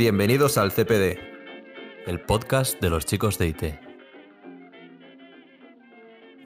Bienvenidos 0.00 0.58
al 0.58 0.72
CPD, 0.72 1.18
el 2.06 2.20
podcast 2.26 2.80
de 2.80 2.90
los 2.90 3.06
chicos 3.06 3.38
de 3.38 3.46
IT. 3.46 3.89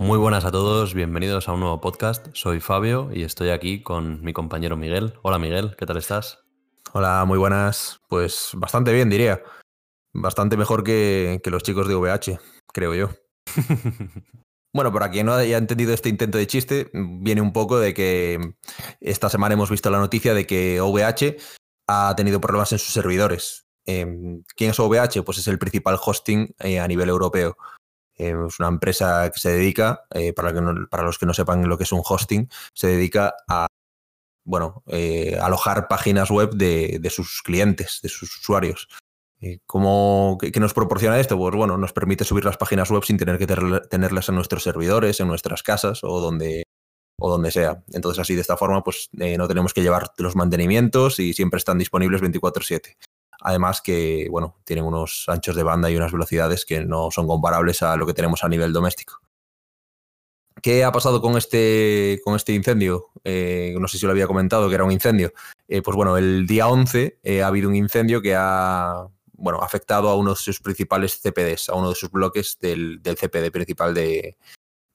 Muy 0.04 0.18
buenas 0.18 0.44
a 0.44 0.52
todos, 0.52 0.92
bienvenidos 0.92 1.48
a 1.48 1.54
un 1.54 1.60
nuevo 1.60 1.80
podcast. 1.80 2.26
Soy 2.34 2.60
Fabio 2.60 3.08
y 3.10 3.22
estoy 3.22 3.48
aquí 3.48 3.82
con 3.82 4.22
mi 4.22 4.34
compañero 4.34 4.76
Miguel. 4.76 5.14
Hola 5.22 5.38
Miguel, 5.38 5.74
¿qué 5.78 5.86
tal 5.86 5.96
estás? 5.96 6.44
Hola, 6.92 7.24
muy 7.26 7.38
buenas. 7.38 8.02
Pues 8.10 8.50
bastante 8.52 8.92
bien, 8.92 9.08
diría. 9.08 9.42
Bastante 10.12 10.58
mejor 10.58 10.84
que, 10.84 11.40
que 11.42 11.48
los 11.48 11.62
chicos 11.62 11.88
de 11.88 11.94
VH, 11.94 12.38
creo 12.72 12.94
yo. 12.94 13.08
Bueno, 14.74 14.92
para 14.92 15.08
quien 15.08 15.26
no 15.26 15.34
haya 15.34 15.56
entendido 15.56 15.94
este 15.94 16.08
intento 16.08 16.36
de 16.36 16.48
chiste, 16.48 16.90
viene 16.92 17.40
un 17.40 17.52
poco 17.52 17.78
de 17.78 17.94
que 17.94 18.54
esta 19.00 19.30
semana 19.30 19.54
hemos 19.54 19.70
visto 19.70 19.88
la 19.88 20.00
noticia 20.00 20.34
de 20.34 20.48
que 20.48 20.80
OVH 20.80 21.36
ha 21.86 22.14
tenido 22.16 22.40
problemas 22.40 22.72
en 22.72 22.80
sus 22.80 22.92
servidores. 22.92 23.66
Em, 23.86 24.42
¿Quién 24.56 24.72
es 24.72 24.80
OVH? 24.80 25.22
Pues 25.22 25.38
es 25.38 25.46
el 25.46 25.60
principal 25.60 25.96
hosting 26.04 26.56
eh, 26.58 26.80
a 26.80 26.88
nivel 26.88 27.08
europeo. 27.08 27.56
Em, 28.16 28.46
es 28.46 28.60
una 28.60 28.68
empresa 28.68 29.30
que 29.30 29.40
se 29.40 29.50
dedica, 29.50 30.04
eh, 30.10 30.32
para, 30.32 30.52
para, 30.88 31.02
los 31.02 31.18
que 31.18 31.26
no 31.26 31.34
sepan 31.34 31.68
lo 31.68 31.76
que 31.76 31.84
es 31.84 31.92
un 31.92 32.02
hosting, 32.04 32.48
se 32.72 32.88
dedica 32.88 33.34
a 33.48 33.66
bueno, 34.44 34.82
eh, 34.86 35.38
alojar 35.40 35.88
páginas 35.88 36.30
web 36.30 36.50
de, 36.54 37.00
sus 37.10 37.42
clientes, 37.42 38.00
de 38.02 38.08
sus 38.08 38.38
usuarios. 38.38 38.88
¿Cómo, 39.66 40.38
qué, 40.40 40.58
nos 40.58 40.72
proporciona 40.72 41.20
esto? 41.20 41.36
Pues 41.36 41.54
bueno, 41.54 41.76
nos 41.76 41.92
permite 41.92 42.24
subir 42.24 42.44
las 42.44 42.56
páginas 42.56 42.90
web 42.90 43.04
sin 43.04 43.18
tener 43.18 43.38
que 43.38 43.46
tenerlas 43.46 44.28
en 44.28 44.36
nuestros 44.36 44.62
servidores, 44.62 45.20
en 45.20 45.28
nuestras 45.28 45.62
casas 45.62 46.02
o 46.02 46.20
donde, 46.20 46.64
o 47.18 47.30
donde 47.30 47.50
sea. 47.50 47.82
Entonces 47.92 48.20
así 48.20 48.34
de 48.34 48.40
esta 48.40 48.56
forma 48.56 48.82
pues 48.82 49.10
eh, 49.18 49.36
no 49.36 49.46
tenemos 49.46 49.74
que 49.74 49.82
llevar 49.82 50.12
los 50.16 50.34
mantenimientos 50.34 51.20
y 51.20 51.34
siempre 51.34 51.58
están 51.58 51.78
disponibles 51.78 52.22
24/7. 52.22 52.96
Además 53.44 53.80
que, 53.80 54.26
bueno, 54.30 54.56
tienen 54.64 54.84
unos 54.84 55.24
anchos 55.28 55.54
de 55.54 55.62
banda 55.62 55.90
y 55.90 55.96
unas 55.96 56.10
velocidades 56.10 56.64
que 56.64 56.84
no 56.84 57.10
son 57.12 57.28
comparables 57.28 57.82
a 57.82 57.96
lo 57.96 58.06
que 58.06 58.14
tenemos 58.14 58.42
a 58.42 58.48
nivel 58.48 58.72
doméstico. 58.72 59.20
¿Qué 60.60 60.82
ha 60.82 60.90
pasado 60.90 61.20
con 61.20 61.36
este, 61.36 62.20
con 62.24 62.34
este 62.34 62.54
incendio? 62.54 63.10
Eh, 63.22 63.76
no 63.78 63.86
sé 63.86 63.98
si 63.98 64.06
lo 64.06 64.12
había 64.12 64.26
comentado, 64.26 64.68
que 64.68 64.74
era 64.74 64.84
un 64.84 64.92
incendio. 64.92 65.32
Eh, 65.68 65.82
pues 65.82 65.96
bueno, 65.96 66.16
el 66.16 66.46
día 66.46 66.68
11 66.68 67.20
ha 67.42 67.46
habido 67.46 67.68
un 67.68 67.76
incendio 67.76 68.22
que 68.22 68.34
ha 68.34 69.08
bueno, 69.36 69.60
afectado 69.62 70.08
a 70.08 70.16
uno 70.16 70.30
de 70.30 70.36
sus 70.36 70.60
principales 70.60 71.20
CPDs, 71.20 71.68
a 71.68 71.74
uno 71.74 71.90
de 71.90 71.94
sus 71.94 72.10
bloques 72.10 72.58
del, 72.60 73.00
CPD 73.02 73.50
principal 73.50 73.92
de, 73.92 74.36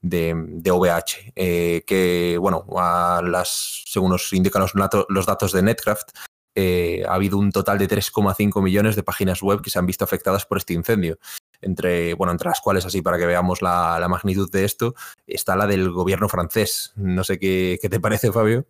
de, 0.01 0.71
OVH, 0.71 1.33
eh, 1.35 1.83
que, 1.85 2.37
bueno, 2.39 2.65
a 2.77 3.21
las, 3.23 3.83
según 3.85 4.11
nos 4.11 4.31
indican 4.33 4.65
los 5.09 5.25
datos 5.25 5.51
de 5.51 5.61
Netcraft, 5.61 6.11
eh, 6.59 7.05
ha 7.07 7.13
habido 7.13 7.37
un 7.37 7.51
total 7.51 7.77
de 7.77 7.87
3,5 7.87 8.61
millones 8.61 8.95
de 8.95 9.03
páginas 9.03 9.41
web 9.41 9.61
que 9.61 9.69
se 9.69 9.79
han 9.79 9.85
visto 9.85 10.03
afectadas 10.03 10.45
por 10.45 10.57
este 10.57 10.73
incendio. 10.73 11.17
Entre, 11.61 12.13
bueno, 12.13 12.31
entre 12.31 12.49
las 12.49 12.61
cuales, 12.61 12.85
así 12.85 13.01
para 13.01 13.17
que 13.17 13.25
veamos 13.25 13.61
la, 13.61 14.05
magnitud 14.09 14.49
de 14.51 14.65
esto, 14.65 14.95
está 15.27 15.55
la 15.55 15.67
del 15.67 15.91
gobierno 15.91 16.29
francés. 16.29 16.93
No 16.95 17.23
sé 17.23 17.39
qué, 17.39 17.79
qué 17.81 17.89
te 17.89 17.99
parece, 17.99 18.31
Fabio. 18.31 18.65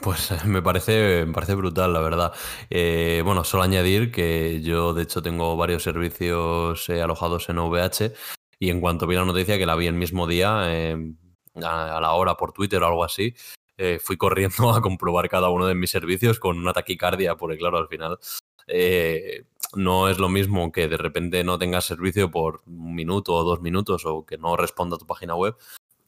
Pues 0.00 0.32
me 0.44 0.62
parece, 0.62 1.24
me 1.26 1.32
parece 1.32 1.54
brutal, 1.54 1.92
la 1.92 2.00
verdad. 2.00 2.32
Eh, 2.70 3.22
bueno, 3.24 3.44
solo 3.44 3.62
añadir 3.62 4.10
que 4.10 4.60
yo, 4.62 4.94
de 4.94 5.02
hecho, 5.02 5.22
tengo 5.22 5.56
varios 5.56 5.82
servicios 5.82 6.88
alojados 6.88 7.48
en 7.48 7.58
OVH 7.58 8.12
y 8.58 8.70
en 8.70 8.80
cuanto 8.80 9.06
vi 9.06 9.14
la 9.14 9.24
noticia, 9.24 9.58
que 9.58 9.66
la 9.66 9.76
vi 9.76 9.86
el 9.86 9.94
mismo 9.94 10.26
día, 10.26 10.62
a, 10.62 12.00
la 12.00 12.12
hora 12.12 12.36
por 12.36 12.52
Twitter 12.52 12.82
o 12.82 12.86
algo 12.86 13.04
así, 13.04 13.34
eh, 13.78 14.00
fui 14.02 14.16
corriendo 14.16 14.70
a 14.74 14.82
comprobar 14.82 15.28
cada 15.28 15.48
uno 15.48 15.66
de 15.66 15.74
mis 15.74 15.90
servicios 15.90 16.38
con 16.38 16.58
una 16.58 16.72
taquicardia, 16.72 17.36
porque 17.36 17.56
claro, 17.56 17.78
al 17.78 17.88
final 17.88 18.18
eh, 18.66 19.44
no 19.74 20.08
es 20.08 20.18
lo 20.18 20.28
mismo 20.28 20.72
que 20.72 20.88
de 20.88 20.96
repente 20.96 21.44
no 21.44 21.58
tengas 21.58 21.84
servicio 21.84 22.30
por 22.30 22.62
un 22.66 22.94
minuto 22.94 23.34
o 23.34 23.44
dos 23.44 23.60
minutos 23.60 24.04
o 24.04 24.26
que 24.26 24.36
no 24.36 24.56
responda 24.56 24.96
a 24.96 24.98
tu 24.98 25.06
página 25.06 25.34
web, 25.34 25.56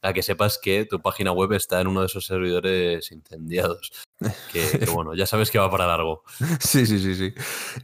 a 0.01 0.13
que 0.13 0.21
sepas 0.21 0.57
que 0.57 0.85
tu 0.85 0.99
página 1.01 1.31
web 1.31 1.53
está 1.53 1.79
en 1.79 1.87
uno 1.87 2.01
de 2.01 2.07
esos 2.07 2.25
servidores 2.25 3.11
incendiados. 3.11 3.91
Que, 4.51 4.61
bueno, 4.93 5.13
ya 5.15 5.25
sabes 5.25 5.49
que 5.49 5.59
va 5.59 5.71
para 5.71 5.87
largo. 5.87 6.23
Sí, 6.59 6.85
sí, 6.85 6.99
sí, 6.99 7.15
sí. 7.15 7.33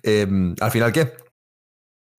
Em, 0.04 0.56
¿Al 0.60 0.72
final 0.72 0.92
qué? 0.92 1.14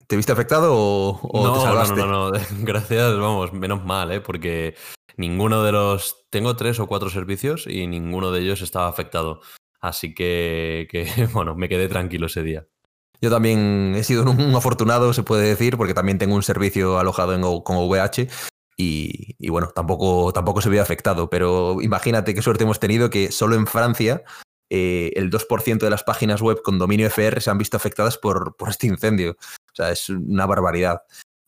¿Te 0.06 0.16
viste 0.16 0.32
afectado 0.32 0.74
o, 0.74 1.44
no, 1.44 1.52
te 1.52 1.60
salvaste? 1.60 1.96
No, 1.96 2.06
no, 2.06 2.30
no, 2.30 2.40
gracias, 2.62 3.18
vamos, 3.18 3.52
menos 3.52 3.84
mal, 3.84 4.10
¿eh? 4.10 4.20
porque 4.20 4.74
ninguno 5.18 5.62
de 5.62 5.72
los... 5.72 6.26
Tengo 6.30 6.56
tres 6.56 6.80
o 6.80 6.86
cuatro 6.86 7.10
servicios 7.10 7.66
y 7.66 7.86
ninguno 7.86 8.30
de 8.32 8.40
ellos 8.40 8.62
estaba 8.62 8.88
afectado. 8.88 9.40
Así 9.80 10.14
que, 10.14 10.88
bueno, 11.32 11.54
me 11.54 11.68
quedé 11.68 11.88
tranquilo 11.88 12.26
ese 12.26 12.42
día. 12.42 12.66
Yo 13.20 13.30
también 13.30 13.94
he 13.96 14.04
sido 14.04 14.30
un 14.30 14.54
afortunado, 14.54 15.12
se 15.12 15.24
puede 15.24 15.48
decir, 15.48 15.76
porque 15.76 15.94
también 15.94 16.18
tengo 16.18 16.36
un 16.36 16.42
servicio 16.42 16.98
alojado 16.98 17.34
en, 17.34 17.42
con 17.62 17.76
OVH 17.76 18.28
y, 18.76 19.48
bueno, 19.48 19.70
tampoco, 19.74 20.32
tampoco 20.32 20.60
se 20.60 20.68
había 20.68 20.82
afectado. 20.82 21.28
Pero 21.28 21.82
imagínate 21.82 22.32
qué 22.32 22.42
suerte 22.42 22.62
hemos 22.62 22.78
tenido 22.78 23.10
que 23.10 23.32
solo 23.32 23.56
en 23.56 23.66
Francia 23.66 24.22
eh, 24.70 25.12
el 25.16 25.30
2% 25.30 25.78
de 25.78 25.90
las 25.90 26.04
páginas 26.04 26.40
web 26.42 26.62
con 26.62 26.78
dominio 26.78 27.06
FR 27.08 27.40
se 27.40 27.50
han 27.50 27.58
visto 27.58 27.76
afectadas 27.76 28.18
por, 28.18 28.56
por 28.56 28.68
este 28.68 28.86
incendio. 28.86 29.32
O 29.32 29.74
sea, 29.74 29.90
es 29.90 30.08
una 30.10 30.46
barbaridad. 30.46 31.02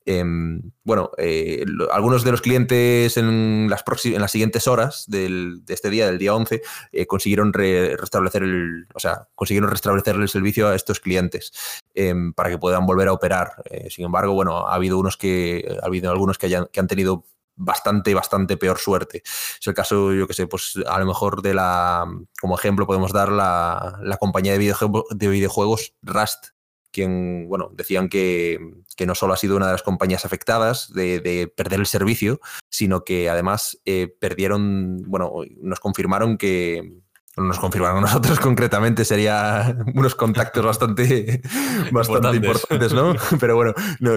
Em, 0.07 0.73
bueno, 0.83 1.11
eh, 1.19 1.65
algunos 1.93 2.25
de 2.25 2.31
los 2.31 2.41
clientes 2.41 3.17
en 3.17 3.69
las, 3.69 3.85
en 4.05 4.21
las 4.21 4.33
siguientes 4.33 4.67
horas 4.67 5.05
de 5.09 5.61
este 5.69 5.91
día, 5.91 6.07
del 6.07 6.19
día 6.19 6.35
11, 6.35 6.63
eh, 6.93 7.07
consiguieron 7.07 7.53
restablecer 7.53 8.43
el, 8.43 8.87
o 8.95 8.99
sea, 8.99 9.29
consiguieron 9.35 9.71
restablecer 9.71 10.17
el 10.17 10.29
servicio 10.29 10.69
a 10.69 10.75
estos 10.75 11.01
clientes 11.01 11.53
em, 11.95 12.33
para 12.33 12.49
que 12.49 12.59
puedan 12.59 12.87
volver 12.87 13.09
a 13.09 13.13
operar. 13.13 13.63
Eh, 13.71 13.89
sin 13.91 14.05
embargo, 14.07 14.33
bueno, 14.33 14.67
ha 14.67 14.75
habido 14.75 14.99
unos 14.99 15.17
que, 15.17 15.79
ha 15.83 15.87
habido 15.87 16.11
algunos 16.11 16.39
que, 16.39 16.67
que 16.73 16.81
han 16.81 16.89
tenido 16.89 17.25
bastante, 17.61 18.15
bastante 18.15 18.57
peor 18.57 18.79
suerte. 18.79 19.23
Es 19.25 19.67
el 19.67 19.75
caso, 19.75 20.13
yo 20.13 20.27
que 20.27 20.35
sé, 20.35 20.47
pues 20.47 20.79
a 20.87 20.99
lo 20.99 21.07
mejor 21.07 21.43
de 21.43 21.55
la, 21.55 22.07
como 22.41 22.59
ejemplo 22.59 22.87
podemos 22.87 23.13
dar 23.13 23.31
la, 23.31 23.99
la 24.03 24.17
compañía 24.17 24.57
de, 24.57 24.75
de 25.11 25.29
videojuegos 25.29 25.95
Rust, 26.03 26.49
quien, 26.93 27.49
bueno, 27.49 27.71
decían 27.75 28.09
que, 28.09 28.59
no 29.07 29.15
solo 29.15 29.33
ha 29.33 29.39
sido 29.39 29.57
una 29.57 29.67
de 29.67 29.73
las 29.73 29.83
compañías 29.83 30.25
afectadas 30.25 30.93
de, 30.93 31.53
perder 31.57 31.81
el 31.81 31.87
servicio, 31.87 32.41
sino 32.69 33.05
que 33.05 33.31
además 33.31 33.81
eh, 33.87 34.15
perdieron, 34.21 35.03
bueno, 35.07 35.33
nos 35.61 35.81
confirmaron 35.81 36.37
que, 36.37 37.01
nos 37.37 37.59
confirmaron 37.59 38.03
nosotros 38.03 38.39
concretamente, 38.41 39.05
sería 39.05 39.77
unos 39.95 40.15
contactos 40.15 40.65
bastante, 40.65 41.41
bastante 41.93 42.37
importantes. 42.37 42.93
¿no? 42.93 43.15
Pero 43.41 43.57
bueno, 43.57 43.75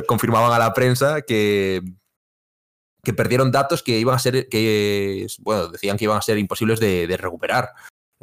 confirmaban 0.07 0.51
a 0.51 0.59
la 0.59 0.73
prensa 0.73 1.22
que, 1.22 1.81
que 3.03 3.13
perdieron 3.13 3.51
datos 3.51 3.84
que 3.84 4.00
iban 4.00 4.16
a 4.16 4.19
ser, 4.19 4.50
que, 4.50 5.28
bueno, 5.40 5.69
decían 5.69 5.97
que 5.97 6.05
iban 6.05 6.17
a 6.17 6.22
ser 6.22 6.38
imposibles 6.38 6.79
de 6.79 7.17
recuperar. 7.17 7.69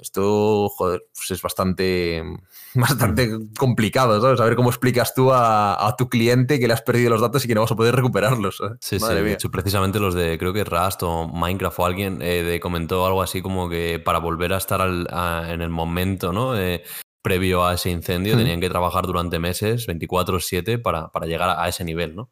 Esto, 0.01 0.69
joder, 0.69 1.05
pues 1.15 1.31
es 1.31 1.43
bastante, 1.43 2.23
bastante 2.75 3.31
complicado, 3.59 4.21
¿sabes? 4.21 4.41
A 4.41 4.45
ver 4.45 4.57
cómo 4.57 4.71
explicas 4.71 5.15
tú 5.15 5.31
a, 5.33 5.95
tu 5.99 6.09
cliente 6.09 6.59
que 6.59 6.67
le 6.67 6.73
has 6.73 6.83
perdido 6.83 7.11
los 7.11 7.21
datos 7.21 7.45
y 7.45 7.49
que 7.49 7.55
no 7.55 7.63
vas 7.63 7.73
a 7.73 7.77
poder 7.77 7.95
recuperarlos. 7.95 8.63
Sí, 8.81 8.99
sí, 8.99 9.07
de 9.07 9.33
hecho, 9.33 9.51
precisamente 9.51 9.99
los 9.99 10.15
de, 10.15 10.39
creo 10.39 10.53
que 10.53 10.65
Rust 10.65 11.03
o 11.03 11.29
Minecraft 11.29 11.79
o 11.79 11.87
alguien 11.87 12.19
eh, 12.23 12.59
comentó 12.63 13.07
algo 13.07 13.23
así 13.23 13.43
como 13.43 13.69
que 13.69 14.01
para 14.05 14.19
volver 14.19 14.53
a 14.53 14.59
estar 14.59 14.81
en 14.81 15.61
el 15.61 15.71
momento, 15.71 16.33
¿no? 16.33 16.59
Eh, 16.59 16.83
previo 17.23 17.67
a 17.67 17.75
ese 17.75 17.91
incendio, 17.91 18.35
hmm. 18.35 18.39
tenían 18.39 18.61
que 18.61 18.69
trabajar 18.71 19.07
durante 19.07 19.39
meses, 19.39 19.87
24-7, 19.87 20.81
para, 20.81 21.09
para 21.09 21.27
llegar 21.27 21.57
a 21.59 21.69
ese 21.69 21.85
nivel, 21.85 22.15
¿no? 22.15 22.31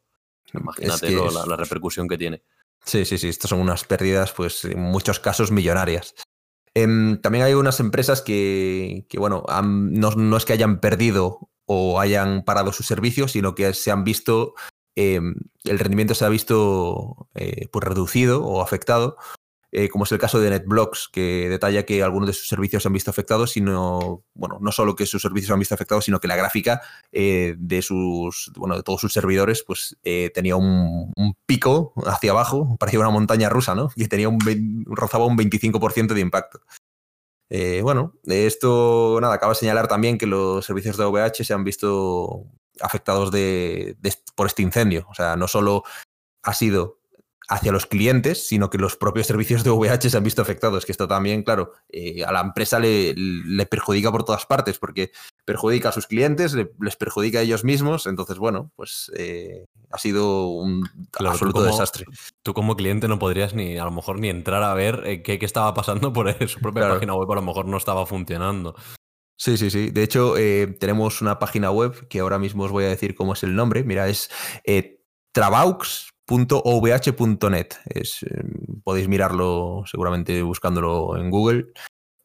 Imagínate 0.55 1.11
la, 1.11 1.57
repercusión 1.57 2.09
que 2.09 2.17
tiene. 2.17 2.43
Sí, 2.85 3.05
sí, 3.05 3.19
sí, 3.19 3.29
estas 3.29 3.51
son 3.51 3.61
unas 3.61 3.85
pérdidas, 3.85 4.33
pues 4.33 4.65
en 4.65 4.81
muchos 4.81 5.21
casos 5.21 5.51
millonarias. 5.51 6.15
Em, 6.75 7.21
también 7.21 7.45
hay 7.45 7.55
unas 7.55 7.81
empresas 7.81 8.23
que, 8.23 9.07
bueno, 9.17 9.45
no, 9.63 10.37
es 10.37 10.45
que 10.45 10.53
hayan 10.53 10.81
perdido 10.81 11.51
o 11.67 12.01
hayan 12.01 12.45
parado 12.45 12.73
su 12.73 12.83
servicio, 12.83 13.29
sino 13.29 13.55
que 13.55 13.73
se 13.75 13.91
han 13.91 14.05
visto, 14.05 14.55
em, 14.97 15.35
el 15.65 15.79
rendimiento 15.79 16.15
se 16.15 16.25
ha 16.25 16.29
visto 16.29 17.29
eh, 17.35 17.69
pues 17.71 17.85
reducido 17.85 18.45
o 18.45 18.63
afectado 18.63 19.17
eh, 19.71 19.89
como 19.89 20.05
es 20.05 20.13
el 20.13 20.19
caso 20.19 20.41
de 20.41 20.49
NetBlocks, 20.51 21.09
que 21.13 21.49
detalla 21.49 21.85
que 21.85 22.03
algunos 22.03 22.29
de 22.29 22.33
sus 22.33 22.49
servicios 22.49 22.83
se 22.83 22.89
han 22.89 22.95
visto 22.95 23.11
afectados, 23.11 23.51
sino, 23.51 24.25
bueno, 24.35 24.59
no 24.61 24.73
solo 24.73 24.97
que 24.97 25.05
sus 25.05 25.21
servicios 25.21 25.49
se 25.49 25.53
han 25.53 25.59
visto 25.59 25.75
afectados, 25.75 26.07
sino 26.07 26.21
que 26.21 26.29
la 26.29 26.37
gráfica 26.37 26.81
eh, 27.13 27.55
de 27.59 27.83
sus, 27.83 28.51
bueno, 28.57 28.77
de 28.77 28.83
todos 28.83 29.01
sus 29.01 29.13
servidores, 29.13 29.63
pues 29.63 29.99
eh, 30.05 30.31
tenía 30.33 30.57
un, 30.57 31.13
pico 31.45 31.93
hacia 32.07 32.31
abajo, 32.31 32.77
parecía 32.79 33.01
una 33.01 33.11
montaña 33.11 33.49
rusa, 33.51 33.75
¿no? 33.75 33.91
Y 33.95 34.07
tenía 34.09 34.29
un, 34.29 34.39
rozaba 34.87 35.27
un 35.27 35.37
25% 35.37 36.15
de 36.15 36.21
impacto. 36.21 36.61
bueno, 37.83 38.15
esto, 38.25 39.19
nada, 39.21 39.35
acaba 39.35 39.53
de 39.53 39.59
señalar 39.59 39.89
también 39.89 40.17
que 40.19 40.27
los 40.27 40.65
servicios 40.65 40.97
de 40.97 41.05
OVH 41.05 41.45
se 41.45 41.53
han 41.55 41.65
visto 41.65 42.47
afectados 42.81 43.31
por 44.35 44.47
este 44.47 44.63
incendio. 44.63 45.07
O 45.11 45.15
sea, 45.15 45.37
no 45.37 45.49
solo 45.49 45.85
ha 46.43 46.55
sido 46.55 46.98
hacia 47.49 47.73
los 47.73 47.87
clientes, 47.87 48.47
sino 48.47 48.69
que 48.69 48.77
los 48.77 48.97
propios 48.97 49.27
servicios 49.27 49.65
de 49.65 49.71
VH 49.71 50.11
se 50.11 50.17
han 50.17 50.25
visto 50.25 50.43
afectados. 50.43 50.85
Que 50.85 50.93
esto 50.93 51.09
también, 51.09 51.43
claro, 51.43 51.73
eh, 51.89 52.23
a 52.25 52.31
la 52.31 52.41
empresa 52.41 52.79
le, 52.79 53.67
perjudica 53.71 54.13
por 54.13 54.25
todas 54.25 54.45
partes, 54.45 54.79
porque 54.79 55.13
perjudica 55.47 55.89
a 55.89 55.93
sus 55.93 56.07
clientes, 56.07 56.55
les 56.55 56.97
perjudica 56.97 57.39
a 57.39 57.43
ellos 57.43 57.65
mismos. 57.65 58.07
Entonces, 58.07 58.39
bueno, 58.39 58.71
pues 58.77 59.11
eh, 59.17 59.65
ha 59.91 59.99
sido 59.99 60.49
un 60.49 60.87
absoluto 61.19 61.63
desastre. 61.63 62.05
Tú 62.43 62.53
como 62.53 62.77
cliente 62.77 63.09
no 63.09 63.19
podrías 63.19 63.55
ni, 63.55 63.79
a 63.79 63.85
lo 63.85 63.93
mejor, 63.93 64.19
ni 64.19 64.29
entrar 64.29 64.63
a 64.63 64.75
ver 64.75 65.03
eh, 65.07 65.23
qué, 65.23 65.39
estaba 65.41 65.73
pasando 65.73 66.13
por 66.13 66.29
su 66.49 66.61
propia 66.61 66.89
página 66.89 67.15
web, 67.15 67.33
a 67.33 67.37
lo 67.37 67.43
mejor 67.43 67.65
no 67.67 67.79
estaba 67.79 68.05
funcionando. 68.05 68.75
Sí, 69.37 69.57
sí, 69.57 69.71
sí. 69.71 69.91
De 69.91 70.03
hecho, 70.03 70.35
tenemos 70.81 71.23
una 71.23 71.39
página 71.39 71.71
web 71.71 72.09
que 72.09 72.19
ahora 72.19 72.41
mismo 72.41 72.65
os 72.65 72.73
voy 72.73 72.85
a 72.85 72.89
decir 72.89 73.15
cómo 73.15 73.35
es 73.35 73.45
el 73.45 73.55
nombre. 73.55 73.85
Mira, 73.85 74.09
es 74.09 74.29
Trabaux 75.33 76.08
.ovh.net. 76.29 77.69
Em, 77.87 78.83
podéis 78.85 79.09
mirarlo 79.09 79.85
seguramente 79.87 80.43
buscándolo 80.43 81.17
en 81.17 81.31
Google. 81.31 81.73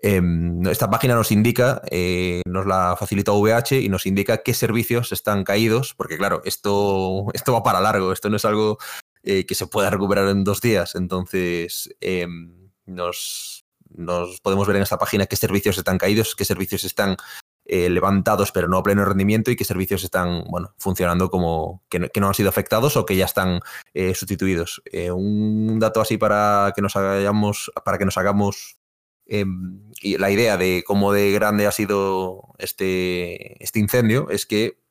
Em, 0.06 0.62
esta 0.68 0.90
página 0.90 1.16
nos 1.16 1.32
indica, 1.32 1.82
eh, 1.90 2.42
nos 2.46 2.66
la 2.66 2.98
facilita 3.00 3.32
OVH 3.32 3.80
y 3.82 3.88
nos 3.88 4.06
indica 4.06 4.44
qué 4.44 4.54
servicios 4.54 5.14
están 5.14 5.46
caídos, 5.46 5.94
porque 5.96 6.18
claro, 6.18 6.42
esto, 6.44 7.28
esto 7.34 7.54
va 7.54 7.64
para 7.64 7.80
largo, 7.80 8.12
esto 8.12 8.30
no 8.30 8.36
es 8.36 8.44
algo 8.44 8.78
eh, 9.24 9.46
que 9.46 9.56
se 9.56 9.68
pueda 9.68 9.90
recuperar 9.90 10.28
en 10.28 10.44
dos 10.44 10.60
días. 10.60 10.96
Entonces, 10.96 11.96
em, 12.02 12.70
nos, 12.86 13.66
nos 13.90 14.42
podemos 14.42 14.68
ver 14.68 14.76
en 14.76 14.84
esta 14.84 14.98
página 14.98 15.26
qué 15.26 15.38
servicios 15.38 15.78
están 15.78 15.98
caídos, 15.98 16.36
qué 16.36 16.44
servicios 16.44 16.84
están 16.84 17.16
eh, 17.66 17.90
levantados 17.90 18.52
pero 18.52 18.68
no 18.68 18.78
a 18.78 18.84
pleno 18.84 19.06
rendimiento 19.06 19.50
y 19.50 19.56
qué 19.56 19.64
servicios 19.64 20.04
están 20.04 20.44
bueno, 20.50 20.74
funcionando 20.78 21.30
como 21.30 21.82
que 21.88 22.00
no, 22.20 22.28
han 22.28 22.34
sido 22.34 22.50
afectados 22.50 22.98
o 22.98 23.06
que 23.06 23.16
ya 23.16 23.24
están 23.24 23.62
eh, 23.94 24.14
sustituidos. 24.16 24.82
Eh, 24.92 25.12
un 25.12 25.80
dato 25.80 26.02
así 26.02 26.18
para 26.18 26.74
que 26.76 26.82
nos 26.82 26.98
hagamos, 26.98 27.72
para 27.86 27.98
que 27.98 28.04
nos 28.04 28.18
hagamos 28.18 28.78
em, 29.26 29.80
la 30.02 30.30
idea 30.30 30.58
de 30.58 30.84
cómo 30.86 31.14
de 31.14 31.32
grande 31.32 31.66
ha 31.66 31.72
sido 31.72 32.54
este, 32.58 33.64
este 33.64 33.80
incendio 33.80 34.30
es 34.30 34.46
que 34.46 34.82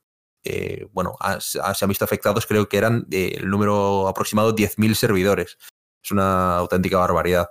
bueno, 0.92 1.14
se 1.38 1.60
han 1.60 1.88
visto 1.88 2.04
afectados, 2.04 2.46
creo 2.46 2.68
que 2.68 2.76
eran 2.76 3.06
el 3.12 3.48
número 3.48 4.08
aproximado 4.08 4.56
10.000 4.56 4.94
servidores. 4.94 5.56
Es 6.02 6.10
una 6.10 6.56
auténtica 6.56 6.98
barbaridad. 6.98 7.50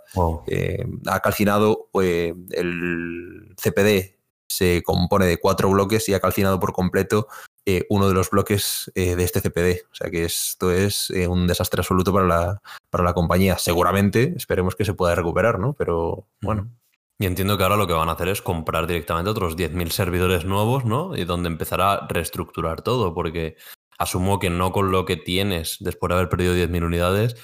ha 1.08 1.20
calcinado 1.22 1.90
el 1.94 3.56
CPD 3.56 4.21
se 4.52 4.84
compone 4.84 5.26
de 5.26 5.38
cuatro 5.38 5.70
bloques 5.70 6.10
y 6.10 6.14
ha 6.14 6.20
calcinado 6.20 6.60
por 6.60 6.74
completo 6.74 7.28
eh, 7.66 7.86
uno 7.90 8.08
de 8.08 8.14
los 8.14 8.30
bloques 8.30 8.92
eh, 8.96 9.16
de 9.16 9.24
este 9.24 9.40
CPD. 9.40 9.86
O 9.92 9.96
sea 9.96 10.10
que 10.10 10.26
esto 10.26 10.72
es 10.72 11.10
eh, 11.12 11.28
un 11.28 11.48
desastre 11.48 11.80
absoluto 11.80 12.12
para 12.12 12.28
la, 12.28 12.62
para 12.90 13.04
la 13.04 13.14
compañía. 13.14 13.58
Seguramente, 13.58 14.34
esperemos 14.36 14.76
que 14.76 14.84
se 14.84 14.94
pueda 14.94 15.16
recuperar, 15.16 15.60
¿no? 15.60 15.74
Pero 15.74 16.28
bueno. 16.42 16.70
Y 17.18 17.28
entiendo 17.28 17.56
que 17.56 17.64
ahora 17.64 17.78
lo 17.78 17.86
que 17.86 17.94
van 17.94 18.10
a 18.10 18.14
hacer 18.14 18.30
es 18.30 18.42
comprar 18.42 18.88
directamente 18.88 19.30
otros 19.30 19.56
10.000 19.56 19.90
servidores 19.92 20.44
nuevos, 20.44 20.86
¿no? 20.86 21.16
Y 21.16 21.24
donde 21.24 21.50
empezará 21.50 21.94
a 21.94 22.08
reestructurar 22.08 22.82
todo, 22.82 23.14
porque 23.14 23.58
asumo 24.00 24.40
que 24.40 24.50
no 24.50 24.72
con 24.72 24.92
lo 24.92 25.06
que 25.06 25.18
tienes 25.18 25.78
después 25.80 26.10
de 26.10 26.16
haber 26.16 26.30
perdido 26.30 26.56
10.000 26.56 26.84
unidades, 26.84 27.36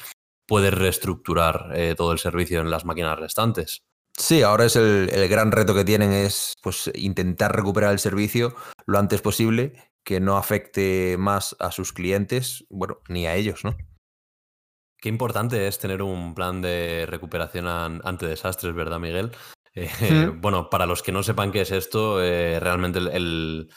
puedes 0.47 0.73
reestructurar 0.73 1.75
todo 1.95 2.11
el 2.11 2.17
servicio 2.17 2.59
en 2.59 2.71
las 2.71 2.85
máquinas 2.85 3.19
restantes. 3.19 3.83
Sí, 4.17 4.41
ahora 4.41 4.65
es 4.65 4.75
el, 4.75 5.09
gran 5.29 5.51
reto 5.51 5.75
que 5.75 5.85
tienen 5.85 6.11
es 6.11 6.53
pues, 6.61 6.91
intentar 6.95 7.55
recuperar 7.55 7.91
el 7.91 7.99
servicio 7.99 8.55
lo 8.87 8.97
antes 8.97 9.21
posible, 9.21 9.73
que 10.03 10.19
no 10.19 10.37
afecte 10.37 11.17
más 11.19 11.55
a 11.59 11.71
sus 11.71 11.93
clientes, 11.93 12.65
bueno, 12.69 12.99
ni 13.09 13.27
a 13.27 13.35
ellos, 13.35 13.63
¿no? 13.63 13.77
Qué 14.99 15.09
importante 15.09 15.67
es 15.67 15.77
tener 15.77 16.01
un 16.01 16.33
plan 16.33 16.61
de 16.61 17.05
recuperación 17.07 17.67
ante 17.67 18.25
desastres, 18.25 18.73
¿verdad, 18.73 18.99
Miguel? 18.99 19.31
Eh, 19.75 20.31
bueno, 20.35 20.71
para 20.71 20.87
los 20.87 21.03
que 21.03 21.11
no 21.11 21.21
sepan 21.21 21.51
qué 21.51 21.61
es 21.61 21.71
esto, 21.71 22.23
eh, 22.23 22.59
realmente 22.59 22.97
el, 22.97 23.07
el 23.09 23.69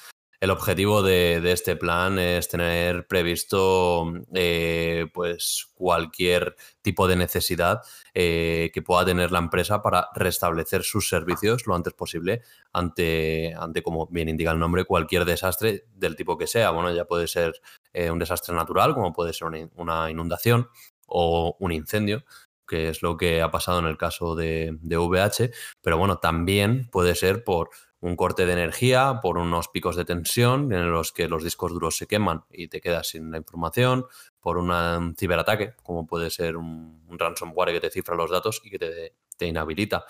objetivo 0.50 1.02
de, 1.02 1.52
este 1.52 1.76
plan 1.76 2.18
es 2.18 2.48
tener 2.48 3.06
previsto 3.06 4.10
eh, 4.32 5.06
pues 5.12 5.68
cualquier 5.74 6.56
tipo 6.80 7.06
de 7.06 7.16
necesidad 7.16 7.82
eh, 8.14 8.70
que 8.72 8.80
pueda 8.80 9.04
tener 9.04 9.32
la 9.32 9.38
empresa 9.38 9.82
para 9.82 10.08
restablecer 10.14 10.82
sus 10.82 11.10
servicios 11.10 11.66
lo 11.66 11.74
antes 11.74 11.92
posible 11.92 12.40
ante, 12.72 13.54
ante, 13.54 13.82
como 13.82 14.06
bien 14.06 14.30
indica 14.30 14.50
el 14.52 14.58
nombre, 14.58 14.86
cualquier 14.86 15.26
desastre 15.26 15.84
del 15.94 16.16
tipo 16.16 16.38
que 16.38 16.46
sea. 16.46 16.70
Bueno, 16.70 16.90
ya 16.94 17.04
puede 17.04 17.28
ser 17.28 17.60
eh, 17.92 18.10
un 18.10 18.18
desastre 18.18 18.54
natural, 18.54 18.94
como 18.94 19.12
puede 19.12 19.34
ser 19.34 19.48
una, 19.76 20.10
inundación 20.10 20.70
o 21.06 21.54
un 21.60 21.72
incendio 21.72 22.24
que 22.66 22.88
es 22.88 23.02
lo 23.02 23.16
que 23.16 23.42
ha 23.42 23.50
pasado 23.50 23.80
en 23.80 23.86
el 23.86 23.98
caso 23.98 24.36
de, 24.36 24.78
de 24.80 24.96
VH, 24.96 25.50
pero 25.82 25.98
bueno, 25.98 26.18
también 26.18 26.88
puede 26.88 27.16
ser 27.16 27.42
por 27.42 27.70
un 28.00 28.16
corte 28.16 28.46
de 28.46 28.52
energía 28.52 29.20
por 29.22 29.36
unos 29.36 29.68
picos 29.68 29.96
de 29.96 30.04
tensión 30.04 30.72
en 30.72 30.90
los 30.90 31.12
que 31.12 31.28
los 31.28 31.44
discos 31.44 31.72
duros 31.72 31.96
se 31.96 32.06
queman 32.06 32.44
y 32.50 32.68
te 32.68 32.80
quedas 32.80 33.08
sin 33.08 33.30
la 33.30 33.38
información, 33.38 34.06
por 34.40 34.56
un 34.56 35.14
ciberataque, 35.16 35.74
como 35.82 36.06
puede 36.06 36.30
ser 36.30 36.56
un, 36.56 37.00
ransomware 37.10 37.72
que 37.72 37.80
te 37.80 37.90
cifra 37.90 38.16
los 38.16 38.30
datos 38.30 38.62
y 38.64 38.70
que 38.70 38.78
te, 38.78 39.46
inhabilita. 39.46 40.04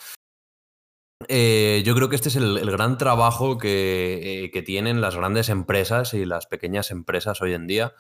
Eh, 1.28 1.82
yo 1.84 1.94
creo 1.94 2.08
que 2.08 2.16
este 2.16 2.28
es 2.28 2.37
el, 2.37 2.70
gran 2.70 2.96
trabajo 2.96 3.58
eh, 3.62 4.50
que, 4.52 4.62
tienen 4.62 5.00
las 5.00 5.16
grandes 5.16 5.48
empresas 5.48 6.14
y 6.14 6.25
las 6.25 6.46
pequeñas 6.46 6.90
empresas 6.90 7.42
hoy 7.42 7.54
en 7.54 7.66
día, 7.66 7.94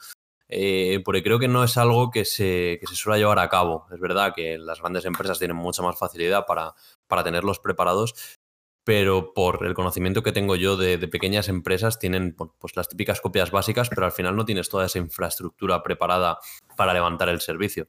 eh, 0.48 1.00
porque 1.04 1.22
creo 1.22 1.38
que 1.38 1.48
no 1.48 1.62
es 1.62 1.76
algo 1.76 2.10
que 2.10 2.24
se, 2.24 2.78
que 2.80 2.86
se 2.86 2.96
suele 2.96 3.18
llevar 3.18 3.38
a 3.40 3.48
cabo. 3.48 3.86
Es 3.92 4.00
verdad 4.00 4.32
que 4.34 4.56
las 4.58 4.80
grandes 4.80 5.04
empresas 5.04 5.38
tienen 5.38 5.56
mucha 5.56 5.82
más 5.82 5.98
facilidad 5.98 6.46
para, 6.46 6.74
para 7.06 7.22
tenerlos 7.22 7.58
preparados, 7.58 8.38
pero 8.90 9.34
por 9.34 9.64
el 9.64 9.74
conocimiento 9.74 10.24
que 10.24 10.32
tengo 10.32 10.56
yo 10.56 10.76
de, 10.76 10.98
pequeñas 11.06 11.48
empresas, 11.48 12.00
tienen 12.00 12.34
pues 12.34 12.74
las 12.74 12.88
típicas 12.88 13.20
copias 13.20 13.52
básicas, 13.52 13.88
pero 13.88 14.04
al 14.04 14.10
final 14.10 14.34
no 14.34 14.44
tienes 14.44 14.68
toda 14.68 14.86
esa 14.86 14.98
infraestructura 14.98 15.80
preparada 15.84 16.40
para 16.76 16.92
levantar 16.92 17.28
el 17.28 17.40
servicio. 17.40 17.86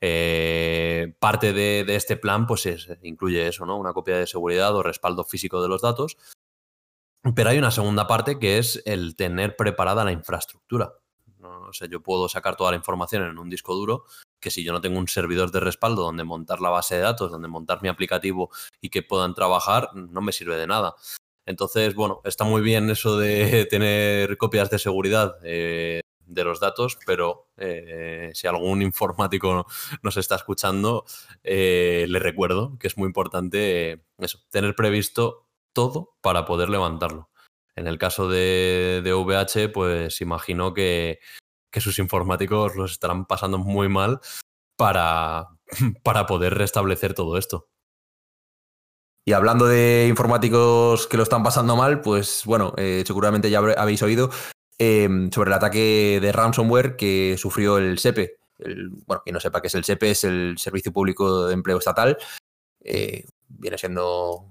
Eh, 0.00 1.14
parte 1.20 1.52
de, 1.52 1.84
este 1.94 2.16
plan 2.16 2.46
pues 2.46 2.66
incluye 3.02 3.46
eso, 3.46 3.66
¿no? 3.66 3.76
Una 3.76 3.92
copia 3.92 4.16
de 4.16 4.26
seguridad 4.26 4.74
o 4.74 4.82
respaldo 4.82 5.22
físico 5.22 5.60
de 5.60 5.68
los 5.68 5.82
datos. 5.82 6.16
Pero 7.36 7.50
hay 7.50 7.58
una 7.58 7.70
segunda 7.70 8.06
parte 8.06 8.38
que 8.38 8.56
es 8.56 8.82
el 8.86 9.16
tener 9.16 9.54
preparada 9.54 10.02
la 10.02 10.12
infraestructura. 10.12 10.94
O 11.42 11.74
sea, 11.74 11.88
yo 11.88 12.02
puedo 12.02 12.26
sacar 12.26 12.56
toda 12.56 12.70
la 12.70 12.78
información 12.78 13.22
en 13.24 13.36
un 13.36 13.50
disco 13.50 13.74
duro, 13.74 14.06
que 14.40 14.50
si 14.50 14.64
yo 14.64 14.72
no 14.72 14.80
tengo 14.80 14.98
un 14.98 15.08
servidor 15.08 15.50
de 15.50 15.60
respaldo 15.60 16.02
donde 16.02 16.24
montar 16.24 16.60
la 16.60 16.70
base 16.70 16.96
de 16.96 17.02
datos, 17.02 17.30
donde 17.30 17.48
montar 17.48 17.82
mi 17.82 17.88
aplicativo 17.88 18.50
y 18.80 18.90
que 18.90 19.02
puedan 19.02 19.34
trabajar, 19.34 19.90
no 19.94 20.20
me 20.20 20.32
sirve 20.32 20.56
de 20.56 20.66
nada. 20.66 20.94
Entonces, 21.46 21.94
bueno, 21.94 22.20
está 22.24 22.44
muy 22.44 22.60
bien 22.60 22.90
eso 22.90 23.16
de 23.16 23.64
tener 23.70 24.36
copias 24.36 24.70
de 24.70 24.78
seguridad 24.78 25.36
eh, 25.42 26.02
de 26.26 26.44
los 26.44 26.60
datos, 26.60 26.98
pero 27.06 27.48
eh, 27.56 28.30
si 28.34 28.46
algún 28.46 28.82
informático 28.82 29.66
nos 30.02 30.16
está 30.18 30.36
escuchando, 30.36 31.04
eh, 31.42 32.06
le 32.08 32.18
recuerdo 32.18 32.76
que 32.78 32.86
es 32.86 32.98
muy 32.98 33.06
importante 33.06 34.04
eso, 34.18 34.40
tener 34.50 34.74
previsto 34.74 35.46
todo 35.72 36.16
para 36.20 36.44
poder 36.44 36.68
levantarlo. 36.68 37.30
En 37.74 37.86
el 37.86 37.96
caso 37.96 38.28
de, 38.28 39.00
de 39.02 39.14
VH, 39.14 39.70
pues 39.72 40.20
imagino 40.20 40.74
que, 40.74 41.20
que 41.70 41.80
sus 41.80 41.98
informáticos 41.98 42.76
los 42.76 42.92
estarán 42.92 43.26
pasando 43.26 43.58
muy 43.58 43.88
mal 43.88 44.20
para, 44.76 45.48
para 46.02 46.26
poder 46.26 46.54
restablecer 46.54 47.14
todo 47.14 47.36
esto. 47.38 47.68
Y 49.28 49.34
hablando 49.34 49.66
de 49.66 50.06
informáticos 50.08 51.06
que 51.06 51.18
lo 51.18 51.22
están 51.22 51.42
pasando 51.42 51.76
mal, 51.76 52.00
pues 52.00 52.44
bueno, 52.46 52.72
eh, 52.78 53.04
seguramente 53.06 53.50
ya 53.50 53.58
habéis 53.58 54.02
oído 54.02 54.30
em, 54.78 55.30
sobre 55.30 55.50
el 55.50 55.54
ataque 55.54 56.18
de 56.22 56.32
ransomware 56.32 56.96
que 56.96 57.36
sufrió 57.36 57.76
el 57.76 57.98
SEPE. 57.98 58.38
bueno, 59.06 59.20
quien 59.22 59.34
no 59.34 59.40
sepa 59.40 59.60
qué 59.60 59.66
es 59.66 59.74
el 59.74 59.84
SEPE, 59.84 60.10
es 60.12 60.24
el 60.24 60.56
Servicio 60.56 60.92
Público 60.94 61.46
de 61.46 61.52
Empleo 61.52 61.76
Estatal. 61.76 62.16
Eh, 62.80 63.26
viene 63.48 63.76
siendo 63.76 64.50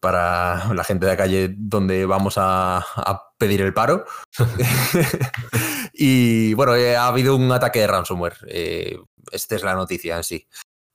para 0.00 0.72
la 0.74 0.84
gente 0.84 1.06
de 1.06 1.12
la 1.12 1.16
calle 1.16 1.54
donde 1.56 2.04
vamos 2.06 2.34
a, 2.36 2.84
pedir 3.38 3.62
el 3.62 3.72
paro. 3.72 4.04
y 5.94 6.54
bueno, 6.54 6.74
eh, 6.76 6.96
ha 6.96 7.06
habido 7.06 7.36
un 7.36 7.50
ataque 7.52 7.80
de 7.80 7.86
ransomware. 7.86 8.36
Eh, 8.48 8.98
esta 9.32 9.56
es 9.56 9.62
la 9.62 9.74
noticia 9.74 10.16
en 10.16 10.24
sí. 10.24 10.46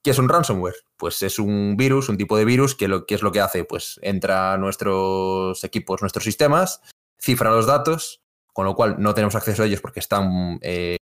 ¿Qué 0.03 0.11
es 0.11 0.19
un 0.19 0.29
ransomware? 0.29 0.75
Pues 0.97 1.23
es 1.23 1.39
un 1.39 1.75
virus, 1.77 2.09
un 2.09 2.17
tipo 2.17 2.37
de 2.37 2.45
virus 2.45 2.75
que, 2.75 2.87
lo, 2.87 3.05
que 3.05 3.15
es 3.15 3.23
lo 3.23 3.31
que 3.31 3.41
hace, 3.41 3.63
pues 3.63 3.99
entra 4.03 4.53
a 4.53 4.57
nuestros 4.57 5.63
equipos, 5.63 6.01
nuestros 6.01 6.23
sistemas, 6.23 6.81
cifra 7.19 7.49
los 7.49 7.65
datos, 7.65 8.21
con 8.53 8.65
lo 8.65 8.75
cual 8.75 8.97
no 8.99 9.15
tenemos 9.15 9.33
acceso 9.33 9.63
a 9.63 9.65
ellos 9.65 9.81
porque 9.81 9.99
están 9.99 10.59
eh, 10.61 10.97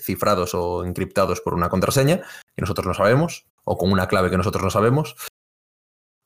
cifrados 0.00 0.54
o 0.54 0.84
encriptados 0.84 1.40
por 1.40 1.54
una 1.54 1.70
contraseña 1.70 2.18
que 2.54 2.60
nosotros 2.60 2.86
no 2.86 2.94
sabemos, 2.94 3.46
o 3.64 3.76
con 3.76 3.90
una 3.90 4.08
clave 4.08 4.30
que 4.30 4.36
nosotros 4.36 4.62
no 4.62 4.70
sabemos. 4.70 5.16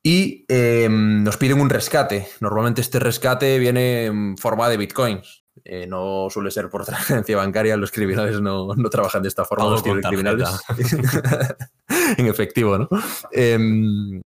Y 0.03 0.47
eh, 0.49 0.89
nos 0.91 1.37
piden 1.37 1.61
un 1.61 1.69
rescate. 1.69 2.27
Normalmente 2.41 2.81
este 2.81 2.99
rescate 2.99 3.59
viene 3.59 4.07
en 4.07 4.37
forma 4.39 4.69
de 4.69 4.79
bitcoins. 4.79 5.45
Eh, 5.65 5.87
no 5.87 6.29
suele 6.31 6.51
ser 6.51 6.71
por 6.71 6.85
transferencia 6.87 7.37
bancaria, 7.37 7.77
los 7.77 7.91
criminales 7.93 8.41
no, 8.41 8.75
no 8.75 8.91
trabajan 8.91 9.23
de 9.23 9.29
esta 9.29 9.45
forma, 9.45 9.65
Todo 9.65 9.73
los 9.75 9.83
con 9.83 10.01
criminales. 10.01 10.49
en 12.17 12.27
efectivo, 12.27 12.79
¿no? 12.79 12.89
Em, 13.33 14.23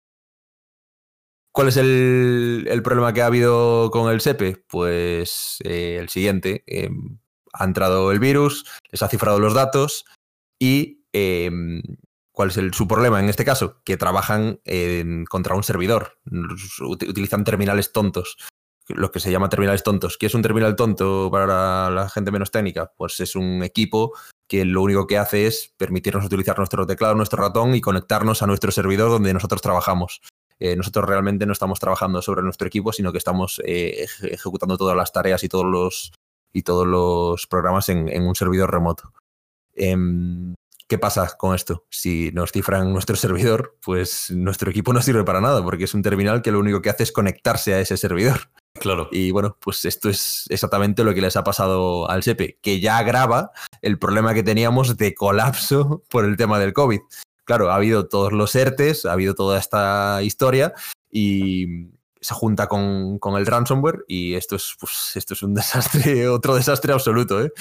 ¿Cuál 1.52 1.68
es 1.68 1.78
el, 1.78 2.68
el 2.70 2.84
problema 2.84 3.14
que 3.14 3.22
ha 3.22 3.26
habido 3.28 3.92
con 3.92 4.12
el 4.12 4.22
SEPE? 4.22 4.64
Pues 4.68 5.58
eh, 5.64 5.98
el 6.00 6.10
siguiente. 6.10 6.64
em, 6.68 7.20
ha 7.54 7.66
entrado 7.66 8.12
el 8.12 8.20
virus, 8.20 8.66
les 8.92 9.02
ha 9.02 9.08
cifrado 9.08 9.40
los 9.40 9.54
datos 9.54 10.06
y 10.60 11.04
em, 11.14 11.82
¿cuál 12.40 12.52
es 12.52 12.58
el- 12.58 12.74
su 12.74 12.88
problema 12.88 13.20
en 13.20 13.28
este 13.28 13.44
caso? 13.44 13.82
Que 13.84 13.98
trabajan 13.98 14.62
contra 15.28 15.56
un 15.56 15.64
servidor. 15.64 16.14
Ut- 16.32 17.06
Utilizan 17.10 17.44
terminales 17.44 17.92
tontos 17.92 18.38
lo 18.88 19.12
que 19.12 19.20
se 19.20 19.30
llama 19.30 19.50
terminales 19.50 19.84
tontos. 19.84 20.18
¿Qué 20.18 20.28
es 20.28 20.34
un 20.36 20.42
terminal 20.42 20.78
tonto 20.78 21.30
para 21.30 21.90
la 21.92 22.08
gente 22.10 22.32
menos 22.32 22.50
técnica? 22.50 22.94
Pues 22.96 23.20
es 23.20 23.36
un 23.36 23.62
equipo 23.62 24.14
que 24.48 24.64
lo 24.64 24.82
único 24.82 25.06
que 25.06 25.18
hace 25.18 25.48
es 25.48 25.74
permitirnos 25.76 26.24
utilizar 26.26 26.58
nuestro 26.58 26.88
teclado, 26.88 27.14
nuestro 27.14 27.44
ratón 27.44 27.76
y 27.76 27.82
conectarnos 27.82 28.42
a 28.42 28.48
nuestro 28.48 28.72
servidor 28.72 29.10
donde 29.12 29.34
nosotros 29.34 29.62
trabajamos. 29.62 30.22
Eh, 30.60 30.78
nosotros 30.78 31.06
realmente 31.10 31.46
no 31.46 31.52
estamos 31.52 31.80
trabajando 31.82 32.22
sobre 32.22 32.42
nuestro 32.42 32.68
equipo, 32.68 32.94
sino 32.94 33.12
que 33.12 33.18
estamos 33.18 33.62
eh, 33.66 34.06
eje- 34.08 34.34
ejecutando 34.34 34.78
todas 34.78 34.96
las 34.96 35.12
tareas 35.12 35.44
y 35.44 35.50
todos 35.50 35.66
los, 35.66 36.14
y 36.54 36.64
todos 36.64 36.88
los 36.88 37.48
programas 37.48 37.90
en, 37.90 38.08
en 38.10 38.26
un 38.26 38.34
servidor 38.34 38.72
remoto. 38.72 39.12
Em, 39.76 40.56
¿Qué 40.90 40.98
pasa 40.98 41.38
con 41.38 41.54
esto? 41.54 41.86
Si 41.92 42.32
nos 42.34 42.52
cifran 42.52 42.92
nuestro 42.92 43.16
servidor, 43.16 43.78
pues 43.86 44.32
nuestro 44.32 44.72
equipo 44.72 44.92
no 44.92 45.04
sirve 45.04 45.24
para 45.24 45.40
nada, 45.40 45.64
porque 45.64 45.84
es 45.84 45.94
un 45.94 46.02
terminal 46.02 46.42
que 46.42 46.52
lo 46.52 46.58
único 46.58 46.82
que 46.82 46.90
hace 46.90 47.04
es 47.04 47.12
conectarse 47.12 47.76
a 47.76 47.80
ese 47.80 47.96
servidor. 47.96 48.50
Claro. 48.74 49.08
Y 49.12 49.30
bueno, 49.30 49.56
pues 49.62 49.86
esto 49.86 50.10
es 50.10 50.46
exactamente 50.50 51.04
lo 51.04 51.14
que 51.14 51.22
les 51.22 51.38
ha 51.38 51.44
pasado 51.44 52.10
al 52.10 52.24
SEPE, 52.24 52.58
que 52.64 52.80
ya 52.80 52.98
agrava 52.98 53.52
el 53.84 54.00
problema 54.00 54.34
que 54.34 54.42
teníamos 54.42 54.98
de 54.98 55.14
colapso 55.14 56.02
por 56.10 56.26
el 56.26 56.38
tema 56.38 56.58
del 56.58 56.74
COVID. 56.74 57.02
Claro, 57.44 57.70
ha 57.70 57.76
habido 57.76 58.08
todos 58.08 58.34
los 58.34 58.56
ERTES, 58.56 59.06
ha 59.06 59.12
habido 59.12 59.36
toda 59.36 59.60
esta 59.60 60.24
historia 60.24 60.74
y 61.12 61.99
se 62.22 62.34
junta 62.34 62.68
con, 62.68 63.20
con 63.20 63.38
el 63.38 63.46
ransomware 63.46 64.04
y 64.08 64.34
esto 64.36 64.56
es, 64.56 64.76
pues, 64.80 65.12
esto 65.16 65.34
es 65.34 65.44
un 65.44 65.54
desastre, 65.56 66.28
otro 66.28 66.56
desastre 66.56 66.94
absoluto. 66.94 67.42
¿eh? 67.42 67.52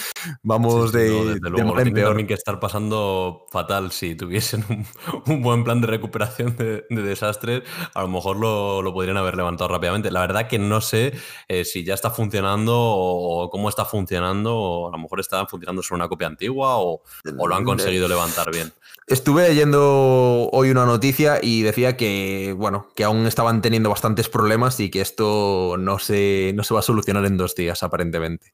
Vamos 0.43 0.93
Sí, 0.93 0.99
de, 0.99 1.09
no, 1.09 1.25
desde 1.25 1.41
de 1.41 1.51
luego, 1.51 1.75
tienen 1.75 1.95
peor. 1.95 2.09
también 2.09 2.27
que 2.27 2.35
estar 2.35 2.59
pasando 2.61 3.47
fatal 3.51 3.93
si 3.93 4.15
tuviesen 4.15 4.65
un, 4.69 4.87
un 5.35 5.43
buen 5.43 5.65
plan 5.65 5.81
de 5.81 5.87
recuperación 5.87 6.57
de, 6.57 6.85
de 6.91 7.03
desastres, 7.03 7.63
a 7.95 8.03
lo 8.03 8.09
mejor 8.09 8.37
lo, 8.37 8.83
lo 8.83 8.93
podrían 8.93 9.17
haber 9.17 9.37
levantado 9.37 9.69
rápidamente. 9.69 10.11
La 10.11 10.21
verdad 10.21 10.49
que 10.49 10.59
no 10.59 10.81
sé 10.81 11.13
eh, 11.49 11.65
si 11.65 11.85
ya 11.85 11.95
está 11.95 12.11
funcionando 12.11 12.75
o, 12.77 13.45
o 13.45 13.51
cómo 13.51 13.69
está 13.69 13.85
funcionando, 13.85 14.57
o 14.57 14.89
a 14.89 14.93
lo 14.93 14.99
mejor 14.99 15.21
está 15.21 15.47
funcionando 15.47 15.83
sobre 15.83 15.99
una 16.01 16.09
copia 16.09 16.27
antigua 16.27 16.79
o, 16.79 17.03
o 17.39 17.47
lo 17.47 17.55
han 17.55 17.65
conseguido 17.65 18.09
levantar 18.09 18.51
bien. 18.53 18.73
Estuve 19.07 19.49
leyendo 19.49 20.51
hoy 20.53 20.71
una 20.71 20.85
noticia 20.85 21.39
y 21.43 21.63
decía 21.63 21.97
que, 21.97 22.55
bueno, 22.57 22.89
que 22.95 23.05
aún 23.05 23.27
estaban 23.27 23.63
teniendo 23.63 23.89
bastantes 23.89 24.29
problemas 24.29 24.48
y 24.79 24.91
que 24.91 25.01
esto 25.01 25.77
no 25.79 25.99
se, 25.99 26.53
no 26.55 26.63
se 26.63 26.75
va 26.75 26.81
a 26.81 26.83
solucionar 26.83 27.25
en 27.25 27.37
dos 27.37 27.55
días, 27.55 27.83
aparentemente. 27.83 28.53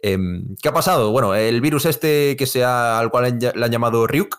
Em, 0.00 0.54
¿Qué 0.60 0.68
ha 0.68 0.72
pasado? 0.72 1.10
Bueno, 1.10 1.34
el 1.34 1.60
virus 1.60 1.86
este 1.86 2.36
que 2.36 2.46
sea, 2.46 2.98
al 2.98 3.10
cual 3.10 3.38
le 3.38 3.64
han 3.64 3.70
llamado 3.70 4.06
Ryuk 4.06 4.36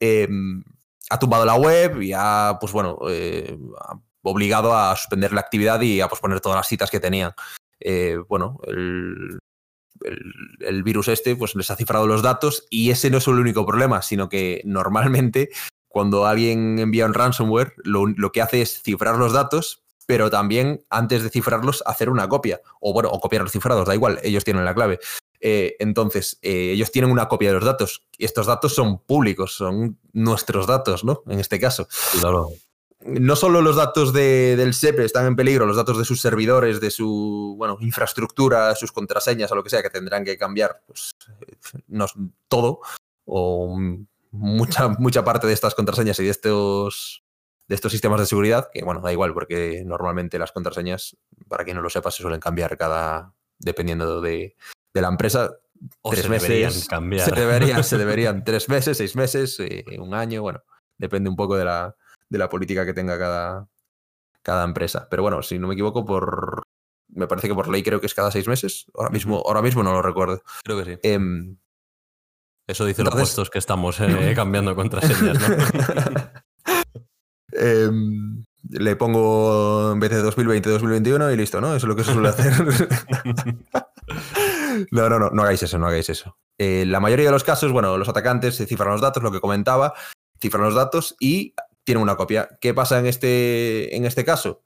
em, 0.00 0.62
ha 1.10 1.18
tumbado 1.18 1.44
la 1.44 1.54
web 1.54 2.02
y 2.02 2.12
ha, 2.14 2.58
pues 2.60 2.72
bueno, 2.72 2.98
eh, 3.08 3.56
obligado 4.22 4.76
a 4.76 4.96
suspender 4.96 5.32
la 5.32 5.40
actividad 5.40 5.80
y 5.80 6.00
a 6.00 6.08
posponer 6.08 6.40
todas 6.40 6.56
las 6.56 6.68
citas 6.68 6.90
que 6.90 7.00
tenían. 7.00 7.32
Eh, 7.80 8.18
bueno, 8.28 8.58
el, 8.66 9.38
el, 10.02 10.32
el 10.60 10.82
virus 10.82 11.08
este 11.08 11.36
pues 11.36 11.54
les 11.54 11.70
ha 11.70 11.76
cifrado 11.76 12.06
los 12.06 12.22
datos 12.22 12.66
y 12.70 12.90
ese 12.90 13.10
no 13.10 13.18
es 13.18 13.28
el 13.28 13.38
único 13.38 13.66
problema, 13.66 14.02
sino 14.02 14.28
que 14.28 14.62
normalmente 14.64 15.50
cuando 15.94 16.26
alguien 16.26 16.80
envía 16.80 17.06
un 17.06 17.14
ransomware 17.14 17.74
lo, 17.84 18.06
lo 18.06 18.32
que 18.32 18.42
hace 18.42 18.62
es 18.62 18.82
cifrar 18.82 19.16
los 19.16 19.32
datos, 19.32 19.83
pero 20.06 20.30
también 20.30 20.84
antes 20.90 21.22
de 21.22 21.30
cifrarlos 21.30 21.82
hacer 21.86 22.08
una 22.10 22.28
copia, 22.28 22.60
o 22.80 22.92
bueno, 22.92 23.08
o 23.10 23.20
copiar 23.20 23.42
los 23.42 23.52
cifrados, 23.52 23.86
da 23.86 23.94
igual, 23.94 24.18
ellos 24.22 24.44
tienen 24.44 24.64
la 24.64 24.74
clave. 24.74 24.98
Eh, 25.40 25.76
entonces, 25.78 26.38
eh, 26.42 26.70
ellos 26.72 26.90
tienen 26.90 27.10
una 27.10 27.28
copia 27.28 27.48
de 27.50 27.56
los 27.56 27.64
datos. 27.64 28.06
Y 28.16 28.24
estos 28.24 28.46
datos 28.46 28.74
son 28.74 28.98
públicos, 29.00 29.54
son 29.54 29.98
nuestros 30.12 30.66
datos, 30.66 31.04
¿no? 31.04 31.22
En 31.26 31.38
este 31.38 31.60
caso 31.60 31.86
Claro. 32.20 32.48
no 33.00 33.36
solo 33.36 33.60
los 33.60 33.76
datos 33.76 34.14
de- 34.14 34.56
del 34.56 34.72
SEPE 34.72 35.04
están 35.04 35.26
en 35.26 35.36
peligro, 35.36 35.66
los 35.66 35.76
datos 35.76 35.98
de 35.98 36.06
sus 36.06 36.22
servidores, 36.22 36.80
de 36.80 36.90
su 36.90 37.54
bueno, 37.58 37.76
infraestructura, 37.80 38.74
sus 38.74 38.92
contraseñas 38.92 39.52
o 39.52 39.54
lo 39.56 39.62
que 39.62 39.68
sea, 39.68 39.82
que 39.82 39.90
tendrán 39.90 40.24
que 40.24 40.38
cambiar 40.38 40.80
pues, 40.86 41.10
eh, 41.46 41.56
no, 41.88 42.06
todo 42.48 42.80
o 43.26 43.78
mucha, 44.30 44.88
mucha 44.88 45.22
parte 45.24 45.46
de 45.46 45.52
estas 45.52 45.74
contraseñas 45.74 46.18
y 46.20 46.24
de 46.24 46.30
estos, 46.30 47.22
de 47.66 47.74
estos 47.74 47.92
sistemas 47.92 48.20
de 48.20 48.26
seguridad, 48.26 48.68
que 48.72 48.84
bueno, 48.84 49.00
da 49.00 49.12
igual, 49.12 49.32
porque 49.32 49.82
normalmente 49.86 50.38
las 50.38 50.52
contraseñas, 50.52 51.16
para 51.48 51.64
quien 51.64 51.76
no 51.76 51.82
lo 51.82 51.90
sepa, 51.90 52.10
se 52.10 52.22
suelen 52.22 52.40
cambiar 52.40 52.76
cada, 52.76 53.32
dependiendo 53.58 54.20
de, 54.20 54.56
de 54.92 55.00
la 55.00 55.08
empresa, 55.08 55.50
O 56.02 56.10
tres 56.10 56.24
se 56.24 56.28
meses. 56.28 56.48
deberían 56.48 56.80
cambiar. 56.88 57.28
Se 57.28 57.34
deberían, 57.34 57.84
se 57.84 57.98
deberían 57.98 58.44
tres 58.44 58.68
meses, 58.68 58.98
seis 58.98 59.16
meses, 59.16 59.58
eh, 59.60 59.84
un 59.98 60.14
año, 60.14 60.42
bueno, 60.42 60.62
depende 60.98 61.30
un 61.30 61.36
poco 61.36 61.56
de 61.56 61.64
la, 61.64 61.96
de 62.28 62.38
la 62.38 62.48
política 62.48 62.84
que 62.84 62.94
tenga 62.94 63.18
cada, 63.18 63.66
cada 64.42 64.64
empresa. 64.64 65.08
Pero 65.10 65.22
bueno, 65.22 65.42
si 65.42 65.58
no 65.58 65.66
me 65.66 65.74
equivoco, 65.74 66.04
por 66.04 66.62
me 67.08 67.26
parece 67.26 67.48
que 67.48 67.54
por 67.54 67.68
ley 67.68 67.82
creo 67.82 68.00
que 68.00 68.06
es 68.06 68.14
cada 68.14 68.30
seis 68.30 68.48
meses. 68.48 68.86
Ahora 68.94 69.10
mismo, 69.10 69.42
ahora 69.46 69.62
mismo 69.62 69.82
no 69.82 69.92
lo 69.92 70.02
recuerdo. 70.02 70.42
Creo 70.64 70.78
que 70.78 70.84
sí. 70.94 70.98
Em, 71.02 71.56
Eso 72.66 72.84
dice 72.84 73.04
los 73.04 73.14
puestos 73.14 73.50
que 73.50 73.58
estamos 73.58 74.00
eh, 74.00 74.32
cambiando 74.34 74.74
contraseñas, 74.74 75.38
¿no? 75.40 75.56
em, 77.54 78.44
le 78.70 78.96
pongo 78.96 79.92
en 79.92 80.00
vez 80.00 80.10
de 80.10 80.22
2020, 80.22 80.70
2021 80.70 81.30
y 81.32 81.36
listo, 81.36 81.60
¿no? 81.60 81.68
Eso 81.76 81.86
es 81.86 81.88
lo 81.88 81.96
que 81.96 82.04
se 82.04 82.12
suele 82.12 82.28
hacer. 82.28 82.52
no, 84.90 85.08
no, 85.08 85.18
no, 85.18 85.30
no 85.30 85.42
hagáis 85.42 85.62
eso, 85.62 85.78
no 85.78 85.86
hagáis 85.86 86.08
eso. 86.10 86.36
Eh, 86.58 86.84
la 86.86 87.00
mayoría 87.00 87.26
de 87.26 87.32
los 87.32 87.44
casos, 87.44 87.72
bueno, 87.72 87.96
los 87.98 88.08
atacantes 88.08 88.56
se 88.56 88.66
cifran 88.66 88.90
los 88.90 89.00
datos, 89.00 89.22
lo 89.22 89.32
que 89.32 89.40
comentaba, 89.40 89.94
cifran 90.40 90.64
los 90.64 90.74
datos 90.74 91.16
y 91.18 91.54
tienen 91.84 92.02
una 92.02 92.16
copia. 92.16 92.48
¿Qué 92.60 92.74
pasa 92.74 92.98
en 92.98 93.06
este, 93.06 93.94
en 93.96 94.04
este 94.04 94.24
caso? 94.24 94.62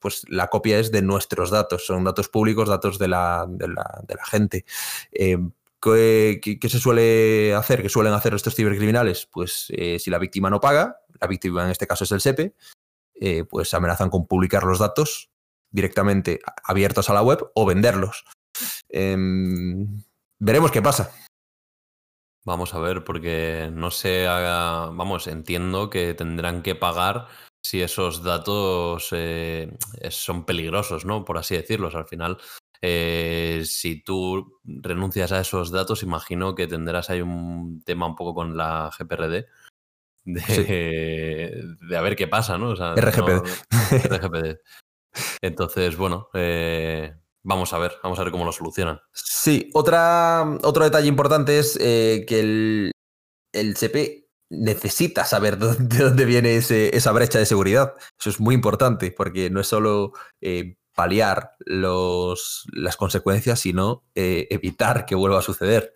Pues 0.00 0.22
la 0.28 0.48
copia 0.48 0.78
es 0.78 0.92
de 0.92 1.02
nuestros 1.02 1.50
datos, 1.50 1.84
son 1.86 2.04
datos 2.04 2.28
públicos, 2.28 2.68
datos 2.68 2.98
de 2.98 3.08
la, 3.08 3.46
de 3.48 3.68
la, 3.68 4.00
de 4.06 4.14
la 4.14 4.24
gente. 4.24 4.64
Eh, 5.12 5.38
¿qué, 5.82 6.40
qué- 6.42 6.58
qué 6.58 6.68
se 6.68 6.78
suele 6.78 7.54
hacer? 7.54 7.82
¿Qué 7.82 7.88
suelen 7.88 8.12
hacer 8.14 8.32
estos 8.34 8.54
cibercriminales? 8.54 9.26
Pues 9.30 9.66
eh, 9.70 9.98
si 9.98 10.10
la 10.10 10.18
víctima 10.18 10.50
no 10.50 10.60
paga, 10.60 10.98
la 11.20 11.26
víctima 11.28 11.64
en 11.64 11.70
este 11.70 11.86
caso 11.86 12.04
es 12.04 12.12
el 12.12 12.20
SEPE, 12.20 12.54
eh, 13.20 13.44
pues 13.44 13.72
amenazan 13.74 14.10
con 14.10 14.26
publicar 14.26 14.64
los 14.64 14.78
datos 14.78 15.30
directamente 15.70 16.40
abiertos 16.64 17.10
a 17.10 17.14
la 17.14 17.22
web 17.22 17.50
o 17.54 17.66
venderlos. 17.66 18.24
Em, 18.88 20.02
veremos 20.38 20.70
qué 20.70 20.82
pasa. 20.82 21.12
Vamos 22.44 22.72
a 22.74 22.78
ver, 22.78 23.04
porque 23.04 23.68
no 23.72 23.90
sé, 23.90 24.26
haga- 24.26 24.86
vamos, 24.86 25.26
entiendo 25.26 25.90
que 25.90 26.14
tendrán 26.14 26.62
que 26.62 26.74
pagar 26.74 27.26
si 27.62 27.82
esos 27.82 28.22
datos 28.22 29.08
eh, 29.12 29.76
son 30.10 30.44
peligrosos, 30.46 31.04
¿no? 31.04 31.24
Por 31.24 31.36
así 31.36 31.56
decirlos. 31.56 31.94
Al 31.94 32.06
final, 32.06 32.38
eh, 32.80 33.62
si 33.66 34.02
tú 34.02 34.58
renuncias 34.64 35.32
a 35.32 35.40
esos 35.40 35.70
datos, 35.70 36.02
imagino 36.02 36.54
que 36.54 36.66
tendrás 36.66 37.10
ahí 37.10 37.20
un 37.20 37.82
tema 37.84 38.06
un 38.06 38.16
poco 38.16 38.34
con 38.34 38.56
la 38.56 38.90
GPRD. 38.96 39.46
De, 40.30 40.40
Sí. 40.42 40.62
de 41.88 41.96
a 41.96 42.02
ver 42.02 42.14
qué 42.16 42.28
pasa, 42.28 42.58
¿no? 42.58 42.70
O 42.70 42.76
sea, 42.76 42.94
RGPD. 42.94 43.34
no- 43.36 44.16
RGPD. 44.16 44.58
Entonces, 45.40 45.96
bueno, 45.96 46.28
eh, 46.34 47.14
vamos 47.42 47.72
a 47.72 47.78
ver, 47.78 47.92
vamos 48.02 48.18
a 48.18 48.24
ver 48.24 48.32
cómo 48.32 48.44
lo 48.44 48.52
solucionan. 48.52 49.00
Sí, 49.12 49.70
otra, 49.72 50.44
otro 50.62 50.84
detalle 50.84 51.08
importante 51.08 51.58
es 51.58 51.78
eh, 51.80 52.26
que 52.28 52.40
el, 52.40 52.92
el 53.54 53.74
CP 53.76 54.28
necesita 54.50 55.24
saber 55.24 55.56
de 55.58 55.66
dónde, 55.74 55.96
de 55.96 56.04
dónde 56.04 56.24
viene 56.26 56.56
ese- 56.56 56.94
esa 56.94 57.12
brecha 57.12 57.38
de 57.38 57.46
seguridad. 57.46 57.94
Eso 58.20 58.28
es 58.30 58.38
muy 58.38 58.54
importante 58.54 59.10
porque 59.10 59.48
no 59.48 59.60
es 59.60 59.66
solo 59.66 60.12
eh, 60.42 60.76
paliar 60.94 61.52
los, 61.60 62.66
las 62.72 62.96
consecuencias, 62.98 63.60
sino 63.60 64.04
eh, 64.14 64.46
evitar 64.50 65.06
que 65.06 65.14
vuelva 65.14 65.38
a 65.38 65.42
suceder. 65.42 65.94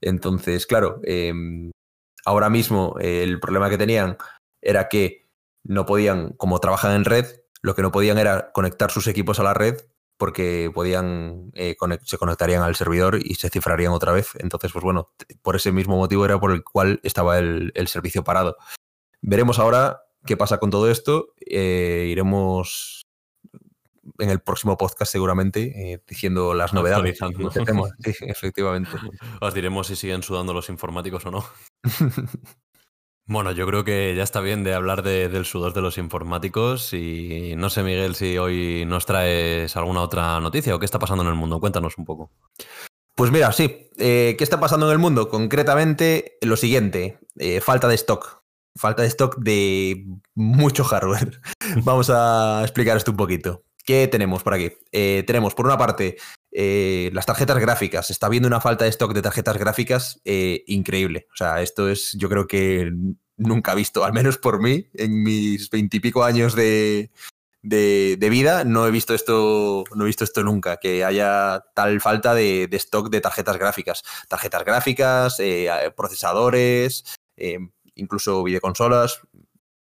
Entonces, 0.00 0.66
claro, 0.66 1.00
em, 1.04 1.70
ahora 2.24 2.50
mismo 2.50 2.96
el 3.00 3.40
problema 3.40 3.70
que 3.70 3.78
tenían 3.78 4.16
era 4.60 4.88
que 4.88 5.28
no 5.64 5.86
podían, 5.86 6.32
como 6.32 6.58
trabajan 6.58 6.94
en 6.94 7.04
red, 7.04 7.26
lo 7.62 7.74
que 7.74 7.82
no 7.82 7.92
podían 7.92 8.18
era 8.18 8.50
conectar 8.52 8.90
sus 8.90 9.06
equipos 9.06 9.38
a 9.38 9.44
la 9.44 9.54
red 9.54 9.80
porque 10.22 10.70
podían 10.72 11.50
eh, 11.54 11.74
se 12.04 12.16
conectarían 12.16 12.62
al 12.62 12.76
servidor 12.76 13.18
y 13.20 13.34
se 13.34 13.50
cifrarían 13.50 13.92
otra 13.92 14.12
vez. 14.12 14.28
Entonces, 14.38 14.70
pues 14.70 14.84
bueno, 14.84 15.08
por 15.42 15.56
ese 15.56 15.72
mismo 15.72 15.96
motivo 15.96 16.24
era 16.24 16.38
por 16.38 16.52
el 16.52 16.62
cual 16.62 17.00
estaba 17.02 17.40
el, 17.40 17.72
servicio 17.86 18.22
parado. 18.22 18.56
Veremos 19.20 19.58
ahora 19.58 20.02
qué 20.24 20.36
pasa 20.36 20.58
con 20.58 20.70
todo 20.70 20.88
esto. 20.88 21.34
Eh, 21.40 22.06
iremos 22.08 23.01
en 24.22 24.30
el 24.30 24.40
próximo 24.40 24.76
podcast 24.76 25.10
seguramente 25.10 25.92
eh, 25.92 26.02
diciendo 26.06 26.54
las 26.54 26.72
novedades. 26.72 27.18
Sí, 28.04 28.14
efectivamente. 28.20 28.90
Os 29.40 29.54
diremos 29.54 29.86
si 29.86 29.96
siguen 29.96 30.22
sudando 30.22 30.52
los 30.52 30.68
informáticos 30.68 31.24
o 31.26 31.30
no. 31.30 31.44
Bueno, 33.24 33.52
yo 33.52 33.66
creo 33.66 33.84
que 33.84 34.14
ya 34.16 34.24
está 34.24 34.40
bien 34.40 34.64
de 34.64 34.74
hablar 34.74 35.02
del 35.02 35.44
sudor 35.44 35.72
de 35.72 35.80
los 35.80 35.96
informáticos 35.96 36.92
y 36.92 37.54
no 37.56 37.70
sé, 37.70 37.84
Miguel, 37.84 38.16
si 38.16 38.36
hoy 38.36 38.84
nos 38.84 39.06
traes 39.06 39.76
alguna 39.76 40.02
otra 40.02 40.40
noticia 40.40 40.74
o 40.74 40.80
qué 40.80 40.84
está 40.84 40.98
pasando 40.98 41.22
en 41.22 41.28
el 41.28 41.36
mundo. 41.36 41.60
Cuéntanos 41.60 41.96
un 41.98 42.04
poco. 42.04 42.32
Pues 43.14 43.30
mira, 43.30 43.52
sí. 43.52 43.90
Eh, 43.96 44.34
¿Qué 44.36 44.42
está 44.44 44.58
pasando 44.58 44.86
en 44.86 44.92
el 44.92 44.98
mundo? 44.98 45.28
Concretamente, 45.28 46.38
lo 46.40 46.56
siguiente, 46.56 47.20
eh, 47.36 47.60
falta 47.60 47.86
de 47.86 47.94
stock. 47.94 48.42
Falta 48.76 49.02
de 49.02 49.08
stock 49.08 49.38
de 49.38 50.04
mucho 50.34 50.82
hardware. 50.82 51.40
Vamos 51.84 52.10
a 52.10 52.60
explicar 52.62 52.96
esto 52.96 53.12
un 53.12 53.18
poquito. 53.18 53.64
¿Qué 53.84 54.06
tenemos 54.06 54.42
por 54.42 54.54
aquí? 54.54 54.72
Eh, 54.92 55.24
tenemos, 55.26 55.54
por 55.54 55.66
una 55.66 55.76
parte, 55.76 56.16
eh, 56.52 57.10
las 57.12 57.26
tarjetas 57.26 57.58
gráficas. 57.58 58.10
Está 58.10 58.28
viendo 58.28 58.46
una 58.46 58.60
falta 58.60 58.84
de 58.84 58.90
stock 58.90 59.12
de 59.12 59.22
tarjetas 59.22 59.58
gráficas 59.58 60.20
eh, 60.24 60.62
increíble. 60.68 61.26
O 61.32 61.36
sea, 61.36 61.62
esto 61.62 61.88
es, 61.88 62.12
yo 62.12 62.28
creo 62.28 62.46
que 62.46 62.92
nunca 63.36 63.74
visto, 63.74 64.04
al 64.04 64.12
menos 64.12 64.38
por 64.38 64.62
mí, 64.62 64.88
en 64.94 65.22
mis 65.22 65.68
veintipico 65.68 66.22
años 66.22 66.54
de, 66.54 67.10
vida, 67.62 68.62
no 68.62 68.86
he 68.86 68.92
visto 68.92 69.14
esto, 69.14 69.82
no 69.96 70.04
he 70.04 70.06
visto 70.06 70.22
esto 70.22 70.44
nunca, 70.44 70.76
que 70.76 71.04
haya 71.04 71.64
tal 71.74 72.00
falta 72.00 72.34
de, 72.34 72.68
stock 72.72 73.10
de 73.10 73.20
tarjetas 73.20 73.58
gráficas. 73.58 74.04
Tarjetas 74.28 74.64
gráficas, 74.64 75.38
procesadores, 75.96 77.04
incluso 77.96 78.44
videoconsolas. 78.44 79.22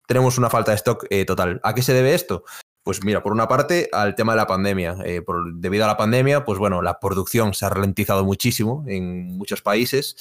Tenemos 0.07 0.39
una 0.39 0.49
falta 0.49 0.71
de 0.71 0.77
stock 0.77 1.07
total. 1.27 1.61
¿A 1.63 1.75
qué 1.75 1.83
se 1.83 1.93
debe 1.93 2.15
esto? 2.15 2.45
Pues 2.85 3.05
mira, 3.05 3.23
por 3.23 3.33
una 3.33 3.47
parte, 3.47 3.89
al 3.93 4.17
tema 4.17 4.33
de 4.33 4.39
la 4.39 4.47
pandemia. 4.47 4.97
Eh, 5.05 5.23
debido 5.55 5.85
a 5.85 5.89
la 5.89 5.97
pandemia, 5.97 6.45
pues 6.45 6.59
bueno, 6.59 6.83
la 6.83 6.99
producción 6.99 7.55
se 7.55 7.65
ha 7.65 7.69
ralentizado 7.71 8.25
muchísimo 8.25 8.85
en 8.89 9.37
muchos 9.39 9.63
países. 9.63 10.17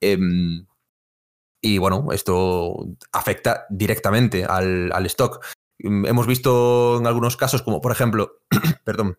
Em, 0.00 0.66
y 1.62 1.78
bueno, 1.78 2.08
esto 2.12 2.86
afecta 3.12 3.66
directamente 3.70 4.44
al, 4.44 5.06
stock. 5.06 5.44
Mm, 5.78 6.06
hemos 6.06 6.26
visto 6.26 6.98
en 6.98 7.06
algunos 7.06 7.36
casos, 7.36 7.62
como 7.62 7.80
por 7.80 7.92
ejemplo, 7.92 8.40
perdón, 8.84 9.18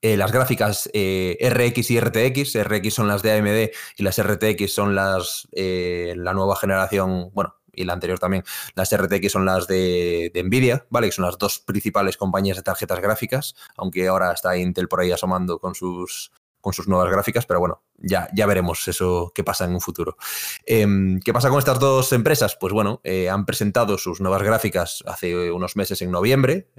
eh, 0.00 0.16
las 0.16 0.32
gráficas 0.32 0.88
eh, 0.94 1.36
RX 1.42 1.90
y 1.90 2.00
RTX. 2.00 2.64
RX 2.64 2.94
son 2.94 3.08
las 3.08 3.22
de 3.22 3.32
AMD 3.32 3.70
y 3.98 4.02
las 4.02 4.22
RTX 4.22 4.72
son 4.72 4.94
las 4.94 5.48
la 5.52 6.32
nueva 6.32 6.56
generación, 6.56 7.30
bueno, 7.34 7.54
y 7.76 7.84
la 7.84 7.92
anterior 7.92 8.18
también, 8.18 8.44
las 8.74 8.94
RTX 8.94 9.32
son 9.32 9.44
las 9.44 9.66
de, 9.66 10.30
Nvidia, 10.44 10.86
¿vale? 10.90 11.08
Que 11.08 11.12
son 11.12 11.24
las 11.24 11.38
dos 11.38 11.60
principales 11.60 12.16
compañías 12.16 12.56
de 12.56 12.62
tarjetas 12.62 13.00
gráficas, 13.00 13.54
aunque 13.76 14.06
ahora 14.08 14.32
está 14.32 14.56
Intel 14.56 14.88
por 14.88 15.00
ahí 15.00 15.12
asomando 15.12 15.58
con 15.58 15.74
sus, 15.74 16.32
con 16.60 16.72
sus 16.72 16.88
nuevas 16.88 17.10
gráficas, 17.10 17.46
pero 17.46 17.60
bueno, 17.60 17.82
ya, 17.98 18.28
ya 18.34 18.46
veremos 18.46 18.88
eso 18.88 19.32
qué 19.34 19.44
pasa 19.44 19.66
en 19.66 19.74
un 19.74 19.80
futuro. 19.80 20.16
Em, 20.64 21.20
¿Qué 21.20 21.32
pasa 21.32 21.50
con 21.50 21.58
estas 21.58 21.78
dos 21.78 22.12
empresas? 22.12 22.56
Pues 22.58 22.72
bueno, 22.72 23.00
eh, 23.04 23.28
han 23.28 23.44
presentado 23.44 23.98
sus 23.98 24.20
nuevas 24.20 24.42
gráficas 24.42 25.04
hace 25.06 25.50
unos 25.50 25.76
meses 25.76 26.00
en 26.02 26.10
noviembre. 26.10 26.70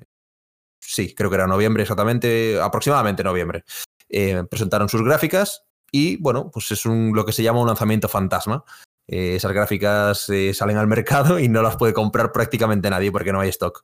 Sí, 0.79 1.13
creo 1.13 1.29
que 1.29 1.35
era 1.35 1.47
noviembre 1.47 1.83
exactamente, 1.83 2.59
aproximadamente 2.59 3.23
noviembre. 3.23 3.63
Eh, 4.09 4.43
presentaron 4.49 4.89
sus 4.89 5.03
gráficas 5.03 5.65
y 5.91 6.17
bueno, 6.17 6.51
pues 6.51 6.71
es 6.71 6.85
un, 6.85 7.11
lo 7.15 7.25
que 7.25 7.31
se 7.31 7.43
llama 7.43 7.61
un 7.61 7.67
lanzamiento 7.67 8.09
fantasma. 8.09 8.63
Eh, 9.07 9.35
esas 9.35 9.51
gráficas 9.51 10.29
eh, 10.29 10.53
salen 10.53 10.77
al 10.77 10.87
mercado 10.87 11.39
y 11.39 11.47
no 11.47 11.61
las 11.61 11.77
puede 11.77 11.93
comprar 11.93 12.31
prácticamente 12.31 12.89
nadie 12.89 13.11
porque 13.11 13.31
no 13.31 13.39
hay 13.39 13.49
stock. 13.49 13.83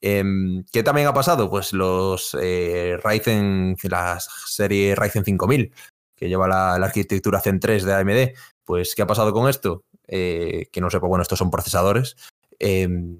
Em, 0.00 0.64
¿Qué 0.72 0.82
también 0.82 1.06
ha 1.06 1.14
pasado? 1.14 1.48
Pues 1.48 1.72
los 1.72 2.36
eh, 2.40 2.98
Ryzen, 3.02 3.76
la 3.84 4.18
serie 4.20 4.94
Ryzen 4.96 5.24
5000, 5.24 5.72
que 6.16 6.28
lleva 6.28 6.48
la, 6.48 6.74
arquitectura 6.74 7.40
Zen 7.40 7.60
3 7.60 7.84
de 7.84 7.94
AMD, 7.94 8.34
pues 8.64 8.94
¿qué 8.94 9.02
ha 9.02 9.06
pasado 9.06 9.32
con 9.32 9.48
esto? 9.48 9.84
que 10.04 10.80
no 10.82 10.90
sepa, 10.90 11.06
bueno, 11.06 11.22
estos 11.22 11.38
son 11.38 11.50
procesadores. 11.50 12.16
Em, 12.58 13.18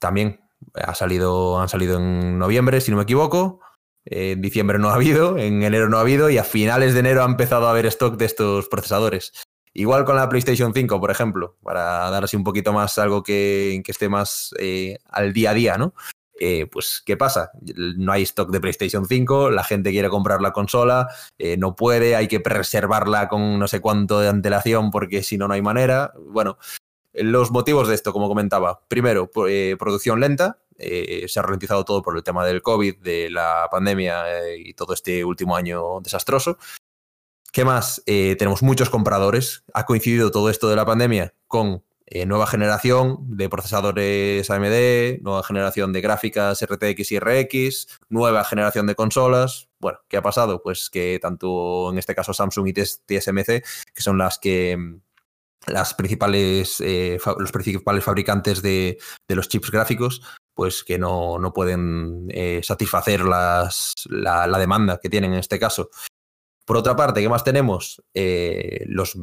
también 0.00 0.40
ha 0.74 0.92
salido, 0.96 1.60
han 1.60 1.68
salido 1.68 1.98
en 1.98 2.40
noviembre, 2.40 2.80
si 2.80 2.90
no 2.90 2.96
me 2.96 3.04
equivoco. 3.04 3.60
En 4.04 4.40
diciembre 4.40 4.80
no 4.80 4.88
ha 4.88 4.94
habido, 4.94 5.38
en 5.38 5.62
enero 5.62 5.88
no 5.88 5.98
ha 5.98 6.00
habido 6.00 6.28
y 6.28 6.38
a 6.38 6.42
finales 6.42 6.94
de 6.94 7.00
enero 7.00 7.22
ha 7.22 7.26
empezado 7.26 7.68
a 7.68 7.70
haber 7.70 7.86
stock 7.86 8.16
de 8.16 8.24
estos 8.24 8.68
procesadores. 8.68 9.32
Igual 9.78 10.04
con 10.04 10.16
la 10.16 10.28
PlayStation 10.28 10.74
5, 10.74 11.00
por 11.00 11.12
ejemplo, 11.12 11.56
para 11.62 12.10
dar 12.10 12.24
así 12.24 12.36
un 12.36 12.42
poquito 12.42 12.72
más 12.72 12.98
algo 12.98 13.22
que, 13.22 13.80
esté 13.86 14.08
más 14.08 14.52
eh, 14.58 14.98
al 15.08 15.32
día 15.32 15.52
a 15.52 15.54
día, 15.54 15.78
¿no? 15.78 15.94
Eh, 16.40 16.66
pues, 16.66 17.00
¿qué 17.06 17.16
pasa? 17.16 17.52
No 17.96 18.10
hay 18.10 18.24
stock 18.24 18.50
de 18.50 18.58
PlayStation 18.58 19.06
5, 19.06 19.50
la 19.50 19.62
gente 19.62 19.92
quiere 19.92 20.08
comprar 20.08 20.40
la 20.40 20.52
consola, 20.52 21.06
eh, 21.38 21.56
no 21.58 21.76
puede, 21.76 22.16
hay 22.16 22.26
que 22.26 22.42
reservarla 22.44 23.28
con 23.28 23.60
no 23.60 23.68
sé 23.68 23.80
cuánto 23.80 24.18
de 24.18 24.26
antelación 24.26 24.90
porque 24.90 25.22
si 25.22 25.38
no, 25.38 25.46
no 25.46 25.54
hay 25.54 25.62
manera. 25.62 26.12
Bueno, 26.26 26.58
los 27.12 27.52
motivos 27.52 27.86
de 27.86 27.94
esto, 27.94 28.12
como 28.12 28.26
comentaba, 28.26 28.80
primero, 28.88 29.30
producción 29.30 30.18
lenta, 30.18 30.58
se 30.76 31.38
ha 31.38 31.42
ralentizado 31.42 31.84
todo 31.84 32.02
por 32.02 32.16
el 32.16 32.24
tema 32.24 32.44
del 32.44 32.62
COVID, 32.62 32.96
de 32.96 33.30
la 33.30 33.68
pandemia 33.70 34.24
y 34.56 34.74
todo 34.74 34.92
este 34.92 35.24
último 35.24 35.54
año 35.54 36.00
desastroso. 36.00 36.58
¿Qué 37.52 37.64
más? 37.64 38.02
Eh, 38.06 38.36
tenemos 38.38 38.62
muchos 38.62 38.90
compradores. 38.90 39.64
Ha 39.72 39.86
coincidido 39.86 40.30
todo 40.30 40.50
esto 40.50 40.68
de 40.68 40.76
la 40.76 40.84
pandemia 40.84 41.34
con 41.46 41.82
eh, 42.06 42.26
nueva 42.26 42.46
generación 42.46 43.18
de 43.36 43.48
procesadores 43.48 44.50
AMD, 44.50 45.22
nueva 45.22 45.42
generación 45.42 45.92
de 45.92 46.00
gráficas 46.02 46.62
RTX 46.62 47.12
y 47.12 47.18
RX, 47.18 47.86
nueva 48.10 48.44
generación 48.44 48.86
de 48.86 48.94
consolas. 48.94 49.68
Bueno, 49.78 49.98
¿qué 50.08 50.18
ha 50.18 50.22
pasado? 50.22 50.62
Pues 50.62 50.90
que 50.90 51.18
tanto 51.20 51.90
en 51.90 51.98
este 51.98 52.14
caso 52.14 52.34
Samsung 52.34 52.68
y 52.68 52.72
TSMC, 52.74 53.46
que 53.94 54.02
son 54.02 54.18
las 54.18 54.38
que 54.38 54.76
mm, 54.76 55.00
las 55.68 55.94
principales, 55.94 56.80
eh, 56.80 57.18
los 57.38 57.52
principales 57.52 58.04
fabricantes 58.04 58.62
de, 58.62 58.98
los 59.28 59.48
chips 59.48 59.70
gráficos, 59.70 60.22
pues 60.54 60.84
que 60.84 60.98
no, 60.98 61.38
pueden 61.54 62.28
satisfacer 62.62 63.20
las, 63.24 63.94
la, 64.08 64.46
la, 64.46 64.58
demanda 64.58 64.98
que 65.00 65.08
tienen 65.08 65.32
en 65.32 65.38
este 65.40 65.58
caso. 65.58 65.90
Por 66.68 66.76
otra 66.76 66.96
parte, 66.96 67.22
¿qué 67.22 67.30
más 67.30 67.44
tenemos? 67.44 68.04
Eh, 68.12 68.84
los 68.88 69.16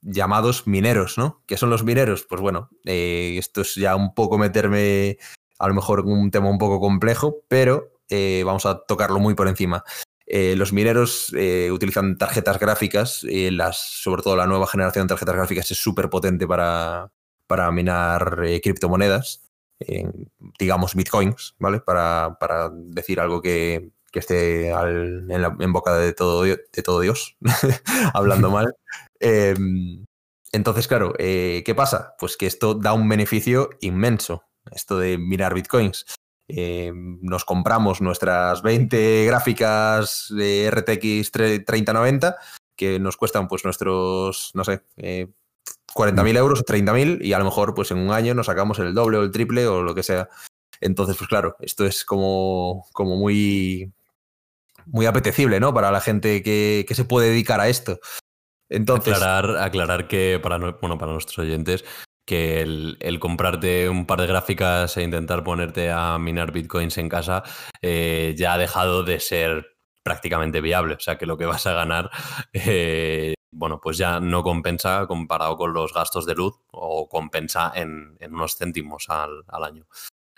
llamados 0.00 0.66
mineros, 0.66 1.18
¿no? 1.18 1.42
¿Qué 1.46 1.58
son 1.58 1.68
los 1.68 1.84
mineros? 1.84 2.24
Pues 2.26 2.40
bueno, 2.40 2.70
eh, 2.86 3.36
esto 3.36 3.60
es 3.60 3.74
ya 3.74 3.94
un 3.94 4.14
poco 4.14 4.38
meterme 4.38 5.18
a 5.58 5.68
lo 5.68 5.74
mejor 5.74 6.00
un 6.00 6.30
tema 6.30 6.48
un 6.48 6.56
poco 6.56 6.80
complejo, 6.80 7.42
pero 7.46 7.92
eh, 8.08 8.42
vamos 8.46 8.64
a 8.64 8.78
tocarlo 8.86 9.18
muy 9.18 9.34
por 9.34 9.48
encima. 9.48 9.84
los 10.26 10.72
mineros 10.72 11.30
utilizan 11.70 12.16
tarjetas 12.16 12.58
gráficas, 12.58 13.22
las, 13.22 13.76
sobre 14.02 14.22
todo 14.22 14.34
la 14.36 14.46
nueva 14.46 14.66
generación 14.66 15.06
de 15.06 15.08
tarjetas 15.10 15.36
gráficas 15.36 15.70
es 15.70 15.76
súper 15.76 16.08
potente 16.08 16.46
para, 16.46 17.12
para 17.46 17.70
minar 17.70 18.40
criptomonedas, 18.62 19.42
digamos 20.58 20.94
bitcoins, 20.94 21.54
¿vale? 21.58 21.80
Para, 21.80 22.38
para 22.40 22.70
decir 22.72 23.20
algo 23.20 23.42
que, 23.42 23.90
que 24.10 24.18
esté 24.20 24.70
en, 24.70 25.72
boca 25.72 25.96
de 25.96 26.12
todo, 26.12 26.42
de 26.42 26.82
todo 26.84 27.00
Dios, 27.00 27.36
hablando 28.14 28.50
mal. 28.50 28.74
Em, 29.20 30.06
entonces, 30.52 30.86
claro, 30.86 31.12
eh, 31.18 31.64
¿qué 31.66 31.74
pasa? 31.74 32.14
Pues 32.20 32.36
que 32.36 32.46
esto 32.46 32.74
da 32.74 32.92
un 32.92 33.08
beneficio 33.08 33.70
inmenso, 33.80 34.44
esto 34.70 34.96
de 34.96 35.18
mirar 35.18 35.54
bitcoins. 35.54 36.06
Em, 36.46 37.18
nos 37.20 37.44
compramos 37.44 38.00
nuestras 38.00 38.62
20 38.62 39.26
gráficas 39.26 40.28
de 40.30 40.70
RTX 40.70 41.32
3090 41.32 42.36
que 42.76 43.00
nos 43.00 43.16
cuestan 43.16 43.48
pues 43.48 43.64
nuestros, 43.64 44.52
no 44.54 44.64
sé, 44.64 44.82
eh, 44.96 45.26
40.000 45.94 46.36
euros 46.36 46.60
o 46.60 46.64
30.000 46.64 47.18
y 47.22 47.32
a 47.32 47.38
lo 47.38 47.44
mejor 47.44 47.74
pues 47.74 47.90
en 47.90 47.98
un 47.98 48.12
año 48.12 48.34
nos 48.34 48.46
sacamos 48.46 48.78
el 48.78 48.94
doble 48.94 49.18
o 49.18 49.22
el 49.22 49.32
triple 49.32 49.66
o 49.66 49.82
lo 49.82 49.94
que 49.94 50.02
sea. 50.02 50.28
Entonces, 50.80 51.16
pues 51.16 51.28
claro, 51.28 51.56
esto 51.60 51.84
es 51.84 52.04
como, 52.04 52.86
como 52.92 53.16
muy, 53.16 53.92
muy 54.90 55.06
apetecible, 55.06 55.60
¿no? 55.60 55.72
Para 55.72 55.90
la 55.90 56.00
gente 56.00 56.42
que, 56.42 56.86
se 56.90 57.04
puede 57.04 57.30
dedicar 57.30 57.60
a 57.60 57.68
esto. 57.68 58.00
Entonces. 58.68 59.14
Aclarar, 59.14 59.56
aclarar 59.58 60.08
que 60.08 60.40
para, 60.42 60.58
bueno, 60.58 60.98
para 60.98 61.12
nuestros 61.12 61.38
oyentes, 61.38 61.84
que 62.26 62.60
el, 62.60 63.18
comprarte 63.20 63.88
un 63.88 64.06
par 64.06 64.20
de 64.20 64.26
gráficas 64.26 64.96
e 64.96 65.02
intentar 65.02 65.42
ponerte 65.42 65.90
a 65.90 66.18
minar 66.18 66.52
bitcoins 66.52 66.98
en 66.98 67.08
casa 67.08 67.42
eh, 67.80 68.34
ya 68.36 68.52
ha 68.52 68.58
dejado 68.58 69.02
de 69.02 69.18
ser 69.20 69.78
prácticamente 70.02 70.60
viable. 70.60 70.94
O 70.94 71.00
sea 71.00 71.16
que 71.16 71.26
lo 71.26 71.38
que 71.38 71.46
vas 71.46 71.66
a 71.66 71.72
ganar 71.72 72.10
eh, 72.52 73.34
bueno, 73.50 73.80
pues 73.80 73.96
ya 73.96 74.20
no 74.20 74.42
compensa 74.42 75.06
comparado 75.06 75.56
con 75.56 75.72
los 75.72 75.92
gastos 75.92 76.26
de 76.26 76.34
luz 76.34 76.60
o 76.70 77.08
compensa 77.08 77.72
en, 77.74 78.18
unos 78.30 78.56
céntimos 78.56 79.06
al, 79.08 79.64
año. 79.64 79.86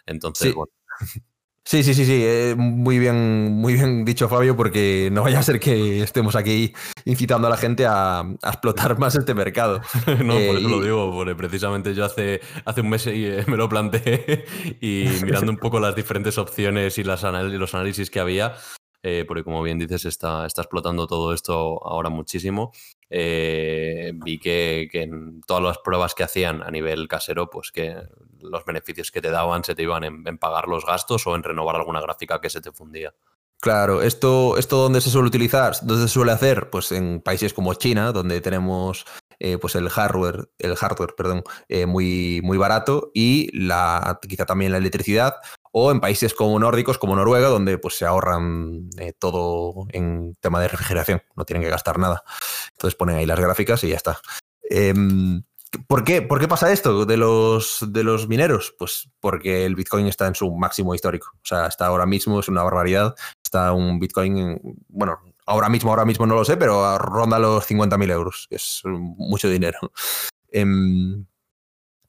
Entonces, 0.07 0.55
bueno. 0.55 0.73
Sí, 1.64 1.85
sí, 1.85 1.94
sí, 1.94 2.05
sí, 2.05 2.23
eh, 2.25 2.55
muy 2.57 2.99
bien, 2.99 3.53
muy 3.53 3.75
bien 3.75 4.05
dicho 4.05 4.29
Fabio, 4.29 4.57
porque 4.57 5.09
no 5.12 5.23
vaya 5.23 5.38
a 5.38 5.42
ser 5.42 5.61
que 5.61 6.03
estemos 6.03 6.35
aquí 6.35 6.73
incitando 7.05 7.46
a 7.46 7.51
la 7.51 7.57
gente 7.57 7.87
a, 7.87 8.25
explotar 8.42 8.99
más 8.99 9.14
este 9.14 9.35
mercado. 9.35 9.81
no, 10.25 10.35
por 10.35 10.57
eso 10.57 10.68
lo 10.68 10.81
eh, 10.81 10.85
digo, 10.85 11.12
porque 11.12 11.37
precisamente 11.37 11.94
yo 11.94 12.05
hace, 12.05 12.40
hace 12.64 12.81
un 12.81 12.88
mes 12.88 13.07
eh, 13.07 13.44
me 13.46 13.57
lo 13.57 13.68
planteé 13.68 14.46
y 14.81 15.07
mirando 15.23 15.53
un 15.53 15.59
poco 15.59 15.79
las 15.79 15.94
diferentes 15.94 16.38
opciones 16.38 16.99
y 16.99 17.05
las 17.05 17.23
los 17.23 17.75
análisis 17.75 18.11
que 18.11 18.20
había, 18.20 18.57
porque 19.29 19.44
como 19.44 19.62
bien 19.62 19.79
dices, 19.79 20.07
está, 20.07 20.46
está 20.46 20.62
explotando 20.62 21.07
todo 21.07 21.33
esto 21.35 21.87
ahora 21.87 22.09
muchísimo. 22.09 22.73
vi 23.11 24.38
que, 24.40 24.88
que, 24.90 25.03
en 25.03 25.42
todas 25.42 25.62
las 25.62 25.79
pruebas 25.79 26.14
que 26.14 26.25
hacían 26.25 26.62
a 26.62 26.70
nivel 26.70 27.07
casero, 27.07 27.49
pues 27.49 27.70
que 27.70 27.96
los 28.42 28.64
beneficios 28.64 29.11
que 29.11 29.20
te 29.20 29.31
daban 29.31 29.64
se 29.64 29.74
te 29.74 29.83
iban 29.83 30.05
en, 30.05 30.38
pagar 30.38 30.68
los 30.68 30.85
gastos 30.85 31.26
o 31.26 31.35
en 31.35 31.42
renovar 31.42 31.76
alguna 31.76 32.00
gráfica 32.00 32.40
que 32.40 32.50
se 32.50 32.61
te 32.61 32.72
fundía. 32.72 33.14
Claro, 33.61 34.00
esto, 34.00 34.57
esto 34.57 34.76
donde 34.76 35.03
se 35.03 35.11
suele 35.11 35.29
utilizar, 35.29 35.74
donde 35.83 36.07
se 36.07 36.12
suele 36.14 36.33
hacer, 36.33 36.70
pues 36.70 36.92
en 36.92 37.20
países 37.20 37.53
como 37.53 37.74
China, 37.74 38.11
donde 38.11 38.40
tenemos 38.40 39.05
eh, 39.38 39.59
pues 39.59 39.74
el 39.74 39.88
hardware, 39.88 40.50
el 40.59 40.76
hardware, 40.76 41.14
perdón, 41.16 41.42
eh, 41.68 41.87
muy, 41.87 42.40
muy 42.42 42.59
barato 42.59 43.11
y 43.14 43.50
la, 43.59 44.18
quizá 44.26 44.46
también 44.46 44.72
la 44.72 44.79
electricidad, 44.79 45.37
o 45.72 45.90
en 45.90 46.00
países 46.00 46.35
como 46.35 46.59
nórdicos, 46.59 46.98
como 46.98 47.16
Noruega, 47.16 47.48
donde 47.48 47.79
pues 47.79 47.96
se 47.96 48.05
ahorran 48.05 48.90
eh, 48.98 49.12
todo 49.18 49.87
en 49.92 50.35
tema 50.40 50.61
de 50.61 50.68
refrigeración, 50.68 51.22
no 51.37 51.44
tienen 51.44 51.62
que 51.62 51.70
gastar 51.70 51.98
nada. 51.98 52.22
Entonces 52.72 52.96
ponen 52.96 53.16
ahí 53.16 53.26
las 53.26 53.40
gráficas 53.40 53.83
y 53.85 53.88
ya 53.88 53.96
está. 53.96 54.20
Em, 54.62 55.42
¿Por 55.87 56.04
qué? 56.04 56.20
¿Por 56.22 56.40
qué 56.40 56.48
pasa 56.48 56.72
esto 56.72 57.06
de 57.06 57.16
los, 57.16 57.85
de 57.88 58.02
los 58.02 58.26
mineros? 58.26 58.74
Pues 58.78 59.09
porque 59.20 59.64
el 59.64 59.76
Bitcoin 59.76 60.06
está 60.06 60.26
en 60.26 60.35
su 60.35 60.50
máximo 60.50 60.94
histórico. 60.94 61.30
O 61.35 61.46
sea, 61.46 61.66
está 61.66 61.87
ahora 61.87 62.06
mismo, 62.06 62.40
es 62.40 62.48
una 62.48 62.62
barbaridad. 62.62 63.14
Está 63.44 63.72
un 63.72 64.00
Bitcoin, 64.00 64.61
bueno, 64.88 65.20
ahora 65.46 65.68
mismo, 65.68 65.90
ahora 65.90 66.04
mismo 66.04 66.26
no 66.26 66.35
lo 66.35 66.44
sé, 66.44 66.56
pero 66.56 66.98
ronda 66.98 67.38
los 67.38 67.68
50.000 67.68 68.11
euros. 68.11 68.48
Es 68.50 68.83
mucho 68.85 69.48
dinero. 69.48 69.78
Em, 70.50 71.26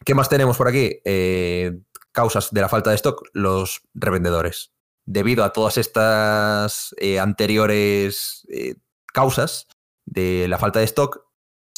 ¿Qué 0.04 0.16
más 0.16 0.30
tenemos 0.30 0.58
por 0.58 0.68
aquí? 0.68 1.00
Eh, 1.06 1.80
causas 2.12 2.52
de 2.52 2.62
la 2.62 2.70
falta 2.70 2.90
de 2.90 2.96
stock, 2.96 3.28
los 3.34 3.82
revendedores. 3.94 4.74
Debido 5.06 5.44
a 5.44 5.54
todas 5.54 5.78
estas 5.78 6.96
eh, 6.98 7.20
anteriores 7.20 8.48
eh, 8.50 8.76
causas 9.14 9.68
de 10.06 10.48
la 10.48 10.58
falta 10.58 10.80
de 10.80 10.86
stock, 10.86 11.26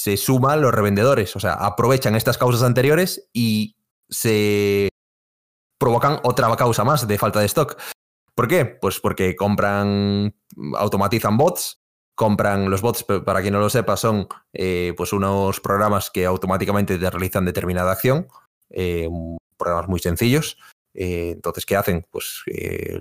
se 0.03 0.17
suman 0.17 0.61
los 0.61 0.73
revendedores, 0.73 1.33
o 1.37 1.39
sea, 1.39 1.53
aprovechan 1.53 2.17
estas 2.17 2.37
causas 2.37 2.63
anteriores 2.63 3.29
y 3.31 3.77
se 4.09 4.89
provocan 5.79 6.19
otra 6.23 6.53
causa 6.57 6.83
más 6.83 7.07
de 7.07 7.17
falta 7.17 7.39
de 7.39 7.45
stock. 7.45 7.79
¿Por 8.35 8.49
qué? 8.49 8.65
Pues 8.65 8.99
porque 8.99 9.33
compran, 9.37 10.35
automatizan 10.75 11.37
bots, 11.37 11.81
compran 12.15 12.69
los 12.69 12.81
bots, 12.81 13.05
para 13.05 13.41
quien 13.41 13.53
no 13.53 13.61
lo 13.61 13.69
sepa, 13.69 13.95
son 13.95 14.27
eh, 14.51 14.93
pues 14.97 15.13
unos 15.13 15.61
programas 15.61 16.11
que 16.11 16.25
automáticamente 16.25 16.97
te 16.97 17.09
realizan 17.09 17.45
determinada 17.45 17.93
acción, 17.93 18.27
eh, 18.71 19.07
programas 19.55 19.87
muy 19.87 20.01
sencillos. 20.01 20.57
Eh, 20.93 21.31
entonces, 21.31 21.65
¿qué 21.65 21.77
hacen? 21.77 22.05
Pues 22.11 22.43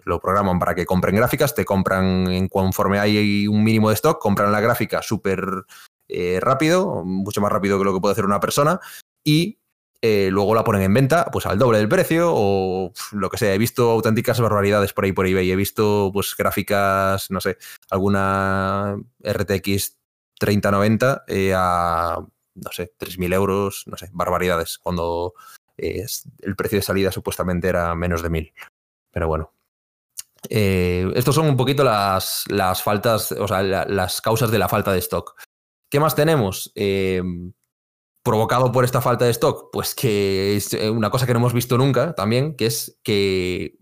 lo 0.04 0.20
programan 0.20 0.60
para 0.60 0.76
que 0.76 0.86
compren 0.86 1.16
gráficas, 1.16 1.52
te 1.52 1.64
compran 1.64 2.30
en 2.30 2.46
conforme 2.46 3.00
hay 3.00 3.48
un 3.48 3.64
mínimo 3.64 3.88
de 3.88 3.96
stock, 3.96 4.20
compran 4.20 4.52
la 4.52 4.60
gráfica 4.60 5.02
súper 5.02 5.64
eh, 6.08 6.38
rápido, 6.40 7.04
mucho 7.04 7.40
más 7.40 7.52
rápido 7.52 7.78
que 7.78 7.84
lo 7.84 7.94
que 7.94 8.00
puede 8.00 8.12
hacer 8.12 8.24
una 8.24 8.40
persona, 8.40 8.80
y 9.24 9.58
eh, 10.04 10.30
luego 10.32 10.54
la 10.54 10.64
ponen 10.64 10.82
en 10.82 10.92
venta 10.92 11.28
pues 11.32 11.46
al 11.46 11.58
doble 11.58 11.78
del 11.78 11.88
precio 11.88 12.32
o 12.34 12.92
lo 13.12 13.30
que 13.30 13.38
sea. 13.38 13.54
He 13.54 13.58
visto 13.58 13.90
auténticas 13.90 14.40
barbaridades 14.40 14.92
por 14.92 15.04
ahí 15.04 15.12
por 15.12 15.28
eBay. 15.28 15.50
He 15.50 15.56
visto 15.56 16.10
pues 16.12 16.36
gráficas, 16.36 17.30
no 17.30 17.40
sé, 17.40 17.56
alguna 17.88 18.96
RTX 19.22 19.96
3090 20.40 21.24
eh, 21.28 21.54
a, 21.56 22.18
no 22.54 22.72
sé, 22.72 22.92
3.000 22.98 23.32
euros, 23.32 23.84
no 23.86 23.96
sé, 23.96 24.10
barbaridades, 24.12 24.78
cuando 24.78 25.34
el 25.76 26.56
precio 26.56 26.78
de 26.78 26.82
salida 26.82 27.12
supuestamente 27.12 27.68
era 27.68 27.94
menos 27.94 28.22
de 28.22 28.30
1.000. 28.30 28.52
Pero 29.12 29.28
bueno. 29.28 29.52
estos 30.48 31.34
son 31.34 31.46
un 31.48 31.56
poquito 31.56 31.84
las, 31.84 32.44
las 32.48 32.82
faltas, 32.82 33.32
o 33.32 33.46
sea, 33.46 33.62
las 33.62 34.20
causas 34.20 34.50
de 34.50 34.58
la 34.58 34.68
falta 34.68 34.92
de 34.92 34.98
stock. 34.98 35.36
¿Qué 35.92 36.00
más 36.00 36.14
tenemos? 36.14 36.72
Em, 36.74 37.52
provocado 38.22 38.72
por 38.72 38.82
esta 38.82 39.02
falta 39.02 39.26
de 39.26 39.30
stock, 39.32 39.68
pues 39.70 39.94
que 39.94 40.56
es 40.56 40.72
eh, 40.72 40.88
una 40.88 41.10
cosa 41.10 41.26
que 41.26 41.34
no 41.34 41.38
hemos 41.40 41.52
visto 41.52 41.76
nunca 41.76 42.14
también, 42.14 42.56
que 42.56 42.64
es 42.64 42.98
que 43.02 43.76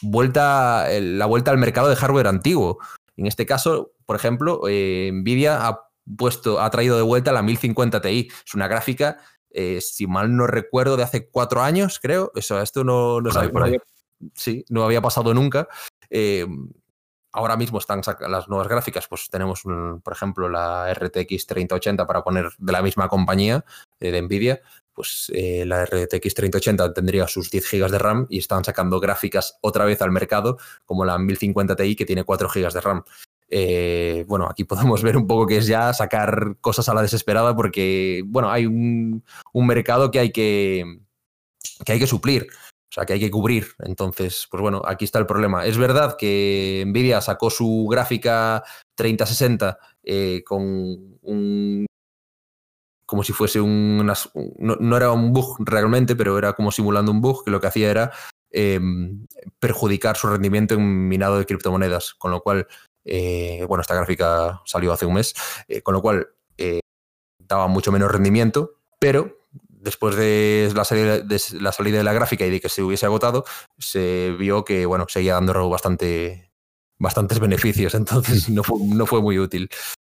vuelta, 0.00 0.88
la 1.00 1.26
vuelta 1.26 1.52
al 1.52 1.58
mercado 1.58 1.88
de 1.88 1.94
hardware 1.94 2.26
antiguo. 2.26 2.80
En 3.16 3.28
este 3.28 3.46
caso, 3.46 3.92
por 4.06 4.16
ejemplo, 4.16 4.62
eh, 4.68 5.12
Nvidia 5.12 5.68
ha 5.68 5.88
puesto, 6.16 6.60
ha 6.60 6.68
traído 6.70 6.96
de 6.96 7.02
vuelta 7.02 7.30
la 7.30 7.42
1050 7.42 8.00
Ti. 8.00 8.28
Es 8.44 8.54
una 8.54 8.66
gráfica, 8.66 9.18
eh, 9.50 9.80
si 9.80 10.08
mal 10.08 10.34
no 10.34 10.48
recuerdo, 10.48 10.96
de 10.96 11.04
hace 11.04 11.30
cuatro 11.30 11.62
años, 11.62 12.00
creo. 12.02 12.32
Eso, 12.34 12.60
esto 12.60 12.82
no, 12.82 13.20
no, 13.20 13.30
sí, 14.34 14.64
no 14.68 14.82
había 14.82 15.00
pasado 15.00 15.32
nunca. 15.32 15.68
Em, 16.10 16.72
ahora 17.32 17.56
mismo 17.56 17.78
están 17.78 18.02
las 18.28 18.48
nuevas 18.48 18.68
gráficas, 18.68 19.06
pues 19.08 19.28
tenemos, 19.30 19.62
por 19.62 20.12
ejemplo, 20.12 20.48
la 20.48 20.92
RTX 20.92 21.46
3080 21.46 22.06
para 22.06 22.22
poner 22.22 22.50
de 22.58 22.72
la 22.72 22.82
misma 22.82 23.08
compañía 23.08 23.64
eh, 24.00 24.10
de 24.10 24.22
Nvidia, 24.22 24.60
pues 24.92 25.32
eh, 25.34 25.64
la 25.66 25.84
RTX 25.84 26.34
3080 26.34 26.92
tendría 26.92 27.26
sus 27.26 27.50
10 27.50 27.70
GB 27.70 27.90
de 27.90 27.98
RAM 27.98 28.26
y 28.28 28.38
están 28.38 28.64
sacando 28.64 29.00
gráficas 29.00 29.58
otra 29.62 29.84
vez 29.84 30.02
al 30.02 30.10
mercado, 30.10 30.58
como 30.84 31.04
la 31.04 31.18
1050 31.18 31.74
Ti 31.76 31.96
que 31.96 32.04
tiene 32.04 32.24
4 32.24 32.48
GB 32.48 32.72
de 32.72 32.80
RAM. 32.80 33.04
Eh, 33.48 34.24
bueno, 34.28 34.46
aquí 34.48 34.64
podemos 34.64 35.02
ver 35.02 35.16
un 35.16 35.26
poco 35.26 35.46
que 35.46 35.58
es 35.58 35.66
ya 35.66 35.92
sacar 35.92 36.56
cosas 36.60 36.88
a 36.88 36.94
la 36.94 37.02
desesperada 37.02 37.54
porque, 37.56 38.22
bueno, 38.26 38.50
hay 38.50 38.66
un, 38.66 39.24
un 39.52 39.66
mercado 39.66 40.10
que 40.10 40.18
hay 40.18 40.32
que, 40.32 41.00
que 41.84 41.92
hay 41.92 41.98
que 41.98 42.06
suplir. 42.06 42.48
O 42.92 42.94
sea, 42.94 43.06
que 43.06 43.14
hay 43.14 43.20
que 43.20 43.30
cubrir. 43.30 43.68
Entonces, 43.78 44.46
pues 44.50 44.60
bueno, 44.60 44.82
aquí 44.84 45.06
está 45.06 45.18
el 45.18 45.24
problema. 45.24 45.64
Es 45.64 45.78
verdad 45.78 46.14
que 46.18 46.84
Nvidia 46.86 47.22
sacó 47.22 47.48
su 47.48 47.88
gráfica 47.90 48.62
3060 48.96 49.78
eh, 50.02 50.42
con 50.44 50.60
un. 51.22 51.86
como 53.06 53.24
si 53.24 53.32
fuese 53.32 53.62
un. 53.62 54.06
no, 54.58 54.96
era 54.98 55.10
un 55.10 55.32
bug 55.32 55.56
realmente, 55.60 56.14
pero 56.14 56.36
era 56.36 56.52
como 56.52 56.70
simulando 56.70 57.12
un 57.12 57.22
bug 57.22 57.44
que 57.46 57.50
lo 57.50 57.62
que 57.62 57.68
hacía 57.68 57.90
era 57.90 58.12
em, 58.50 59.26
perjudicar 59.58 60.18
su 60.18 60.28
rendimiento 60.28 60.74
en 60.74 61.08
minado 61.08 61.38
de 61.38 61.46
criptomonedas. 61.46 62.12
Con 62.12 62.30
lo 62.30 62.42
cual, 62.42 62.66
eh, 63.06 63.64
bueno, 63.66 63.80
esta 63.80 63.94
gráfica 63.94 64.60
salió 64.66 64.92
hace 64.92 65.06
un 65.06 65.14
mes, 65.14 65.32
eh, 65.66 65.80
con 65.80 65.94
lo 65.94 66.02
cual 66.02 66.28
daba 67.38 67.68
mucho 67.68 67.90
menos 67.90 68.12
rendimiento, 68.12 68.74
pero 68.98 69.41
después 69.82 70.16
de 70.16 70.72
la, 70.74 70.84
salida 70.84 71.18
de 71.18 71.40
la 71.60 71.72
salida 71.72 71.98
de 71.98 72.04
la 72.04 72.12
gráfica 72.12 72.46
y 72.46 72.50
de 72.50 72.60
que 72.60 72.68
se 72.68 72.82
hubiese 72.82 73.06
agotado, 73.06 73.44
se 73.78 74.34
vio 74.38 74.64
que 74.64 74.86
bueno, 74.86 75.06
seguía 75.08 75.34
dando 75.34 75.68
bastante, 75.68 76.52
bastantes 76.98 77.40
beneficios, 77.40 77.94
entonces 77.96 78.48
no 78.48 78.62
fue, 78.62 78.78
no 78.86 79.06
fue 79.06 79.20
muy 79.20 79.38
útil. 79.38 79.68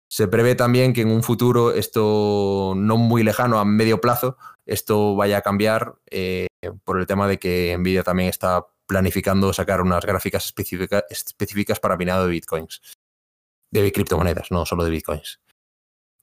Se 0.10 0.28
prevé 0.28 0.54
también 0.54 0.94
que 0.94 1.02
en 1.02 1.10
un 1.10 1.24
futuro, 1.24 1.72
esto 1.74 2.74
no 2.76 2.98
muy 2.98 3.24
lejano, 3.24 3.58
a 3.58 3.66
medio 3.66 4.00
plazo, 4.00 4.38
esto 4.66 5.16
vaya 5.16 5.38
a 5.38 5.42
cambiar 5.42 5.96
eh, 6.12 6.48
por 6.84 7.00
el 7.00 7.08
tema 7.08 7.28
de 7.28 7.40
que 7.40 7.76
Nvidia 7.78 8.04
también 8.04 8.30
está 8.30 8.68
planificando 8.86 9.52
sacar 9.54 9.82
unas 9.82 10.06
gráficas 10.06 10.46
específicas 10.46 11.80
para 11.80 11.98
minado 11.98 12.26
de 12.26 12.32
bitcoins, 12.32 12.80
de 13.72 13.92
criptomonedas, 13.92 14.52
no 14.52 14.68
solo 14.68 14.84
de 14.84 14.92
bitcoins. 14.92 15.40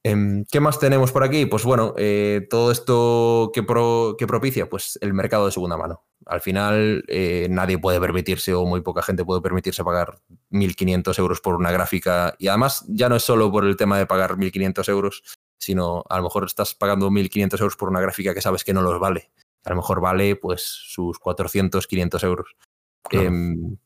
Em, 0.02 0.46
¿Qué 0.50 0.60
más 0.60 0.78
tenemos 0.78 1.12
por 1.12 1.24
aquí? 1.24 1.44
Pues 1.44 1.64
bueno, 1.64 1.94
eh, 1.98 2.46
todo 2.48 2.72
esto 2.72 3.50
que, 3.52 3.62
propicia, 3.62 4.68
pues 4.68 4.98
el 5.02 5.12
mercado 5.12 5.46
de 5.46 5.52
segunda 5.52 5.76
mano. 5.76 6.04
Al 6.24 6.40
final 6.40 7.04
eh, 7.08 7.48
nadie 7.50 7.78
puede 7.78 8.00
permitirse 8.00 8.54
o 8.54 8.64
muy 8.64 8.80
poca 8.80 9.02
gente 9.02 9.24
puede 9.24 9.42
permitirse 9.42 9.84
pagar 9.84 10.20
1.500 10.50 11.18
euros 11.18 11.40
por 11.40 11.54
una 11.54 11.70
gráfica 11.70 12.34
y 12.38 12.48
además 12.48 12.84
ya 12.88 13.08
no 13.08 13.16
es 13.16 13.22
solo 13.22 13.50
por 13.50 13.64
el 13.64 13.76
tema 13.76 13.98
de 13.98 14.06
pagar 14.06 14.36
1.500 14.36 14.88
euros, 14.88 15.22
sino 15.58 16.04
a 16.08 16.16
lo 16.16 16.24
mejor 16.24 16.44
estás 16.44 16.74
pagando 16.74 17.10
1.500 17.10 17.60
euros 17.60 17.76
por 17.76 17.90
una 17.90 18.00
gráfica 18.00 18.32
que 18.32 18.40
sabes 18.40 18.64
que 18.64 18.72
no 18.72 18.82
los 18.82 18.98
vale. 18.98 19.30
A 19.64 19.70
lo 19.70 19.76
mejor 19.76 20.00
vale 20.00 20.36
pues 20.36 20.62
sus 20.62 21.18
400, 21.18 21.86
500 21.86 22.24
euros. 22.24 22.56
Em, 23.10 23.76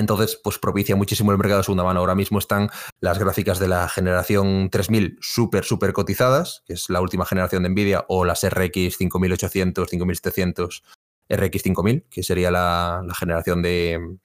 entonces, 0.00 0.40
pues 0.42 0.58
propicia 0.58 0.96
muchísimo 0.96 1.30
el 1.30 1.38
mercado 1.38 1.58
de 1.58 1.64
segunda 1.64 1.84
mano. 1.84 2.00
Ahora 2.00 2.14
mismo 2.14 2.38
están 2.38 2.68
las 3.00 3.18
gráficas 3.18 3.58
de 3.58 3.68
la 3.68 3.88
generación 3.88 4.68
3000 4.70 5.18
súper, 5.20 5.64
súper 5.64 5.92
cotizadas, 5.92 6.62
que 6.66 6.72
es 6.72 6.90
la 6.90 7.00
última 7.00 7.24
generación 7.26 7.62
de 7.62 7.68
Nvidia, 7.68 8.04
o 8.08 8.24
las 8.24 8.48
RX 8.48 8.96
5800, 8.96 9.88
5700, 9.88 10.82
RX 11.28 11.62
5000, 11.62 12.06
que 12.10 12.22
sería 12.22 12.50
la, 12.50 13.04
generación 13.16 13.62
de, 13.62 14.16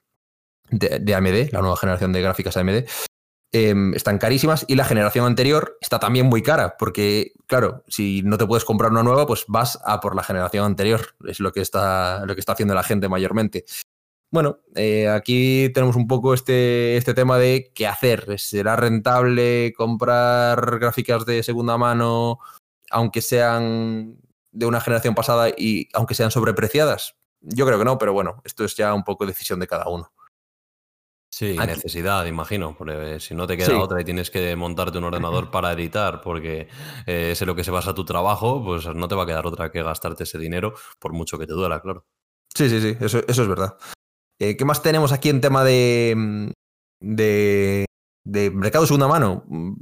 de, 0.70 1.14
AMD, 1.14 1.52
la 1.52 1.60
nueva 1.60 1.76
generación 1.76 2.12
de 2.12 2.22
gráficas 2.22 2.56
AMD. 2.56 2.84
em, 3.52 3.94
están 3.94 4.18
carísimas 4.18 4.64
y 4.68 4.74
la 4.74 4.84
generación 4.84 5.24
anterior 5.24 5.78
está 5.80 5.98
también 6.00 6.26
muy 6.26 6.42
cara, 6.42 6.76
porque 6.78 7.32
claro, 7.46 7.84
si 7.86 8.22
no 8.22 8.38
te 8.38 8.46
puedes 8.46 8.64
comprar 8.64 8.90
una 8.90 9.02
nueva, 9.02 9.26
pues 9.26 9.44
vas 9.46 9.78
a 9.84 10.00
por 10.00 10.16
la 10.16 10.24
generación 10.24 10.64
anterior, 10.64 11.14
es 11.26 11.38
lo 11.38 11.52
que 11.52 11.60
está, 11.60 12.26
lo 12.26 12.34
que 12.34 12.40
está 12.40 12.52
haciendo 12.52 12.74
la 12.74 12.82
gente 12.82 13.08
mayormente. 13.08 13.64
Bueno, 14.36 14.58
eh, 14.74 15.08
aquí 15.08 15.70
tenemos 15.72 15.96
un 15.96 16.06
poco 16.06 16.34
este, 16.34 16.98
este 16.98 17.14
tema 17.14 17.38
de 17.38 17.72
qué 17.74 17.86
hacer. 17.86 18.38
¿Será 18.38 18.76
rentable 18.76 19.72
comprar 19.74 20.78
gráficas 20.78 21.24
de 21.24 21.42
segunda 21.42 21.78
mano, 21.78 22.40
aunque 22.90 23.22
sean 23.22 24.18
de 24.52 24.66
una 24.66 24.82
generación 24.82 25.14
pasada 25.14 25.48
y 25.56 25.88
aunque 25.94 26.12
sean 26.12 26.30
sobrepreciadas? 26.30 27.16
Yo 27.40 27.64
creo 27.64 27.78
que 27.78 27.86
no, 27.86 27.96
pero 27.96 28.12
bueno, 28.12 28.42
esto 28.44 28.66
es 28.66 28.76
ya 28.76 28.92
un 28.92 29.04
poco 29.04 29.24
decisión 29.24 29.58
de 29.58 29.68
cada 29.68 29.88
uno. 29.88 30.12
Sí, 31.30 31.56
necesidad, 31.56 32.26
imagino, 32.26 32.76
porque 32.76 33.20
si 33.20 33.34
no 33.34 33.46
te 33.46 33.56
queda 33.56 33.78
otra 33.78 34.02
y 34.02 34.04
tienes 34.04 34.30
que 34.30 34.54
montarte 34.54 34.98
un 34.98 35.04
ordenador 35.04 35.50
para 35.50 35.72
editar, 35.72 36.20
porque 36.20 36.68
eh, 37.06 37.30
es 37.32 37.40
en 37.40 37.46
lo 37.46 37.56
que 37.56 37.64
se 37.64 37.70
basa 37.70 37.94
tu 37.94 38.04
trabajo, 38.04 38.62
pues 38.62 38.86
no 38.86 39.08
te 39.08 39.14
va 39.14 39.22
a 39.22 39.26
quedar 39.26 39.46
otra 39.46 39.72
que 39.72 39.82
gastarte 39.82 40.24
ese 40.24 40.36
dinero, 40.36 40.74
por 40.98 41.14
mucho 41.14 41.38
que 41.38 41.46
te 41.46 41.54
duela, 41.54 41.80
claro. 41.80 42.04
Sí, 42.54 42.68
sí, 42.68 42.82
sí, 42.82 42.96
eso, 43.00 43.22
eso 43.26 43.42
es 43.42 43.48
verdad. 43.48 43.78
Eh, 44.38 44.56
¿Qué 44.56 44.64
más 44.64 44.82
tenemos 44.82 45.12
aquí 45.12 45.28
en 45.30 45.40
tema 45.40 45.64
de, 45.64 46.14
mm, 46.16 46.50
de, 47.00 47.86
de 48.24 48.50
mercado 48.50 48.84
de 48.84 48.88
segunda 48.88 49.08
mano? 49.08 49.44
Mm, 49.48 49.74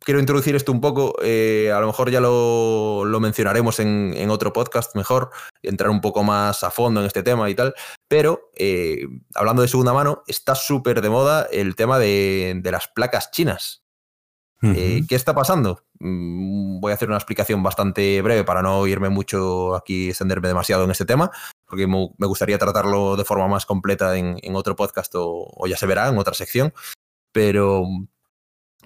quiero 0.00 0.20
introducir 0.20 0.56
esto 0.56 0.72
un 0.72 0.80
poco, 0.80 1.14
eh, 1.22 1.70
a 1.74 1.80
lo 1.80 1.86
mejor 1.86 2.10
ya 2.10 2.20
lo, 2.20 3.04
mencionaremos 3.20 3.80
en, 3.80 4.30
otro 4.30 4.52
podcast 4.52 4.94
mejor, 4.96 5.30
entrar 5.62 5.90
un 5.90 6.00
poco 6.00 6.22
más 6.22 6.62
a 6.64 6.70
fondo 6.70 7.00
en 7.00 7.06
este 7.06 7.22
tema 7.22 7.50
y 7.50 7.54
tal, 7.54 7.74
pero 8.08 8.50
eh, 8.56 9.06
hablando 9.34 9.62
de 9.62 9.68
segunda 9.68 9.92
mano, 9.92 10.22
está 10.26 10.54
súper 10.54 11.00
de 11.00 11.10
moda 11.10 11.46
el 11.50 11.76
tema 11.76 11.98
de, 11.98 12.60
las 12.64 12.88
placas 12.88 13.30
chinas. 13.30 13.82
¿Qué 14.60 15.06
está 15.10 15.34
pasando? 15.34 15.84
Mm, 16.00 16.80
voy 16.80 16.90
a 16.90 16.94
hacer 16.94 17.08
una 17.08 17.18
explicación 17.18 17.62
bastante 17.62 18.20
breve 18.22 18.42
para 18.44 18.60
no 18.60 18.86
irme 18.86 19.08
mucho 19.08 19.76
aquí, 19.76 20.08
extenderme 20.08 20.48
demasiado 20.48 20.84
en 20.84 20.90
este 20.90 21.04
tema, 21.04 21.30
porque 21.68 21.86
me 21.86 22.26
gustaría 22.26 22.58
tratarlo 22.58 23.16
de 23.16 23.24
forma 23.24 23.46
más 23.46 23.66
completa 23.66 24.16
en, 24.16 24.56
otro 24.56 24.74
podcast 24.74 25.12
o, 25.16 25.66
ya 25.66 25.76
se 25.76 25.86
verá 25.86 26.08
en 26.08 26.18
otra 26.18 26.34
sección. 26.34 26.72
Pero, 27.30 27.84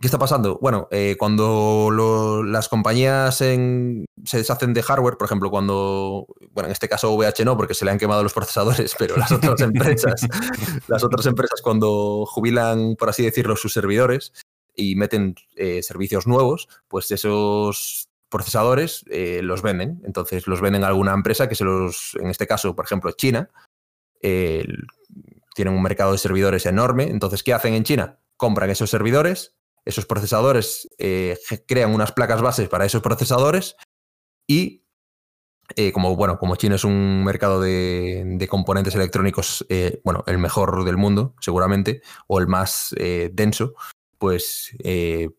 ¿qué 0.00 0.08
está 0.08 0.18
pasando? 0.18 0.58
Bueno, 0.60 0.88
eh, 0.90 1.16
cuando 1.18 2.42
las 2.44 2.68
compañías 2.68 3.36
se 3.36 4.06
deshacen 4.32 4.74
de 4.74 4.82
hardware, 4.82 5.16
por 5.16 5.26
ejemplo, 5.26 5.50
cuando, 5.50 6.26
bueno, 6.50 6.66
en 6.66 6.72
este 6.72 6.88
caso 6.88 7.14
VH 7.14 7.44
no, 7.44 7.56
porque 7.56 7.74
se 7.74 7.84
le 7.84 7.92
han 7.92 7.98
quemado 7.98 8.22
los 8.24 8.34
procesadores, 8.34 8.94
pero 8.98 9.16
las 9.16 9.30
otras 9.30 9.60
empresas, 9.60 10.26
las 10.88 11.04
otras 11.04 11.26
empresas 11.26 11.62
cuando 11.62 12.26
jubilan, 12.26 12.96
por 12.96 13.08
así 13.08 13.22
decirlo, 13.22 13.54
sus 13.56 13.72
servidores 13.72 14.32
y 14.74 14.96
meten 14.96 15.36
eh, 15.54 15.82
servicios 15.82 16.26
nuevos, 16.26 16.68
pues 16.88 17.10
esos 17.10 18.08
procesadores 18.32 19.04
eh, 19.10 19.40
los 19.42 19.62
venden. 19.62 20.00
Entonces 20.04 20.48
los 20.48 20.60
venden 20.60 20.82
a 20.82 20.88
alguna 20.88 21.12
empresa 21.12 21.48
que 21.48 21.54
se 21.54 21.64
los, 21.64 22.16
en 22.20 22.28
este 22.28 22.48
caso, 22.48 22.74
por 22.74 22.84
ejemplo, 22.84 23.12
China, 23.12 23.50
tienen 24.20 25.74
un 25.74 25.82
mercado 25.82 26.12
de 26.12 26.18
servidores 26.18 26.66
enorme. 26.66 27.04
Entonces, 27.04 27.42
¿qué 27.42 27.52
hacen 27.52 27.74
en 27.74 27.84
China? 27.84 28.18
Compran 28.36 28.70
esos 28.70 28.90
servidores, 28.90 29.54
esos 29.84 30.06
procesadores 30.06 30.88
eh, 30.98 31.38
crean 31.66 31.94
unas 31.94 32.12
placas 32.12 32.40
bases 32.40 32.68
para 32.68 32.84
esos 32.84 33.02
procesadores 33.02 33.76
y 34.46 34.84
eh, 35.76 35.92
como 35.92 36.16
bueno, 36.16 36.38
como 36.38 36.56
China 36.56 36.74
es 36.76 36.84
un 36.84 37.24
mercado 37.24 37.60
de, 37.60 38.46
componentes 38.50 38.94
electrónicos, 38.94 39.66
bueno, 40.04 40.24
el 40.26 40.38
mejor 40.38 40.84
del 40.84 40.96
mundo, 40.96 41.34
seguramente, 41.40 42.02
o 42.26 42.40
el 42.40 42.46
más 42.46 42.94
denso, 43.32 43.74
pues 44.22 44.70
eh, 44.84 45.30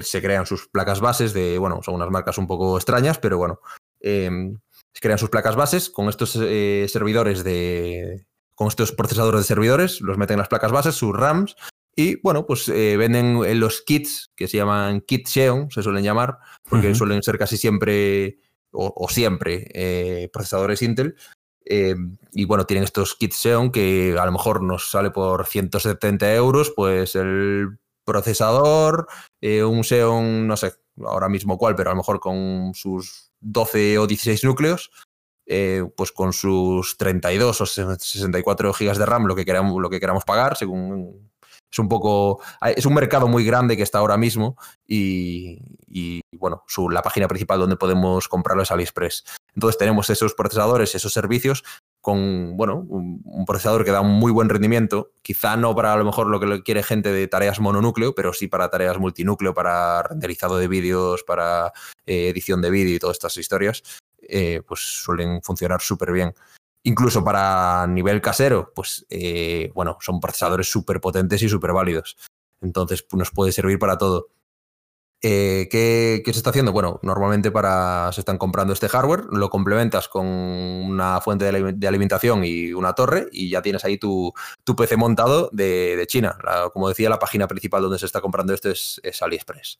se 0.00 0.22
crean 0.22 0.46
sus 0.46 0.66
placas 0.66 1.00
bases 1.00 1.34
de, 1.34 1.58
bueno, 1.58 1.80
son 1.82 1.96
unas 1.96 2.08
marcas 2.08 2.38
un 2.38 2.46
poco 2.46 2.78
extrañas, 2.78 3.18
pero 3.18 3.36
bueno, 3.36 3.60
em, 4.00 4.58
se 4.94 5.00
crean 5.02 5.18
sus 5.18 5.28
placas 5.28 5.56
bases 5.56 5.90
con 5.90 6.08
estos 6.08 6.38
eh, 6.40 6.86
servidores 6.88 7.44
de, 7.44 8.24
con 8.54 8.68
estos 8.68 8.92
procesadores 8.92 9.42
de 9.42 9.46
servidores, 9.46 10.00
los 10.00 10.16
meten 10.16 10.36
en 10.36 10.38
las 10.38 10.48
placas 10.48 10.72
bases, 10.72 10.94
sus 10.94 11.14
RAMs, 11.14 11.54
y 11.94 12.18
bueno, 12.22 12.46
pues 12.46 12.66
eh, 12.70 12.96
venden 12.96 13.60
los 13.60 13.82
kits, 13.82 14.30
que 14.34 14.48
se 14.48 14.56
llaman 14.56 15.02
kit 15.02 15.28
Xeon, 15.28 15.70
se 15.70 15.82
suelen 15.82 16.02
llamar, 16.02 16.38
porque 16.66 16.94
suelen 16.94 17.22
ser 17.22 17.36
casi 17.36 17.58
siempre, 17.58 18.38
o, 18.70 19.06
siempre, 19.10 20.30
procesadores 20.32 20.80
Intel, 20.80 21.14
y 21.66 22.44
bueno, 22.46 22.64
tienen 22.64 22.84
estos 22.84 23.16
kits 23.16 23.36
Xeon 23.36 23.70
que 23.70 24.16
a 24.18 24.24
lo 24.24 24.32
mejor 24.32 24.62
nos 24.62 24.90
sale 24.90 25.10
por 25.10 25.44
170 25.44 26.34
euros, 26.34 26.72
pues 26.74 27.14
el 27.16 27.79
procesador, 28.04 29.06
eh, 29.40 29.64
un 29.64 29.84
Xeon, 29.84 30.46
no 30.46 30.56
sé 30.56 30.72
ahora 31.04 31.28
mismo 31.28 31.56
cuál, 31.58 31.74
pero 31.74 31.90
a 31.90 31.92
lo 31.92 31.98
mejor 31.98 32.20
con 32.20 32.72
sus 32.74 33.30
12 33.40 33.98
o 33.98 34.06
16 34.06 34.44
núcleos, 34.44 34.90
eh, 35.46 35.84
pues 35.96 36.12
con 36.12 36.32
sus 36.32 36.96
32 36.96 37.60
o 37.60 37.66
64 37.66 38.72
gigas 38.72 38.98
de 38.98 39.06
RAM, 39.06 39.26
lo 39.26 39.34
que 39.34 39.44
queramos, 39.44 39.80
lo 39.80 39.90
que 39.90 40.00
queramos 40.00 40.24
pagar, 40.24 40.56
según 40.56 41.30
es 41.72 41.78
un 41.78 41.88
poco 41.88 42.40
es 42.62 42.84
un 42.84 42.94
mercado 42.94 43.28
muy 43.28 43.44
grande 43.44 43.76
que 43.76 43.82
está 43.82 43.98
ahora 43.98 44.16
mismo 44.16 44.56
y, 44.86 45.60
bueno 46.32 46.64
su, 46.66 46.90
la 46.90 47.02
página 47.02 47.28
principal 47.28 47.60
donde 47.60 47.76
podemos 47.76 48.28
comprarlo 48.28 48.62
es 48.62 48.70
AliExpress. 48.70 49.24
Entonces 49.54 49.78
tenemos 49.78 50.10
esos 50.10 50.34
procesadores 50.34 50.94
esos 50.94 51.12
servicios 51.12 51.64
con 52.00 52.56
bueno, 52.56 52.86
un, 52.88 53.44
procesador 53.46 53.84
que 53.84 53.90
da 53.90 54.00
un 54.00 54.12
muy 54.18 54.32
buen 54.32 54.48
rendimiento, 54.48 55.12
quizá 55.22 55.56
no 55.56 55.74
para 55.74 55.92
a 55.92 55.96
lo 55.96 56.04
mejor 56.04 56.28
lo 56.28 56.40
que 56.40 56.62
quiere 56.62 56.82
gente 56.82 57.12
de 57.12 57.28
tareas 57.28 57.60
mononúcleo, 57.60 58.14
pero 58.14 58.32
sí 58.32 58.48
para 58.48 58.70
tareas 58.70 58.98
multinúcleo, 58.98 59.54
para 59.54 60.02
renderizado 60.02 60.58
de 60.58 60.68
vídeos, 60.68 61.22
para 61.24 61.72
eh, 62.06 62.28
edición 62.28 62.62
de 62.62 62.70
vídeo 62.70 62.96
y 62.96 62.98
todas 62.98 63.16
estas 63.16 63.36
historias, 63.36 63.82
eh, 64.22 64.62
pues 64.66 64.80
suelen 64.80 65.42
funcionar 65.42 65.80
súper 65.80 66.12
bien. 66.12 66.34
Incluso 66.82 67.22
para 67.22 67.86
nivel 67.86 68.22
casero, 68.22 68.72
pues 68.74 69.04
eh, 69.10 69.70
bueno, 69.74 69.98
son 70.00 70.20
procesadores 70.20 70.70
súper 70.70 71.00
potentes 71.00 71.42
y 71.42 71.48
súper 71.48 71.72
válidos. 71.72 72.16
Entonces 72.62 73.02
pues, 73.02 73.18
nos 73.18 73.30
puede 73.30 73.52
servir 73.52 73.78
para 73.78 73.98
todo. 73.98 74.28
Eh, 75.22 75.68
¿qué, 75.70 76.22
se 76.24 76.38
está 76.38 76.50
haciendo? 76.50 76.72
Bueno, 76.72 76.98
normalmente 77.02 77.50
para 77.50 78.10
se 78.12 78.22
están 78.22 78.38
comprando 78.38 78.72
este 78.72 78.88
hardware, 78.88 79.24
lo 79.30 79.50
complementas 79.50 80.08
con 80.08 80.26
una 80.26 81.20
fuente 81.20 81.50
de, 81.52 81.88
alimentación 81.88 82.42
y 82.44 82.72
una 82.72 82.94
torre 82.94 83.28
y 83.30 83.50
ya 83.50 83.60
tienes 83.60 83.84
ahí 83.84 83.98
tu, 83.98 84.32
PC 84.76 84.96
montado 84.96 85.50
de, 85.52 86.02
China. 86.08 86.38
como 86.72 86.88
decía, 86.88 87.10
la 87.10 87.18
página 87.18 87.46
principal 87.48 87.82
donde 87.82 87.98
se 87.98 88.06
está 88.06 88.22
comprando 88.22 88.54
esto 88.54 88.70
es, 88.70 89.00
AliExpress. 89.20 89.78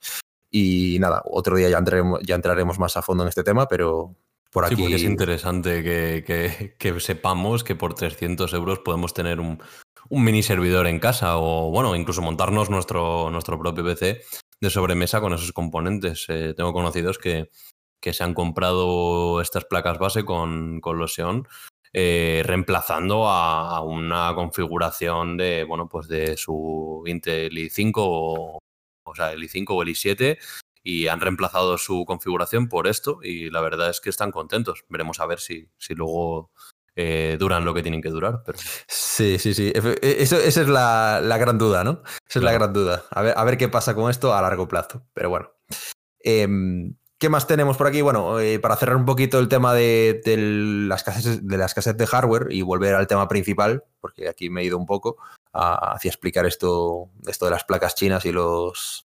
Y 0.51 0.99
nada, 1.01 1.23
otro 1.25 1.57
día 1.57 1.71
ya 1.71 1.79
entraremos, 1.79 2.21
ya 2.23 2.35
entraremos 2.35 2.79
más 2.79 2.97
a 2.97 3.03
fondo 3.03 3.23
en 3.23 3.29
este 3.29 3.45
tema, 3.45 3.67
pero 3.67 4.15
por 4.51 4.67
aquí... 4.67 4.75
Sí, 4.77 4.93
es 4.93 5.05
interesante 5.05 5.83
que, 5.83 7.01
sepamos 7.01 7.65
que 7.65 7.77
por 7.77 7.95
300 7.95 8.53
euros 8.53 8.81
podemos 8.81 9.15
tener 9.15 9.41
un, 9.41 9.63
un 10.11 10.25
mini 10.25 10.43
servidor 10.43 10.87
en 10.87 10.99
casa 10.99 11.39
o, 11.39 11.71
bueno, 11.71 11.97
incluso 11.97 12.21
montarnos 12.21 12.69
nuestro, 12.69 13.31
nuestro 13.31 13.59
propio 13.59 13.85
PC 13.85 14.23
de 14.61 14.71
sobremesa 14.71 15.21
con 15.21 15.33
esos 15.33 15.53
componentes. 15.53 16.27
Eh, 16.29 16.55
tengo 16.57 16.73
conocidos 16.73 17.19
que, 17.19 17.51
que, 18.01 18.13
se 18.13 18.25
han 18.25 18.35
comprado 18.35 19.41
estas 19.41 19.65
placas 19.65 19.99
base 19.99 20.25
con, 20.25 20.81
con 20.81 20.99
los 20.99 21.15
Xeon, 21.15 21.49
eh, 21.93 22.43
reemplazando 22.45 23.29
a, 23.29 23.83
una 23.83 24.35
configuración 24.35 25.37
de, 25.37 25.65
bueno, 25.65 25.89
pues 25.89 26.09
de 26.09 26.37
su 26.37 27.03
Intel 27.07 27.57
i5 27.57 27.93
o, 27.97 29.15
sea, 29.15 29.33
el 29.33 29.43
i5 29.43 29.67
o 29.71 29.83
el 29.83 29.89
i7 29.89 30.39
y 30.83 31.09
han 31.09 31.21
reemplazado 31.21 31.77
su 31.79 32.05
configuración 32.07 32.69
por 32.69 32.87
esto 32.87 33.21
y 33.23 33.51
la 33.51 33.61
verdad 33.61 33.91
es 33.91 34.01
que 34.01 34.11
están 34.11 34.31
contentos. 34.31 34.85
Veremos 34.89 35.21
a 35.21 35.27
ver 35.27 35.41
si, 35.41 35.69
si 35.79 35.95
luego 35.95 36.53
eh, 37.01 37.37
duran 37.39 37.65
lo 37.65 37.73
que 37.73 37.83
tienen 37.83 38.03
que 38.03 38.11
durar. 38.11 38.43
Pero... 38.45 38.59
Sí, 38.87 39.39
sí, 39.39 39.55
sí. 39.55 39.73
E, 39.75 40.17
eso, 40.23 40.37
esa 40.37 40.61
es 40.61 40.69
la, 40.69 41.37
gran 41.39 41.57
duda, 41.57 41.83
¿no? 41.83 42.03
Esa 42.29 42.41
es 42.41 42.43
la 42.43 42.53
gran 42.53 42.73
duda. 42.73 43.05
A 43.11 43.23
ver, 43.23 43.35
a 43.37 43.45
ver 43.45 43.57
qué 43.57 43.69
pasa 43.69 43.95
con 43.95 44.11
esto 44.11 44.35
a 44.35 44.43
largo 44.43 44.69
plazo. 44.69 45.03
Pero 45.15 45.31
bueno. 45.31 45.51
Em, 46.21 46.95
¿Qué 47.19 47.29
más 47.29 47.47
tenemos 47.47 47.77
por 47.77 47.87
aquí? 47.87 48.01
Bueno, 48.01 48.41
eh, 48.41 48.59
para 48.59 48.77
cerrar 48.77 48.97
un 48.97 49.05
poquito 49.05 49.39
el 49.39 49.49
tema 49.49 49.75
de, 49.75 50.23
las 50.89 51.03
cassettes, 51.03 51.47
de 51.47 51.59
las 51.59 51.75
de 51.75 52.07
hardware 52.07 52.49
y 52.51 52.63
volver 52.63 52.95
al 52.95 53.07
tema 53.07 53.29
principal, 53.29 53.85
porque 54.01 54.29
aquí 54.29 54.49
me 54.49 54.63
he 54.63 54.65
ido 54.65 54.79
un 54.79 54.87
poco 54.87 55.19
hacia 55.53 56.09
explicar 56.09 56.47
esto, 56.47 57.11
esto 57.27 57.45
de 57.45 57.51
las 57.51 57.65
placas 57.65 57.95
chinas 57.95 58.25
y 58.25 58.33
los, 58.33 59.07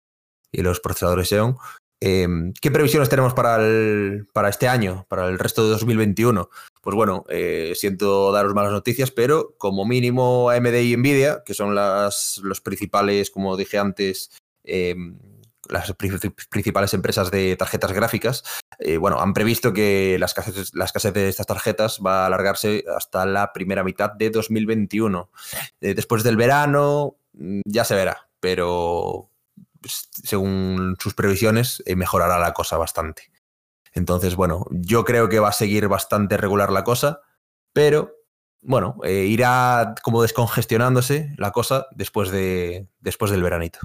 y 0.51 0.63
los 0.63 0.81
procesadores 0.81 1.29
Xeon. 1.29 1.57
Em, 2.01 2.53
¿Qué 2.61 2.71
previsiones 2.71 3.09
tenemos 3.09 3.35
para, 3.35 3.57
el, 3.57 4.27
para 4.33 4.49
este 4.49 4.67
año, 4.67 5.07
para 5.09 5.29
el 5.29 5.39
resto 5.39 5.63
de 5.63 5.71
2021? 5.71 6.49
Pues 6.81 6.97
bueno, 6.97 7.25
eh, 7.29 7.73
siento 7.75 8.33
daros 8.33 8.55
malas 8.55 8.73
noticias, 8.73 9.11
pero 9.11 9.55
como 9.59 9.85
mínimo 9.85 10.49
AMD 10.49 10.81
y 10.81 10.97
Nvidia, 10.97 11.43
que 11.45 11.53
son 11.53 11.75
las 11.75 12.41
los 12.43 12.61
principales, 12.63 13.31
como 13.31 13.57
dije 13.57 13.79
antes, 13.79 14.31
em, 14.65 15.19
las 15.69 15.95
principales 16.49 16.95
empresas 16.95 17.31
de 17.31 17.55
tarjetas 17.57 17.93
gráficas, 17.93 18.45
eh, 18.79 18.97
bueno, 18.97 19.21
han 19.21 19.35
previsto 19.35 19.73
que 19.73 20.17
casas, 20.35 20.73
las 20.75 20.93
de 20.93 21.29
estas 21.29 21.47
tarjetas 21.47 22.01
va 22.05 22.23
a 22.23 22.27
alargarse 22.27 22.85
hasta 22.97 23.27
la 23.27 23.53
primera 23.53 23.85
mitad 23.85 24.11
de 24.13 24.31
2021. 24.31 25.31
Eh, 25.81 25.95
después 25.95 26.23
del 26.25 26.37
verano, 26.37 27.17
mm, 27.35 27.61
ya 27.67 27.85
se 27.85 27.95
verá, 27.95 28.29
pero 28.41 29.29
según 30.25 30.97
sus 30.99 31.15
previsiones, 31.15 31.83
mejorará 31.95 32.39
la 32.39 32.53
cosa 32.53 32.77
bastante. 32.79 33.31
Entonces, 33.93 34.37
bueno, 34.37 34.67
yo 34.71 35.05
creo 35.05 35.29
que 35.29 35.41
va 35.41 35.49
a 35.49 35.53
seguir 35.53 35.89
bastante 35.89 36.37
regular 36.37 36.71
la 36.71 36.85
cosa, 36.85 37.21
pero 37.73 38.15
bueno, 38.63 38.97
irá 39.05 39.95
como 40.03 40.23
descongestionándose 40.23 41.35
la 41.39 41.51
cosa 41.51 41.87
después, 41.93 42.31
de, 42.31 42.89
después 43.01 43.31
del 43.31 43.43
veranito. 43.43 43.81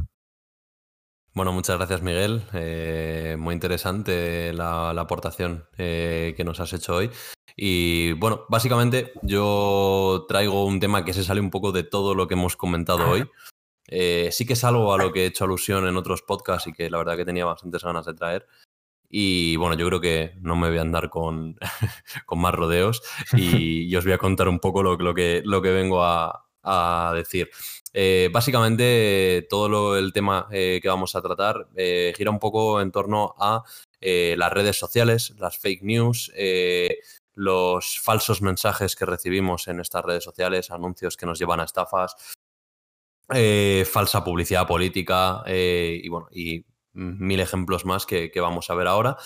Bueno, 1.36 1.52
muchas 1.52 1.76
gracias 1.76 2.02
Miguel. 2.02 2.44
Eh, 2.54 3.36
muy 3.38 3.54
interesante 3.54 4.54
la, 4.54 4.92
aportación 4.92 5.68
eh, 5.78 6.34
que 6.38 6.46
nos 6.46 6.62
has 6.62 6.72
hecho 6.72 6.96
hoy. 6.96 7.12
Y 7.58 8.14
bueno, 8.14 8.46
básicamente 8.48 9.12
yo 9.22 10.26
traigo 10.30 10.66
un 10.66 10.80
tema 10.80 11.04
que 11.04 11.12
se 11.12 11.26
sale 11.26 11.42
un 11.42 11.50
poco 11.50 11.74
de 11.74 11.84
todo 11.84 12.16
lo 12.16 12.30
que 12.30 12.36
hemos 12.36 12.56
comentado 12.56 13.10
hoy. 13.10 13.30
Eh, 13.88 14.30
sí 14.32 14.46
que 14.46 14.54
es 14.54 14.64
algo 14.64 14.94
a 14.94 14.98
lo 14.98 15.12
que 15.12 15.24
he 15.24 15.26
hecho 15.26 15.44
alusión 15.44 15.86
en 15.86 15.98
otros 15.98 16.22
podcasts 16.22 16.68
y 16.68 16.74
que 16.74 16.90
la 16.90 17.00
verdad 17.00 17.18
que 17.18 17.26
tenía 17.26 17.44
bastantes 17.44 17.84
ganas 17.84 18.06
de 18.06 18.14
traer. 18.14 18.48
Y 19.18 19.56
bueno, 19.56 19.78
yo 19.78 19.88
creo 19.88 20.02
que 20.02 20.34
no 20.42 20.58
me 20.58 20.68
voy 20.68 20.78
a 20.78 20.82
andar 20.82 21.10
con, 21.10 21.56
con 22.26 22.40
más 22.40 22.54
rodeos 22.54 23.02
y, 23.32 23.84
y, 23.84 23.96
os 23.96 24.04
voy 24.04 24.12
a 24.12 24.18
contar 24.18 24.50
un 24.50 24.60
poco 24.60 24.84
lo, 24.84 24.98
lo, 24.98 25.14
que, 25.14 25.42
lo 25.46 25.62
que 25.62 25.70
vengo 25.70 26.04
a, 26.04 26.46
a 26.62 27.14
decir. 27.16 27.50
Eh, 27.94 28.30
básicamente, 28.34 29.48
todo 29.50 29.98
el 29.98 30.12
tema 30.12 30.50
eh, 30.52 30.80
que 30.82 30.90
vamos 30.90 31.16
a 31.16 31.22
tratar 31.22 31.70
eh, 31.78 32.14
gira 32.18 32.30
un 32.30 32.40
poco 32.40 32.82
en 32.82 32.92
torno 32.92 33.36
a 33.40 33.64
las 34.02 34.52
redes 34.52 34.78
sociales, 34.78 35.34
las 35.40 35.58
fake 35.58 35.82
news, 35.82 36.32
los 37.34 38.00
falsos 38.00 38.42
mensajes 38.42 38.98
que 38.98 39.06
recibimos 39.06 39.70
en 39.70 39.80
estas 39.80 40.04
redes 40.04 40.26
sociales, 40.26 40.70
anuncios 40.72 41.16
que 41.16 41.26
nos 41.26 41.40
llevan 41.40 41.62
a 41.62 41.64
estafas, 41.64 42.16
falsa 43.28 44.24
publicidad 44.24 44.68
política 44.68 45.44
y 45.48 46.08
bueno, 46.08 46.28
mil 46.96 47.40
ejemplos 47.40 47.86
más 47.86 48.06
que, 48.06 48.32
vamos 48.36 48.70
a 48.70 48.76
ver 48.76 48.88
ahora. 48.88 49.18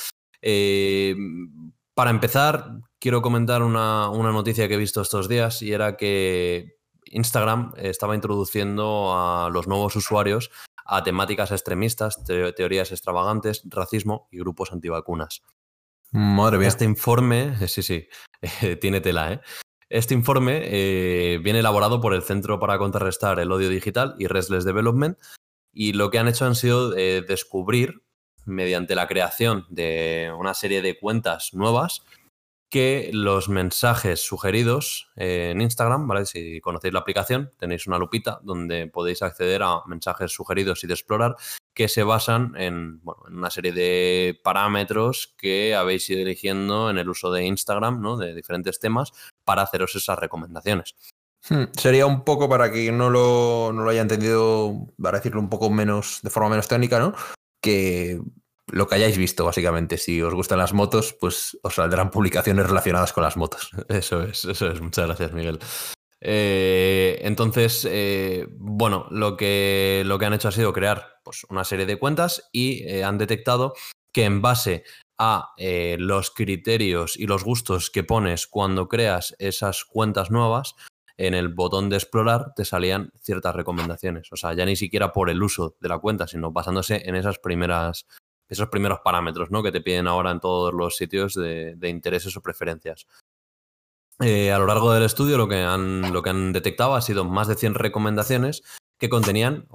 para 1.93 2.09
empezar, 2.09 2.81
quiero 2.99 3.21
comentar 3.21 3.63
una, 3.63 4.09
una 4.09 4.31
noticia 4.31 4.67
que 4.67 4.73
he 4.73 4.77
visto 4.77 5.01
estos 5.01 5.29
días 5.29 5.61
y 5.61 5.71
era 5.71 5.95
que 5.95 6.79
Instagram 7.05 7.73
estaba 7.77 8.15
introduciendo 8.15 9.13
a 9.13 9.49
los 9.49 9.67
nuevos 9.67 9.95
usuarios 9.95 10.51
a 10.91 11.03
temáticas 11.03 11.51
extremistas, 11.51 12.23
teorías 12.25 12.91
extravagantes, 12.91 13.61
racismo 13.65 14.27
y 14.31 14.39
grupos 14.39 14.73
antivacunas. 14.73 15.43
Madre 16.11 16.57
mía. 16.57 16.67
Este 16.67 16.85
informe, 16.85 17.67
sí, 17.67 17.83
sí, 17.83 18.07
tiene 18.81 18.99
tela, 18.99 19.33
¿eh? 19.33 19.41
Este 19.87 20.13
informe 20.13 20.61
eh, 20.63 21.39
viene 21.43 21.59
elaborado 21.59 22.01
por 22.01 22.13
el 22.13 22.23
Centro 22.23 22.59
para 22.59 22.77
Contrarrestar 22.77 23.39
el 23.39 23.51
Odio 23.51 23.69
Digital 23.69 24.15
y 24.19 24.27
Restless 24.27 24.63
Development 24.63 25.17
y 25.79 25.93
lo 25.93 26.11
que 26.11 26.19
han 26.19 26.27
hecho 26.27 26.45
han 26.45 26.55
sido 26.55 26.93
eh, 26.97 27.23
descubrir, 27.25 28.03
mediante 28.45 28.95
la 28.95 29.07
creación 29.07 29.65
de 29.69 30.29
una 30.37 30.53
serie 30.53 30.81
de 30.81 30.99
cuentas 30.99 31.53
nuevas, 31.53 32.03
que 32.69 33.11
los 33.13 33.47
mensajes 33.47 34.19
sugeridos 34.19 35.09
en 35.15 35.61
Instagram, 35.61 36.05
¿vale? 36.05 36.25
Si 36.25 36.59
conocéis 36.59 36.93
la 36.93 36.99
aplicación, 36.99 37.53
tenéis 37.57 37.87
una 37.87 37.97
lupita 37.97 38.41
donde 38.43 38.87
podéis 38.87 39.21
acceder 39.21 39.63
a 39.63 39.81
mensajes 39.87 40.33
sugeridos 40.33 40.83
y 40.83 40.87
de 40.87 40.95
explorar 40.95 41.37
que 41.73 41.87
se 41.87 42.03
basan 42.03 42.55
en, 42.57 43.01
una 43.31 43.49
serie 43.49 43.71
de 43.71 44.37
parámetros 44.43 45.33
que 45.37 45.75
habéis 45.75 46.09
ido 46.09 46.19
eligiendo 46.19 46.89
en 46.89 46.97
el 46.97 47.07
uso 47.07 47.31
de 47.31 47.45
Instagram, 47.45 48.01
¿no? 48.01 48.17
De 48.17 48.35
diferentes 48.35 48.81
temas 48.81 49.13
para 49.45 49.61
haceros 49.61 49.95
esas 49.95 50.19
recomendaciones. 50.19 50.93
Hmm, 51.47 51.65
sería 51.77 52.05
un 52.05 52.23
poco 52.23 52.49
para 52.49 52.71
que 52.71 52.91
no 52.91 53.09
lo, 53.09 53.71
no 53.73 53.83
lo 53.83 53.89
haya 53.89 54.01
entendido, 54.01 54.87
para 55.01 55.19
decirlo 55.19 55.39
un 55.39 55.49
poco 55.49 55.69
menos, 55.69 56.19
de 56.21 56.29
forma 56.29 56.49
menos 56.49 56.67
técnica, 56.67 56.99
¿no? 56.99 57.13
Que 57.61 58.19
lo 58.71 58.87
que 58.87 58.95
hayáis 58.95 59.17
visto, 59.17 59.45
básicamente. 59.45 59.97
Si 59.97 60.21
os 60.21 60.33
gustan 60.33 60.59
las 60.59 60.73
motos, 60.73 61.15
pues 61.19 61.57
os 61.63 61.75
saldrán 61.75 62.11
publicaciones 62.11 62.67
relacionadas 62.67 63.13
con 63.13 63.23
las 63.23 63.37
motos. 63.37 63.71
Eso 63.89 64.23
es, 64.23 64.45
eso 64.45 64.71
es. 64.71 64.81
Muchas 64.81 65.05
gracias, 65.05 65.33
Miguel. 65.33 65.59
Eh, 66.21 67.19
entonces, 67.23 67.87
eh, 67.89 68.45
bueno, 68.51 69.07
lo 69.09 69.37
que, 69.37 70.03
lo 70.05 70.19
que 70.19 70.25
han 70.25 70.33
hecho 70.33 70.49
ha 70.49 70.51
sido 70.51 70.73
crear 70.73 71.19
pues, 71.23 71.45
una 71.49 71.63
serie 71.63 71.85
de 71.85 71.97
cuentas 71.97 72.49
y 72.51 72.83
eh, 72.83 73.03
han 73.03 73.17
detectado 73.17 73.73
que 74.13 74.25
en 74.25 74.41
base 74.41 74.83
a 75.21 75.53
los 75.97 76.31
criterios 76.31 77.17
y 77.17 77.27
los 77.27 77.43
gustos 77.43 77.89
que 77.89 78.05
pones 78.05 78.47
cuando 78.47 78.87
creas 78.87 79.35
esas 79.37 79.83
cuentas 79.83 80.31
nuevas, 80.31 80.75
en 81.19 81.33
el 81.33 81.49
botón 81.49 81.89
de 81.89 81.97
explorar 81.97 82.53
te 82.55 82.63
salían 82.63 83.11
ciertas 83.19 83.53
recomendaciones. 83.53 84.31
O 84.31 84.37
sea, 84.37 84.53
ya 84.53 84.65
ni 84.65 84.77
siquiera 84.77 85.11
por 85.11 85.29
el 85.29 85.43
uso 85.43 85.75
de 85.81 85.89
la 85.89 85.99
cuenta, 85.99 86.27
sino 86.27 86.51
basándose 86.51 87.01
en 87.05 87.15
esas 87.15 87.39
primeras 87.39 88.07
esos 88.47 88.69
primeros 88.69 89.01
parámetros 89.01 89.51
¿no? 89.51 89.61
que 89.61 89.71
te 89.71 89.81
piden 89.81 90.07
ahora 90.07 90.31
en 90.31 90.39
todos 90.39 90.73
los 90.73 90.95
sitios 90.95 91.35
de, 91.35 91.77
intereses 91.83 92.35
o 92.35 92.41
preferencias. 92.41 93.05
Eh, 94.21 94.51
a 94.51 94.57
lo 94.57 94.65
largo 94.65 94.91
del 94.91 95.03
estudio 95.03 95.37
lo 95.37 95.47
que, 95.47 95.61
han, 95.61 96.11
lo 96.11 96.23
que 96.23 96.31
han 96.31 96.51
detectado 96.51 96.95
ha 96.95 97.01
sido 97.01 97.25
más 97.25 97.47
de 97.47 97.55
100 97.55 97.75
recomendaciones 97.75 98.63
que 98.97 99.09
contenían 99.09 99.67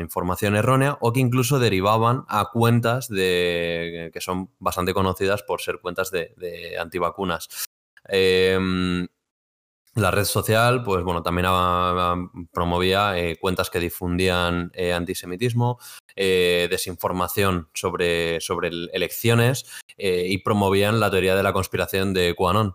información 0.00 0.56
errónea 0.56 0.98
o 1.00 1.12
que 1.12 1.20
incluso 1.20 1.58
derivaban 1.58 2.24
a 2.28 2.50
cuentas 2.52 3.08
de, 3.08 4.10
que 4.12 4.20
son 4.20 4.50
bastante 4.58 4.94
conocidas 4.94 5.42
por 5.42 5.60
ser 5.60 5.80
cuentas 5.80 6.10
de, 6.10 6.76
antivacunas. 6.78 7.48
Em, 8.04 9.08
la 9.94 10.10
red 10.10 10.24
social, 10.24 10.82
pues 10.82 11.02
bueno, 11.04 11.22
también 11.22 11.46
promovía 12.52 13.18
eh, 13.18 13.36
cuentas 13.40 13.70
que 13.70 13.80
difundían 13.80 14.70
eh, 14.74 14.92
antisemitismo, 14.92 15.78
eh, 16.16 16.68
desinformación 16.70 17.68
sobre, 17.74 18.40
sobre 18.40 18.68
elecciones 18.92 19.66
y 20.00 20.38
promovían 20.38 21.00
la 21.00 21.10
teoría 21.10 21.34
de 21.34 21.42
la 21.42 21.52
conspiración 21.52 22.14
de 22.14 22.34
QAnon. 22.36 22.74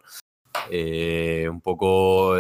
un 0.70 1.62
poco, 1.62 2.36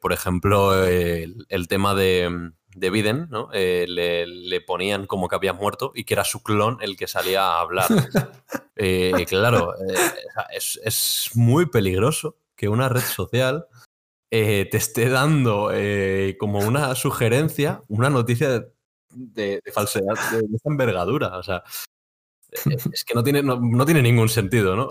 por 0.00 0.12
ejemplo, 0.12 0.84
el, 0.84 1.68
tema 1.68 1.94
de, 1.94 2.50
de 2.74 2.90
Biden, 2.90 3.28
¿no? 3.30 3.48
Le, 3.52 4.60
ponían 4.66 5.06
como 5.06 5.28
que 5.28 5.36
había 5.36 5.54
muerto 5.54 5.92
y 5.94 6.04
que 6.04 6.12
era 6.12 6.24
su 6.24 6.42
clon 6.42 6.76
el 6.82 6.98
que 6.98 7.06
salía 7.06 7.42
a 7.42 7.60
hablar. 7.60 7.88
claro, 9.28 9.72
es, 10.50 10.78
es 10.84 11.30
muy 11.34 11.64
peligroso 11.66 12.36
que 12.54 12.68
una 12.68 12.90
red 12.90 13.00
social 13.00 13.66
eh, 14.30 14.68
te 14.70 14.76
esté 14.76 15.08
dando 15.08 15.70
eh, 15.72 16.36
como 16.38 16.60
una 16.60 16.94
sugerencia, 16.94 17.82
una 17.88 18.10
noticia 18.10 18.66
de, 19.10 19.62
falsedad 19.72 20.14
de, 20.32 20.38
esta 20.54 20.70
envergadura. 20.70 21.38
O 21.38 21.42
sea, 21.42 21.62
eh, 22.52 22.76
es 22.92 23.04
que 23.04 23.14
no 23.14 23.22
tiene, 23.22 23.42
no, 23.42 23.84
tiene 23.86 24.02
ningún 24.02 24.28
sentido, 24.28 24.76
¿no? 24.76 24.88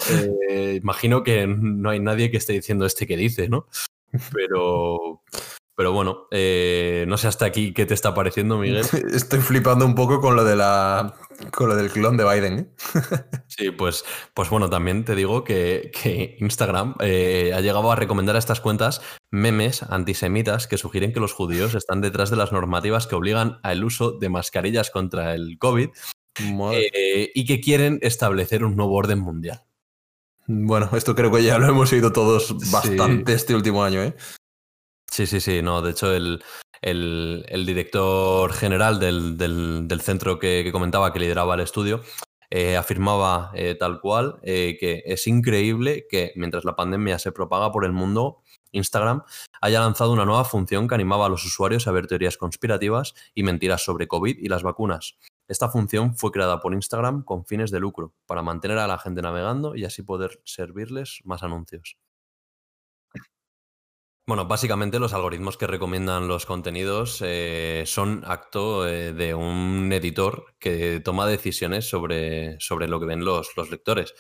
imagino 0.74 1.24
que 1.24 1.48
no 1.48 1.90
hay 1.90 2.00
nadie 2.00 2.32
que 2.32 2.38
esté 2.38 2.54
diciendo 2.54 2.86
este 2.86 3.06
que 3.06 3.18
dice, 3.18 3.50
¿no? 3.50 3.68
Pero, 4.34 5.22
pero 5.78 5.92
bueno, 5.92 6.28
eh, 6.32 7.06
no 7.08 7.18
sé 7.18 7.28
hasta 7.28 7.46
aquí 7.46 7.72
qué 7.72 7.86
te 7.86 7.94
está 7.94 8.16
pareciendo, 8.16 8.58
Miguel. 8.58 8.84
Estoy 9.14 9.42
flipando 9.42 9.86
un 9.86 9.94
poco 9.94 10.20
con 10.20 10.36
lo 10.36 10.44
de 10.44 10.56
la 10.56 11.14
con 11.52 11.70
lo 11.70 11.76
del 11.76 11.92
clon 11.92 12.18
de 12.18 12.26
Biden. 12.26 12.60
¿eh? 12.60 12.68
Sí, 13.48 13.70
pues, 13.70 14.04
pues 14.34 14.50
bueno, 14.50 14.72
también 14.72 15.06
te 15.06 15.14
digo 15.14 15.44
que, 15.44 15.92
Instagram 16.40 16.96
eh, 17.00 17.54
ha 17.56 17.62
llegado 17.62 17.92
a 17.92 17.96
recomendar 17.96 18.36
a 18.36 18.40
estas 18.40 18.60
cuentas 18.60 19.02
memes 19.30 19.84
antisemitas 19.84 20.66
que 20.66 20.80
sugieren 20.80 21.14
que 21.14 21.20
los 21.20 21.34
judíos 21.34 21.76
están 21.76 22.02
detrás 22.02 22.32
de 22.32 22.38
las 22.38 22.52
normativas 22.52 23.06
que 23.06 23.16
obligan 23.16 23.60
al 23.62 23.84
uso 23.84 24.14
de 24.14 24.30
mascarillas 24.30 24.90
contra 24.90 25.36
el 25.36 25.60
COVID 25.60 25.90
y 26.40 27.46
que 27.46 27.62
quieren 27.62 28.00
establecer 28.02 28.64
un 28.64 28.76
nuevo 28.76 28.96
orden 28.96 29.20
mundial. 29.20 29.62
Bueno, 30.48 30.90
esto 30.94 31.14
creo 31.14 31.32
que 31.32 31.44
ya 31.44 31.60
lo 31.60 31.68
hemos 31.68 31.92
oído 31.94 32.12
todos 32.12 32.56
bastante 32.72 33.34
este 33.34 33.54
último 33.54 33.84
año, 33.84 34.02
¿eh? 34.02 34.16
Sí, 35.12 35.26
sí, 35.26 35.40
sí, 35.40 35.62
no, 35.62 35.82
de 35.82 35.92
hecho 35.92 36.14
el, 36.14 36.44
director 37.66 38.54
general 38.54 39.00
del, 39.00 40.02
centro 40.02 40.40
que, 40.40 40.70
comentaba 40.72 41.12
que 41.12 41.20
lideraba 41.20 41.56
el 41.56 41.62
estudio 41.62 42.02
eh, 42.50 42.78
afirmaba 42.78 43.52
eh, 43.56 43.76
tal 43.76 44.00
cual 44.00 44.40
eh, 44.42 44.78
que 44.80 45.04
es 45.06 45.28
increíble 45.28 46.08
que 46.10 46.32
mientras 46.38 46.64
la 46.64 46.78
pandemia 46.78 47.20
se 47.20 47.34
propaga 47.34 47.74
por 47.74 47.84
el 47.84 47.92
mundo, 47.92 48.42
Instagram 48.72 49.24
haya 49.60 49.82
lanzado 49.82 50.14
una 50.14 50.24
nueva 50.24 50.46
función 50.46 50.88
que 50.88 50.96
animaba 50.96 51.26
a 51.26 51.30
los 51.30 51.46
usuarios 51.46 51.88
a 51.88 51.92
ver 51.92 52.08
teorías 52.08 52.38
conspirativas 52.38 53.16
y 53.34 53.44
mentiras 53.44 53.84
sobre 53.84 54.08
COVID 54.08 54.38
y 54.38 54.48
las 54.48 54.64
vacunas. 54.64 55.18
Esta 55.50 55.70
función 55.70 56.16
fue 56.16 56.32
creada 56.32 56.62
por 56.62 56.74
Instagram 56.74 57.24
con 57.24 57.46
fines 57.46 57.72
de 57.72 57.80
lucro, 57.80 58.14
para 58.26 58.42
mantener 58.42 58.78
a 58.78 58.88
la 58.88 58.98
gente 58.98 59.22
navegando 59.22 59.76
y 59.76 59.84
así 59.84 60.04
poder 60.04 60.42
servirles 60.46 61.20
más 61.24 61.44
anuncios. 61.44 61.98
Bueno, 64.28 64.46
básicamente 64.46 65.00
los 65.00 65.14
algoritmos 65.14 65.56
que 65.56 65.68
recomiendan 65.68 66.28
los 66.28 66.46
contenidos 66.46 67.22
eh, 67.26 67.84
son 67.86 68.24
acto 68.26 68.86
eh, 68.86 69.14
de 69.14 69.34
un 69.34 69.90
editor 69.94 70.54
que 70.60 71.00
toma 71.00 71.26
decisiones 71.26 71.90
sobre, 71.90 72.60
sobre 72.60 72.90
lo 72.90 73.00
que 73.00 73.06
ven 73.06 73.24
los, 73.24 73.56
lectores. 73.72 74.14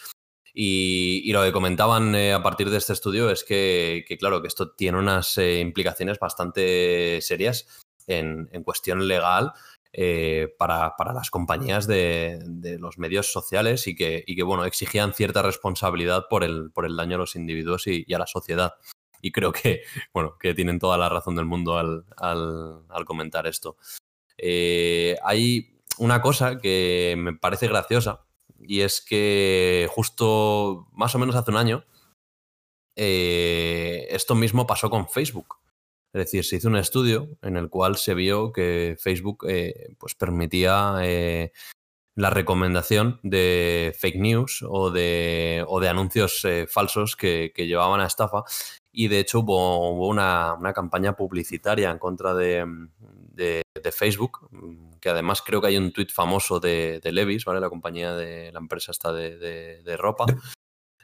Y, 0.53 1.29
lo 1.33 1.43
que 1.43 1.51
comentaban 1.51 2.15
eh, 2.15 2.31
a 2.31 2.41
partir 2.41 2.69
de 2.69 2.77
este 2.77 2.93
estudio 2.93 3.29
es 3.29 3.43
que, 3.43 4.05
claro, 4.17 4.41
que 4.41 4.47
esto 4.47 4.71
tiene 4.71 4.97
unas 4.97 5.37
implicaciones 5.37 6.19
bastante 6.19 7.19
serias 7.21 7.85
en, 8.07 8.47
en 8.53 8.63
cuestión 8.63 9.09
legal 9.09 9.51
eh, 9.99 10.53
para, 10.59 10.93
las 11.13 11.31
compañías 11.31 11.87
de, 11.87 12.77
los 12.79 12.99
medios 12.99 13.31
sociales 13.31 13.87
y 13.87 13.95
que, 13.95 14.23
que, 14.27 14.43
bueno, 14.43 14.65
exigían 14.65 15.11
cierta 15.11 15.41
responsabilidad 15.41 16.25
por 16.29 16.43
el, 16.43 16.71
por 16.71 16.85
el 16.85 16.95
daño 16.95 17.15
a 17.15 17.19
los 17.19 17.35
individuos 17.35 17.87
y, 17.87 18.05
a 18.13 18.19
la 18.19 18.27
sociedad. 18.27 18.73
Y 19.21 19.31
creo 19.31 19.51
que, 19.51 19.81
bueno, 20.13 20.37
que 20.39 20.53
tienen 20.53 20.79
toda 20.79 20.97
la 20.97 21.09
razón 21.09 21.35
del 21.35 21.45
mundo 21.45 21.77
al, 21.77 22.05
comentar 23.05 23.47
esto. 23.47 23.77
Eh, 24.37 25.17
hay 25.23 25.77
una 25.97 26.21
cosa 26.21 26.59
que 26.59 27.15
me 27.17 27.33
parece 27.33 27.67
graciosa 27.67 28.25
y 28.59 28.81
es 28.81 29.01
que 29.01 29.87
justo 29.89 30.87
más 30.91 31.15
o 31.15 31.19
menos 31.19 31.35
hace 31.35 31.51
un 31.51 31.57
año 31.57 31.85
eh, 32.95 34.07
esto 34.09 34.35
mismo 34.35 34.67
pasó 34.67 34.89
con 34.89 35.07
Facebook. 35.07 35.57
Es 36.13 36.25
decir, 36.25 36.43
se 36.43 36.55
hizo 36.55 36.67
un 36.67 36.77
estudio 36.77 37.37
en 37.41 37.57
el 37.57 37.69
cual 37.69 37.97
se 37.97 38.13
vio 38.13 38.51
que 38.51 38.95
Facebook 38.99 39.45
eh, 39.47 39.95
pues 39.99 40.15
permitía 40.15 40.95
la 42.15 42.29
recomendación 42.31 43.19
de 43.21 43.95
fake 43.97 44.15
news 44.15 44.65
o 44.67 44.89
de, 44.89 45.63
o 45.67 45.79
de 45.79 45.89
anuncios 45.89 46.45
falsos 46.67 47.15
que, 47.15 47.51
llevaban 47.55 48.01
a 48.01 48.07
estafa. 48.07 48.43
Y 48.99 49.09
de 49.09 49.19
hecho 49.19 49.41
hubo, 49.41 50.07
una, 50.07 50.57
campaña 50.73 51.15
publicitaria 51.15 51.91
en 51.91 51.99
contra 51.99 52.33
de, 52.33 52.65
Facebook, 53.91 54.49
que 54.99 55.09
además 55.09 55.43
creo 55.43 55.61
que 55.61 55.67
hay 55.67 55.77
un 55.77 55.91
tuit 55.91 56.11
famoso 56.11 56.59
de, 56.59 56.99
Levis, 57.03 57.45
¿vale? 57.45 57.59
La 57.59 57.69
compañía 57.69 58.15
de 58.15 58.51
la 58.51 58.59
empresa 58.59 58.91
está 58.91 59.13
de 59.13 59.97
ropa. 59.97 60.25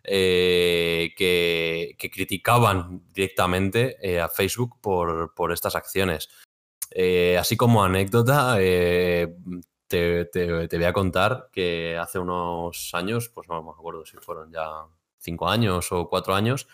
Eh, 0.05 1.13
que, 1.15 1.95
criticaban 2.11 3.03
directamente 3.13 3.95
eh, 4.01 4.19
a 4.19 4.27
Facebook 4.27 4.77
por, 4.81 5.33
por 5.33 5.53
estas 5.53 5.75
acciones. 5.75 6.29
Eh, 6.91 7.37
así 7.39 7.55
como 7.55 7.83
anécdota, 7.83 8.57
te, 8.57 9.37
voy 9.87 10.83
a 10.83 10.93
contar 10.93 11.49
que 11.51 11.97
hace 11.97 12.19
unos 12.19 12.93
años, 12.93 13.29
pues 13.29 13.47
no 13.47 13.63
me 13.63 13.71
acuerdo 13.71 14.05
si 14.05 14.17
fueron 14.17 14.51
ya 14.51 14.85
cinco 15.19 15.47
años 15.47 15.91
o 15.91 16.09
cuatro 16.09 16.35
años, 16.35 16.67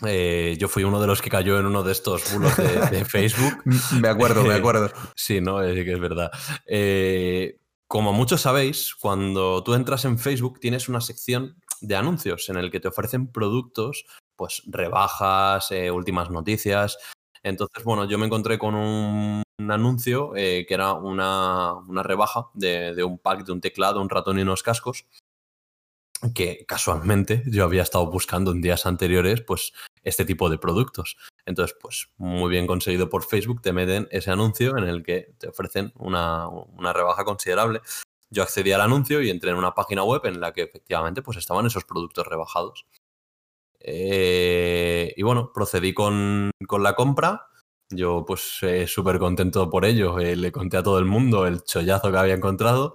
yo 0.00 0.68
fui 0.68 0.84
uno 0.84 1.00
de 1.00 1.06
los 1.06 1.22
que 1.22 1.30
cayó 1.30 1.58
en 1.58 1.66
uno 1.66 1.82
de 1.82 1.92
estos 1.92 2.32
bulos 2.32 2.56
de, 2.56 3.04
Facebook. 3.06 3.62
me 4.00 4.08
acuerdo, 4.08 4.44
me 4.44 4.54
acuerdo. 4.54 4.90
sí, 5.16 5.40
no, 5.40 5.62
es 5.62 5.84
que 5.84 5.92
es 5.92 6.00
verdad. 6.00 6.30
como 7.86 8.12
muchos 8.12 8.42
sabéis, 8.42 8.94
cuando 8.94 9.62
tú 9.64 9.74
entras 9.74 10.04
en 10.04 10.18
Facebook 10.18 10.60
tienes 10.60 10.88
una 10.88 11.00
sección 11.00 11.56
de 11.80 11.96
anuncios 11.96 12.48
en 12.48 12.56
el 12.56 12.70
que 12.70 12.80
te 12.80 12.88
ofrecen 12.88 13.30
productos, 13.30 14.04
pues 14.36 14.62
rebajas, 14.66 15.70
eh, 15.72 15.90
últimas 15.90 16.30
noticias. 16.30 16.98
Entonces, 17.42 17.84
bueno, 17.84 18.08
yo 18.08 18.18
me 18.18 18.26
encontré 18.26 18.58
con 18.58 18.74
un, 18.74 19.42
anuncio 19.68 20.34
eh, 20.36 20.64
que 20.66 20.74
era 20.74 20.92
una, 20.94 21.74
rebaja 22.02 22.48
de, 22.54 23.02
un 23.02 23.18
pack 23.18 23.44
de 23.44 23.52
un 23.52 23.60
teclado, 23.60 24.00
un 24.00 24.08
ratón 24.08 24.38
y 24.38 24.42
unos 24.42 24.62
cascos 24.62 25.06
que 26.34 26.64
casualmente 26.66 27.42
yo 27.46 27.64
había 27.64 27.82
estado 27.82 28.10
buscando 28.10 28.50
en 28.52 28.60
días 28.60 28.86
anteriores, 28.86 29.40
pues 29.42 29.72
este 30.02 30.24
tipo 30.24 30.48
de 30.50 30.58
productos. 30.58 31.16
Entonces, 31.46 31.76
pues 31.80 32.10
muy 32.16 32.50
bien 32.50 32.66
conseguido 32.66 33.08
por 33.08 33.24
Facebook, 33.24 33.62
te 33.62 33.72
meten 33.72 34.08
ese 34.10 34.30
anuncio 34.30 34.76
en 34.76 34.84
el 34.84 35.02
que 35.02 35.34
te 35.38 35.48
ofrecen 35.48 35.92
una, 35.96 36.48
una 36.48 36.92
rebaja 36.92 37.24
considerable. 37.24 37.80
Yo 38.30 38.42
accedí 38.42 38.72
al 38.72 38.82
anuncio 38.82 39.22
y 39.22 39.30
entré 39.30 39.50
en 39.50 39.56
una 39.56 39.74
página 39.74 40.02
web 40.04 40.22
en 40.26 40.40
la 40.40 40.52
que 40.52 40.62
efectivamente 40.62 41.22
pues 41.22 41.38
estaban 41.38 41.66
esos 41.66 41.84
productos 41.84 42.26
rebajados. 42.26 42.86
Eh, 43.80 45.14
y 45.16 45.22
bueno, 45.22 45.52
procedí 45.52 45.94
con, 45.94 46.50
la 46.60 46.94
compra. 46.94 47.46
Yo 47.90 48.24
pues 48.26 48.58
eh, 48.62 48.86
súper 48.86 49.18
contento 49.18 49.70
por 49.70 49.84
ello. 49.84 50.18
Eh, 50.18 50.36
le 50.36 50.52
conté 50.52 50.76
a 50.76 50.82
todo 50.82 50.98
el 50.98 51.06
mundo 51.06 51.46
el 51.46 51.62
chollazo 51.64 52.10
que 52.10 52.18
había 52.18 52.34
encontrado 52.34 52.94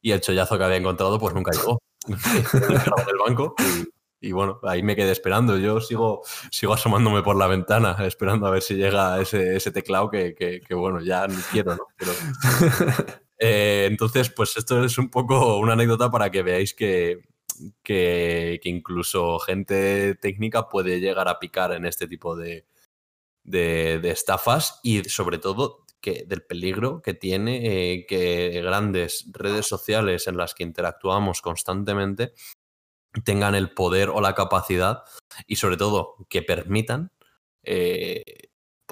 y 0.00 0.12
el 0.12 0.20
chollazo 0.20 0.56
que 0.56 0.64
había 0.64 0.78
encontrado 0.78 1.18
pues 1.18 1.34
nunca 1.34 1.52
llegó. 1.52 1.78
Del 2.06 3.18
banco 3.24 3.54
y, 4.20 4.32
bueno, 4.32 4.60
ahí 4.62 4.82
me 4.82 4.96
quedé 4.96 5.12
esperando. 5.12 5.58
Yo 5.58 5.80
sigo, 5.80 6.22
sigo 6.50 6.74
asomándome 6.74 7.22
por 7.22 7.36
la 7.36 7.46
ventana 7.46 7.96
esperando 8.06 8.46
a 8.46 8.50
ver 8.50 8.62
si 8.62 8.74
llega 8.74 9.20
ese, 9.20 9.56
ese 9.56 9.70
teclado 9.72 10.10
que, 10.10 10.34
que, 10.34 10.74
bueno, 10.74 11.00
ya 11.00 11.26
ni 11.26 11.36
quiero, 11.50 11.76
¿no? 11.76 11.86
Pero, 11.96 12.12
Eh, 13.44 13.88
entonces, 13.90 14.30
pues 14.30 14.56
esto 14.56 14.84
es 14.84 14.98
un 14.98 15.10
poco 15.10 15.56
una 15.58 15.72
anécdota 15.72 16.08
para 16.12 16.30
que 16.30 16.44
veáis 16.44 16.74
que, 16.74 17.24
que, 17.82 18.60
incluso 18.62 19.40
gente 19.40 20.14
técnica 20.14 20.68
puede 20.68 21.00
llegar 21.00 21.26
a 21.26 21.40
picar 21.40 21.72
en 21.72 21.84
este 21.84 22.06
tipo 22.06 22.36
de, 22.36 22.66
de, 23.42 24.00
estafas 24.10 24.78
y 24.84 25.02
sobre 25.04 25.38
todo 25.38 25.84
del 26.02 26.42
peligro 26.42 27.00
que 27.00 27.14
tiene 27.14 27.92
eh, 27.92 28.06
que 28.06 28.60
grandes 28.62 29.26
redes 29.32 29.66
sociales 29.66 30.26
en 30.26 30.36
las 30.36 30.54
que 30.54 30.64
interactuamos 30.64 31.40
constantemente 31.40 32.34
tengan 33.24 33.54
el 33.54 33.72
poder 33.72 34.08
o 34.08 34.20
la 34.20 34.34
capacidad 34.34 35.04
y 35.46 35.56
sobre 35.56 35.76
todo 35.76 36.16
que 36.28 36.42
permitan 36.42 37.12
eh, 37.62 38.22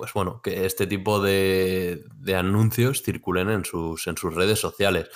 pues 0.01 0.15
bueno, 0.15 0.41
que 0.43 0.65
este 0.65 0.87
tipo 0.87 1.21
de, 1.21 2.07
anuncios 2.35 3.03
circulen 3.03 3.51
en 3.51 3.65
sus, 3.67 4.07
en 4.07 4.17
sus 4.17 4.35
redes 4.35 4.59
sociales. 4.59 5.09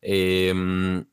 Em, 0.00 1.04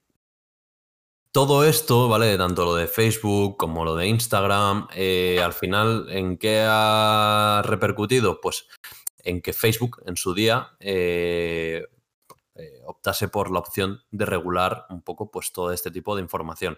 todo 1.31 1.63
esto, 1.63 2.07
¿vale? 2.07 2.37
Tanto 2.37 2.65
lo 2.65 2.75
de 2.75 2.87
Facebook 2.87 3.57
como 3.57 3.83
lo 3.83 3.95
de 3.95 4.07
Instagram, 4.07 4.87
eh, 4.93 5.41
al 5.43 5.53
final, 5.53 6.07
¿en 6.09 6.37
qué 6.37 6.63
ha 6.67 7.63
repercutido? 7.65 8.39
Pues 8.41 8.67
en 9.23 9.41
que 9.41 9.53
Facebook 9.53 10.01
en 10.05 10.17
su 10.17 10.33
día 10.33 10.75
eh, 10.79 11.85
eh, 12.55 12.81
optase 12.85 13.27
por 13.27 13.51
la 13.51 13.59
opción 13.59 14.01
de 14.11 14.25
regular 14.25 14.85
un 14.89 15.01
poco 15.01 15.31
pues, 15.31 15.51
todo 15.51 15.71
este 15.71 15.91
tipo 15.91 16.15
de 16.15 16.21
información. 16.21 16.77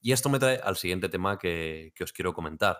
Y 0.00 0.12
esto 0.12 0.28
me 0.28 0.38
trae 0.38 0.60
al 0.62 0.76
siguiente 0.76 1.08
tema 1.08 1.38
que 1.38 1.92
os 2.00 2.12
quiero 2.12 2.34
comentar. 2.34 2.78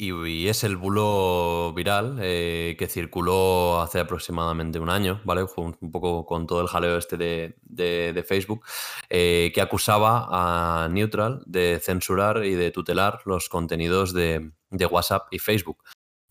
Y, 0.00 0.46
es 0.46 0.62
el 0.62 0.76
bulo 0.76 1.72
viral 1.74 2.18
eh, 2.22 2.76
que 2.78 2.86
circuló 2.86 3.80
hace 3.80 3.98
aproximadamente 3.98 4.78
un 4.78 4.90
año, 4.90 5.20
¿vale? 5.24 5.44
un, 5.56 5.72
poco 5.90 6.24
con 6.24 6.46
todo 6.46 6.60
el 6.60 6.68
jaleo 6.68 6.96
este 6.98 7.16
de, 7.16 8.24
Facebook, 8.24 8.64
que 9.08 9.60
acusaba 9.60 10.84
a 10.84 10.88
Neutral 10.88 11.42
de 11.46 11.80
censurar 11.82 12.44
y 12.44 12.54
de 12.54 12.70
tutelar 12.70 13.22
los 13.24 13.48
contenidos 13.48 14.14
de, 14.14 14.52
WhatsApp 14.88 15.26
y 15.32 15.40
Facebook. 15.40 15.82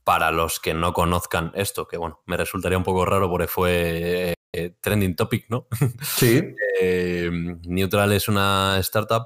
Para 0.07 0.31
los 0.31 0.61
que 0.61 0.73
no 0.73 0.93
conozcan 0.93 1.51
esto, 1.53 1.85
que 1.85 1.97
bueno, 1.97 2.21
me 2.27 2.37
resultaría 2.37 2.77
un 2.77 2.85
poco 2.85 3.03
raro 3.03 3.29
porque 3.29 3.47
fue 3.47 4.33
eh, 4.53 4.77
trending 4.79 5.17
topic, 5.17 5.49
¿no? 5.49 5.67
Sí. 6.01 6.41
Neutral 7.67 8.13
es 8.13 8.29
una 8.29 8.77
startup 8.79 9.23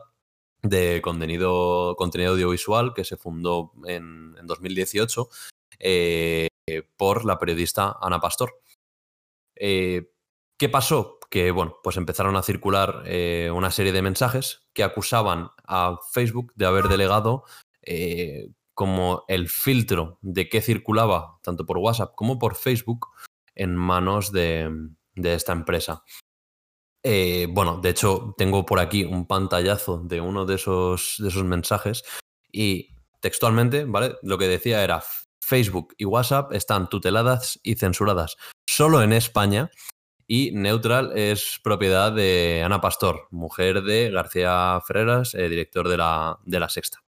de 0.64 1.00
contenido, 1.04 1.96
contenido 1.96 2.32
audiovisual 2.32 2.96
que 2.96 3.04
se 3.04 3.16
fundó 3.16 3.74
en, 3.86 4.34
2018 4.42 5.30
eh, 5.78 6.48
por 6.98 7.26
la 7.26 7.38
periodista 7.38 7.96
Ana 8.02 8.20
Pastor. 8.20 8.60
Eh, 9.56 10.10
¿Qué 10.58 10.68
pasó? 10.68 11.20
Que 11.30 11.52
bueno, 11.52 11.78
pues 11.84 11.98
empezaron 11.98 12.36
a 12.38 12.42
circular 12.42 13.04
eh, 13.06 13.52
una 13.54 13.70
serie 13.70 13.92
de 13.92 14.02
mensajes 14.02 14.64
que 14.74 14.84
acusaban 14.84 15.52
a 15.64 16.00
Facebook 16.12 16.54
de 16.56 16.66
haber 16.66 16.86
delegado 16.86 17.44
como 18.82 19.26
el 19.28 19.48
filtro 19.48 20.18
de 20.24 20.50
qué 20.50 20.60
circulaba 20.60 21.38
tanto 21.44 21.68
por 21.68 21.78
WhatsApp 21.78 22.16
como 22.16 22.40
por 22.40 22.56
Facebook 22.56 23.10
en 23.54 23.76
manos 23.76 24.32
de 24.32 24.90
esta 25.16 25.52
empresa. 25.52 26.04
Eh, 27.04 27.46
bueno, 27.52 27.80
de 27.80 27.90
hecho, 27.90 28.34
tengo 28.40 28.66
por 28.66 28.80
aquí 28.80 29.04
un 29.04 29.28
pantallazo 29.28 30.00
de 30.00 30.20
uno 30.20 30.48
de 30.48 30.56
esos, 30.56 31.20
mensajes 31.44 32.04
y 32.52 32.96
textualmente, 33.20 33.86
¿vale? 33.86 34.16
Lo 34.24 34.40
que 34.40 34.48
decía 34.48 34.84
era 34.84 35.04
Facebook 35.40 35.94
y 36.00 36.06
WhatsApp 36.06 36.52
están 36.54 36.90
tuteladas 36.90 37.60
y 37.62 37.76
censuradas 37.76 38.36
solo 38.68 39.04
en 39.04 39.14
España 39.14 39.70
y 40.26 40.54
Neutral 40.54 41.12
es 41.16 41.60
propiedad 41.64 42.12
de 42.12 42.64
Ana 42.66 42.82
Pastor, 42.82 43.28
mujer 43.30 43.84
de 43.84 44.10
García 44.10 44.82
Ferreras, 44.88 45.36
eh, 45.36 45.50
director 45.50 45.88
de 45.88 45.98
la, 45.98 46.40
de 46.46 46.60
la 46.60 46.68
Sexta. 46.68 47.04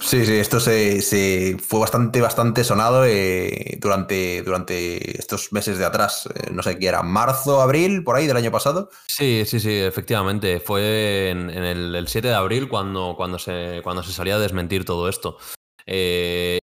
Sí, 0.00 0.24
sí, 0.24 0.34
esto 0.34 0.58
se, 0.58 1.56
fue 1.58 1.80
bastante, 1.80 2.20
bastante 2.20 2.64
sonado 2.64 3.04
eh, 3.04 3.78
durante, 3.80 4.42
durante 4.42 5.18
estos 5.18 5.52
meses 5.52 5.78
de 5.78 5.84
atrás. 5.84 6.28
Eh, 6.34 6.50
no 6.50 6.62
sé 6.62 6.78
qué 6.78 6.88
era, 6.88 7.02
marzo, 7.02 7.60
abril, 7.60 8.02
por 8.02 8.16
ahí 8.16 8.26
del 8.26 8.36
año 8.36 8.50
pasado. 8.50 8.90
Sí, 9.08 9.44
sí, 9.46 9.60
sí, 9.60 9.72
efectivamente. 9.72 10.60
Fue 10.60 11.30
en, 11.30 11.50
el, 11.50 12.08
7 12.08 12.28
de 12.28 12.34
abril 12.34 12.68
cuando, 12.68 13.14
cuando, 13.16 13.38
se, 13.38 13.80
cuando 13.82 14.02
se 14.02 14.12
salía 14.12 14.36
a 14.36 14.40
desmentir 14.40 14.84
todo 14.84 15.08
esto. 15.08 15.36
Eh, 15.84 16.58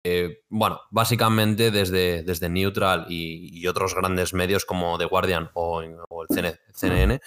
bueno, 0.49 0.81
básicamente 0.91 1.71
desde, 1.71 2.23
desde 2.23 2.49
Neutral 2.49 3.07
y, 3.09 3.67
otros 3.67 3.95
grandes 3.95 4.35
medios 4.35 4.65
como 4.65 4.99
The 4.99 5.07
Guardian 5.07 5.51
o, 5.55 5.83
o 6.09 6.23
el 6.23 6.57
CNN 6.75 7.21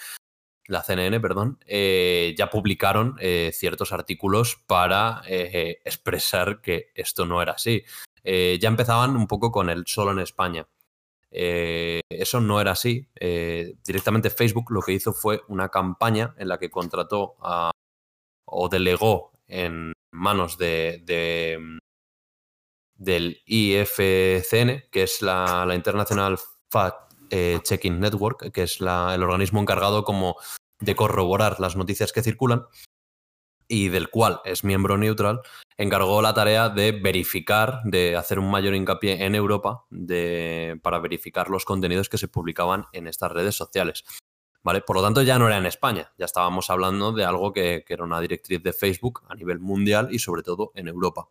la 0.70 0.84
CNN, 0.84 1.18
perdón, 1.20 1.58
eh, 1.66 2.32
ya 2.38 2.48
publicaron 2.48 3.16
eh, 3.18 3.50
ciertos 3.52 3.92
artículos 3.92 4.62
para 4.68 5.20
eh, 5.26 5.80
expresar 5.84 6.60
que 6.60 6.92
esto 6.94 7.26
no 7.26 7.42
era 7.42 7.54
así. 7.54 7.84
ya 8.24 8.68
empezaban 8.68 9.16
un 9.16 9.26
poco 9.26 9.50
con 9.50 9.68
el 9.68 9.84
solo 9.86 10.12
en 10.12 10.20
España. 10.20 10.68
eso 11.30 12.40
no 12.40 12.60
era 12.60 12.72
así. 12.72 13.08
Directamente 13.84 14.30
Facebook 14.30 14.70
lo 14.70 14.80
que 14.82 14.92
hizo 14.92 15.12
fue 15.12 15.42
una 15.48 15.68
campaña 15.70 16.34
en 16.38 16.48
la 16.48 16.58
que 16.58 16.70
contrató 16.70 17.36
o 18.44 18.68
delegó 18.68 19.32
en 19.48 19.92
manos 20.12 20.56
de, 20.56 21.02
del 22.94 23.42
IFCN, 23.44 24.84
que 24.92 25.02
es 25.02 25.22
la, 25.22 25.66
International 25.74 26.38
Fact 26.70 27.10
Checking 27.30 28.00
Network, 28.00 28.52
que 28.52 28.64
es 28.64 28.80
el 28.80 29.22
organismo 29.22 29.60
encargado 29.60 30.04
como 30.04 30.36
de 30.80 30.96
corroborar 30.96 31.60
las 31.60 31.76
noticias 31.76 32.12
que 32.12 32.22
circulan 32.22 32.66
y 33.70 33.88
del 33.88 34.10
cual 34.10 34.40
es 34.44 34.64
miembro 34.64 34.98
neutral, 34.98 35.42
encargó 35.78 36.20
la 36.22 36.34
tarea 36.34 36.68
de 36.68 36.90
verificar, 36.90 37.80
de 37.84 38.16
hacer 38.16 38.40
un 38.40 38.50
mayor 38.50 38.74
hincapié 38.74 39.24
en 39.24 39.36
Europa 39.36 39.86
de, 39.90 40.78
para 40.82 40.98
verificar 40.98 41.48
los 41.48 41.64
contenidos 41.64 42.08
que 42.08 42.18
se 42.18 42.26
publicaban 42.26 42.86
en 42.92 43.06
estas 43.06 43.30
redes 43.30 43.54
sociales. 43.54 44.04
¿Vale? 44.62 44.82
Por 44.82 44.96
lo 44.96 45.02
tanto, 45.02 45.22
ya 45.22 45.38
no 45.38 45.46
era 45.46 45.56
en 45.56 45.66
España, 45.66 46.12
ya 46.18 46.26
estábamos 46.26 46.68
hablando 46.68 47.12
de 47.12 47.24
algo 47.24 47.52
que, 47.52 47.84
era 47.88 48.04
una 48.04 48.20
directriz 48.20 48.62
de 48.62 48.72
Facebook 48.72 49.22
a 49.28 49.34
nivel 49.36 49.60
mundial 49.60 50.08
y 50.10 50.18
sobre 50.18 50.42
todo 50.42 50.72
en 50.74 50.88
Europa. 50.88 51.28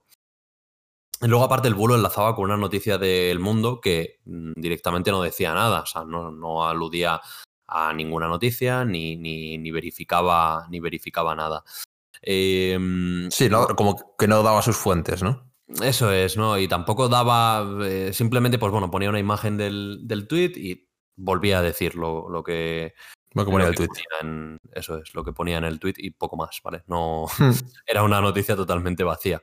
Y 1.21 1.27
luego, 1.27 1.43
aparte, 1.43 1.67
el 1.67 1.75
bulo 1.75 1.95
enlazaba 1.95 2.35
con 2.35 2.45
una 2.45 2.57
noticia 2.57 2.97
del 2.97 3.39
mundo 3.39 3.81
que 3.81 4.21
mm, 4.23 4.53
directamente 4.55 5.11
no 5.11 5.21
decía 5.21 5.53
nada, 5.53 5.81
o 5.81 5.85
sea, 5.85 6.05
no, 6.05 6.31
no 6.31 6.65
aludía 6.65 7.21
a 7.69 7.93
ninguna 7.93 8.27
noticia 8.27 8.83
ni, 8.85 9.15
ni, 9.15 9.57
ni, 9.57 9.71
verificaba, 9.71 10.67
ni 10.69 10.79
verificaba 10.79 11.35
nada. 11.35 11.63
Em, 12.21 13.29
sí, 13.31 13.49
como 13.75 14.15
que 14.17 14.27
no 14.27 14.43
daba 14.43 14.61
sus 14.61 14.77
fuentes, 14.77 15.23
¿no? 15.23 15.49
Eso 15.81 16.11
es, 16.11 16.35
¿no? 16.35 16.57
Y 16.57 16.67
tampoco 16.67 17.09
daba, 17.09 17.65
eh, 17.83 18.11
simplemente, 18.11 18.57
pues 18.57 18.71
bueno, 18.71 18.89
ponía 18.89 19.09
una 19.09 19.19
imagen 19.19 19.55
del, 19.55 19.99
del 20.03 20.27
tweet 20.27 20.53
y 20.55 20.89
volvía 21.15 21.59
a 21.59 21.61
decir 21.61 21.95
lo, 21.95 22.25
que, 22.43 22.95
lo 23.33 23.45
que 23.45 23.51
ponía 23.51 23.67
el 23.67 23.75
tweet. 23.75 23.89
eso 24.71 24.97
es, 24.97 25.13
lo 25.13 25.23
que 25.23 25.33
ponía 25.33 25.57
en 25.57 25.65
el 25.65 25.79
tweet 25.79 25.95
y 25.97 26.11
poco 26.11 26.37
más, 26.37 26.59
¿vale? 26.63 26.83
No, 26.87 27.27
hmm. 27.37 27.51
era 27.85 28.03
una 28.03 28.19
noticia 28.19 28.55
totalmente 28.55 29.03
vacía. 29.03 29.41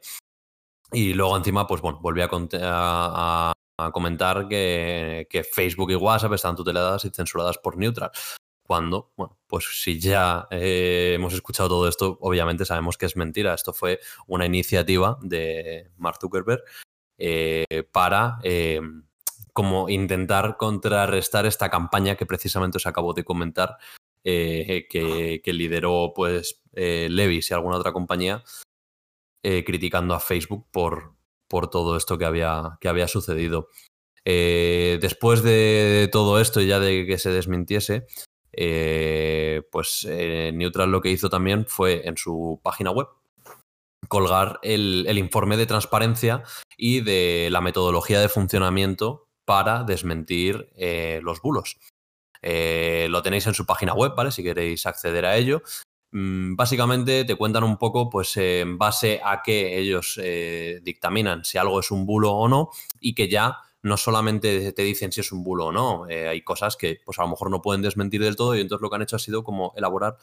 Y 0.93 1.15
luego 1.15 1.37
encima, 1.37 1.67
pues 1.67 1.81
bueno, 1.81 1.99
volví 2.01 2.23
a, 2.23 2.29
a, 2.31 3.53
a 3.79 3.91
comentar 3.91 4.49
que, 4.49 5.27
que, 5.31 5.45
Facebook 5.45 5.91
y 5.91 5.97
WhatsApp 5.97 6.33
están 6.33 6.57
tuteladas 6.57 7.05
y 7.05 7.11
censuradas 7.11 7.59
por 7.59 7.77
Neutral 7.77 8.11
cuando, 8.67 9.13
bueno, 9.17 9.39
pues 9.47 9.65
si 9.83 9.99
ya 9.99 10.49
eh, 10.51 11.13
hemos 11.15 11.33
escuchado 11.33 11.69
todo 11.69 11.89
esto, 11.89 12.19
obviamente 12.21 12.65
sabemos 12.65 12.99
que 12.99 13.07
es 13.07 13.17
mentira. 13.17 13.55
Esto 13.55 13.73
fue 13.73 14.01
una 14.27 14.45
iniciativa 14.45 15.19
de 15.23 15.91
Mark 15.97 16.19
Zuckerberg 16.21 16.63
eh, 17.19 17.85
para 17.93 18.39
eh, 18.43 18.81
como 19.53 19.89
intentar 19.89 20.57
contrarrestar 20.59 21.47
esta 21.47 21.71
campaña 21.71 22.17
que 22.17 22.27
precisamente 22.27 22.77
os 22.77 22.87
acabo 22.87 23.15
de 23.15 23.25
comentar, 23.25 23.79
que, 24.23 25.41
lideró 25.47 26.13
pues 26.15 26.61
Levis 26.73 27.51
y 27.51 27.55
alguna 27.55 27.77
otra 27.77 27.93
compañía, 27.93 28.43
criticando 29.41 30.15
a 30.15 30.21
Facebook 30.21 30.67
por, 30.73 31.16
por 31.49 31.71
todo 31.71 31.97
esto 31.97 32.19
que 32.19 32.25
había, 32.25 32.79
que 32.81 32.89
había 32.89 33.09
sucedido. 33.09 33.69
después 34.25 35.43
de 35.43 36.09
todo 36.11 36.41
esto 36.41 36.61
y 36.61 36.67
ya 36.67 36.81
de 36.81 37.07
que 37.07 37.19
se 37.19 37.31
desmintiese, 37.31 38.07
eh, 38.59 39.63
pues 39.71 40.07
eh, 40.09 40.51
Neutral 40.55 40.91
lo 40.91 41.03
que 41.03 41.11
hizo 41.11 41.29
también 41.29 41.67
fue 41.67 42.09
en 42.09 42.17
su 42.17 42.59
página 42.63 42.91
web 42.91 43.07
colgar 44.09 44.59
el, 44.63 45.07
informe 45.19 45.59
de 45.59 45.67
transparencia 45.67 46.43
y 46.77 47.01
de 47.01 47.49
la 47.51 47.61
metodología 47.61 48.21
de 48.21 48.29
funcionamiento 48.29 49.29
para 49.45 49.85
desmentir 49.85 50.71
eh, 50.77 51.21
los 51.23 51.43
bulos. 51.43 51.79
lo 52.43 53.23
tenéis 53.23 53.47
en 53.47 53.55
su 53.55 53.67
página 53.67 53.95
web, 53.95 54.15
¿vale? 54.17 54.31
Si 54.31 54.43
queréis 54.43 54.87
acceder 54.87 55.27
a 55.27 55.37
ello. 55.37 55.63
Mm, 56.13 56.57
básicamente 56.57 57.25
te 57.25 57.37
cuentan 57.37 57.65
un 57.65 57.77
poco, 57.77 58.09
pues, 58.09 58.37
en 58.37 58.79
base 58.79 59.21
a 59.25 59.43
qué 59.43 59.79
ellos 59.79 60.21
dictaminan 60.83 61.45
si 61.45 61.59
algo 61.59 61.81
es 61.81 61.91
un 61.91 62.07
bulo 62.07 62.33
o 62.33 62.49
no, 62.49 62.71
y 63.01 63.15
que 63.15 63.29
ya 63.29 63.59
no 63.87 63.97
solamente 63.97 64.73
te 64.73 64.83
dicen 64.83 65.13
si 65.13 65.21
es 65.21 65.31
un 65.31 65.45
bulo 65.45 65.67
o 65.67 65.73
no, 65.73 66.09
eh, 66.09 66.27
hay 66.27 66.43
cosas 66.43 66.77
que 66.77 66.99
pues 67.05 67.21
a 67.21 67.23
lo 67.23 67.29
mejor 67.29 67.51
no 67.51 67.63
pueden 67.63 67.83
desmentir 67.83 68.21
del 68.21 68.35
todo 68.35 68.57
y 68.57 68.61
entonces 68.61 68.83
lo 68.83 68.91
que 68.91 68.97
han 68.97 69.03
hecho 69.03 69.15
ha 69.15 69.21
sido 69.21 69.45
como 69.45 69.73
elaborar 69.77 70.17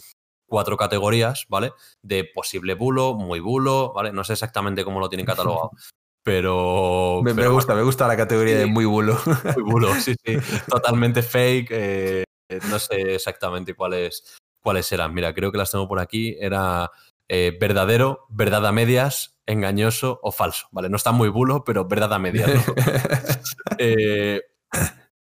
cuatro 0.46 0.76
categorías, 0.76 1.46
¿vale? 1.48 1.72
De 2.02 2.26
posible 2.26 2.74
bulo, 2.74 3.14
muy 3.14 3.40
bulo, 3.40 3.94
¿vale? 3.94 4.12
No 4.12 4.26
sé 4.26 4.34
exactamente 4.34 4.84
cómo 4.84 5.00
lo 5.00 5.08
tienen 5.08 5.26
catalogado. 5.26 5.72
Pero 6.26 7.22
me, 7.22 7.48
gusta, 7.48 7.76
me 7.76 7.84
gusta 7.84 8.08
la 8.08 8.16
categoría 8.16 8.58
de 8.58 8.66
muy 8.66 8.86
bulo. 8.86 9.18
Muy 9.56 9.64
bulo, 9.64 9.94
sí, 9.96 10.16
sí. 10.26 10.38
Totalmente 10.70 11.22
fake. 11.22 11.68
Eh, 11.72 12.24
no 12.70 12.80
sé 12.80 13.16
exactamente 13.16 13.74
cuáles, 13.74 14.38
cuáles 14.64 14.92
eran. 14.92 15.14
Mira, 15.14 15.34
creo 15.34 15.52
que 15.52 15.58
las 15.58 15.72
tengo 15.72 15.88
por 15.88 16.00
aquí. 16.00 16.36
Era 16.40 16.90
eh, 17.30 17.56
verdadero, 17.60 18.26
verdad 18.30 18.66
a 18.66 18.72
medias, 18.72 19.38
engañoso 19.46 20.20
o 20.24 20.32
falso. 20.32 20.68
¿Vale? 20.72 20.90
No 20.90 20.98
está 20.98 21.12
muy 21.12 21.30
bulo, 21.30 21.64
pero 21.64 21.86
verdad 21.86 22.14
a 22.14 22.20
medias. 22.20 22.50
Eh, 23.80 24.42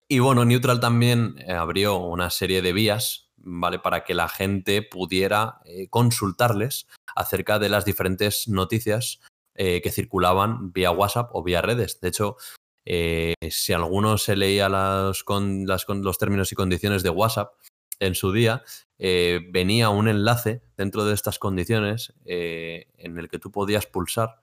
y 0.07 0.19
bueno, 0.19 0.45
Neutral 0.45 0.79
también 0.79 1.35
eh, 1.39 1.53
abrió 1.53 1.97
una 1.97 2.29
serie 2.29 2.61
de 2.61 2.73
vías, 2.73 3.31
¿vale? 3.37 3.79
Para 3.79 4.03
que 4.03 4.13
la 4.13 4.29
gente 4.29 4.81
pudiera 4.81 5.59
consultarles 5.89 6.87
acerca 7.15 7.59
de 7.59 7.69
las 7.69 7.85
diferentes 7.85 8.47
noticias 8.47 9.19
que 9.55 9.91
circulaban 9.91 10.71
vía 10.73 10.91
WhatsApp 10.91 11.31
o 11.33 11.43
vía 11.43 11.61
redes. 11.61 11.99
De 12.01 12.09
hecho, 12.09 12.37
si 12.85 13.73
alguno 13.73 14.17
se 14.17 14.35
leía 14.35 14.69
las, 14.69 15.23
con, 15.23 15.65
las, 15.65 15.85
con 15.85 16.03
los 16.03 16.17
términos 16.17 16.51
y 16.51 16.55
condiciones 16.55 17.03
de 17.03 17.09
WhatsApp, 17.09 17.53
en 17.99 18.15
su 18.15 18.31
día, 18.31 18.63
eh, 18.97 19.41
venía 19.51 19.89
un 19.89 20.07
enlace 20.07 20.63
dentro 20.77 21.05
de 21.05 21.13
estas 21.13 21.37
condiciones 21.37 22.13
eh, 22.25 22.87
en 22.97 23.17
el 23.17 23.29
que 23.29 23.39
tú 23.39 23.51
podías 23.51 23.85
pulsar 23.87 24.41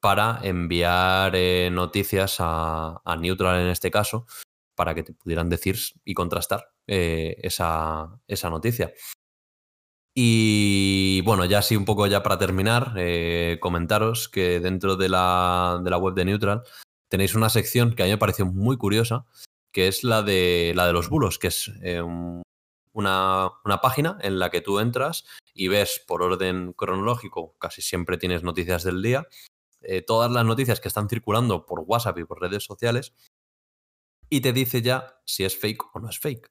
para 0.00 0.40
enviar 0.42 1.34
eh, 1.34 1.70
noticias 1.72 2.36
a, 2.38 3.00
Neutral 3.18 3.60
en 3.60 3.68
este 3.68 3.90
caso, 3.90 4.26
para 4.74 4.94
que 4.94 5.02
te 5.02 5.14
pudieran 5.14 5.48
decir 5.48 5.78
y 6.04 6.14
contrastar 6.14 6.72
esa, 6.86 8.20
esa, 8.28 8.50
noticia. 8.50 8.92
Y 10.14 11.22
bueno, 11.22 11.44
ya 11.44 11.58
así 11.58 11.76
un 11.76 11.84
poco 11.84 12.06
ya 12.06 12.22
para 12.22 12.38
terminar, 12.38 12.94
comentaros 13.58 14.28
que 14.28 14.60
dentro 14.60 14.96
de 14.96 15.08
la, 15.08 15.80
de 15.82 15.90
la 15.90 15.98
web 15.98 16.14
de 16.14 16.26
Neutral 16.26 16.62
tenéis 17.08 17.34
una 17.34 17.48
sección 17.48 17.94
que 17.94 18.02
a 18.02 18.06
mí 18.06 18.12
me 18.12 18.18
pareció 18.18 18.46
muy 18.46 18.76
curiosa, 18.76 19.26
que 19.72 19.88
es 19.88 20.04
la 20.04 20.22
de, 20.22 20.72
la 20.76 20.86
de 20.86 20.92
los 20.92 21.08
bulos, 21.08 21.38
que 21.38 21.48
es 21.48 21.68
un, 21.68 22.42
una, 22.96 23.52
página 23.82 24.18
en 24.22 24.38
la 24.38 24.50
que 24.50 24.62
tú 24.62 24.80
entras 24.80 25.24
y 25.54 25.68
ves 25.68 26.02
por 26.06 26.22
orden 26.22 26.72
cronológico, 26.72 27.56
casi 27.58 27.82
siempre 27.82 28.18
tienes 28.18 28.42
noticias 28.42 28.84
del 28.84 29.02
día, 29.02 29.26
eh, 29.82 30.02
todas 30.02 30.30
las 30.30 30.44
noticias 30.44 30.80
que 30.80 30.88
están 30.88 31.08
circulando 31.08 31.66
por 31.66 31.80
WhatsApp 31.80 32.18
y 32.18 32.24
por 32.24 32.40
redes 32.40 32.64
sociales 32.64 33.14
y 34.28 34.40
te 34.40 34.52
dice 34.52 34.82
ya 34.82 35.20
si 35.24 35.44
es 35.44 35.56
fake 35.56 35.94
o 35.94 36.00
no 36.00 36.08
es 36.08 36.18
fake. 36.18 36.50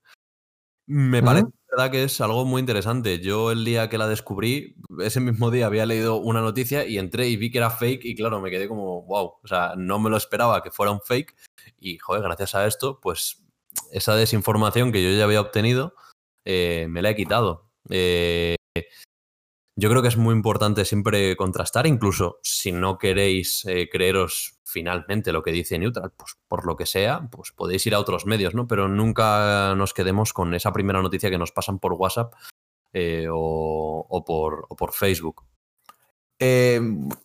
Me 0.88 1.24
parece 1.24 1.48
verdad 1.72 1.92
que 1.92 2.04
es 2.04 2.22
algo 2.22 2.46
muy 2.46 2.60
interesante. 2.60 3.20
Yo 3.20 3.52
el 3.52 3.66
día 3.66 3.90
que 3.90 3.98
la 3.98 4.08
descubrí, 4.08 4.76
ese 5.00 5.20
mismo 5.20 5.50
día 5.50 5.66
había 5.66 5.88
leído 5.88 6.18
una 6.18 6.42
noticia 6.42 6.86
y 6.86 7.00
entré 7.00 7.28
y 7.28 7.38
vi 7.38 7.50
que 7.50 7.58
era 7.58 7.72
fake 7.72 8.06
y 8.06 8.16
claro, 8.16 8.40
me 8.40 8.52
quedé 8.52 8.68
como, 8.68 9.02
wow, 9.02 9.34
o 9.44 9.48
sea, 9.48 9.74
no 9.76 9.98
me 9.98 10.12
lo 10.12 10.18
esperaba 10.18 10.62
que 10.62 10.70
fuera 10.70 10.92
un 10.92 11.02
fake 11.02 11.36
y, 11.80 11.98
joder, 11.98 12.22
gracias 12.22 12.54
a 12.54 12.68
esto, 12.68 13.00
pues 13.02 13.44
esa 13.92 14.16
desinformación 14.16 14.92
que 14.92 15.04
yo 15.04 15.18
ya 15.18 15.24
había 15.24 15.42
obtenido, 15.42 15.96
eh, 16.46 16.86
me 16.90 17.02
la 17.02 17.10
he 17.10 17.16
quitado. 17.16 17.72
Eh, 17.90 18.56
yo 19.78 19.90
creo 19.90 20.02
que 20.02 20.08
es 20.08 20.18
muy 20.18 20.34
importante 20.34 20.86
siempre 20.86 21.36
contrastar, 21.36 21.88
incluso 21.88 22.40
si 22.44 22.72
no 22.72 22.98
queréis 22.98 23.66
eh, 23.66 23.90
creeros 23.92 24.60
finalmente 24.64 25.34
lo 25.34 25.44
que 25.44 25.52
dice 25.52 25.78
Neutral, 25.78 26.14
pues 26.16 26.38
por 26.48 26.66
lo 26.66 26.76
que 26.76 26.86
sea, 26.86 27.28
pues 27.32 27.52
podéis 27.52 27.86
ir 27.88 27.96
a 27.96 28.00
otros 28.00 28.26
medios, 28.26 28.54
¿no? 28.54 28.68
Pero 28.68 28.88
nunca 28.88 29.74
nos 29.76 29.94
quedemos 29.94 30.34
con 30.34 30.54
esa 30.54 30.72
primera 30.72 31.02
noticia 31.02 31.30
que 31.30 31.38
nos 31.38 31.52
pasan 31.52 31.80
por 31.80 31.94
WhatsApp 31.94 32.34
o, 33.32 34.24
por, 34.26 34.68
por, 34.78 34.94
Facebook. 34.94 35.44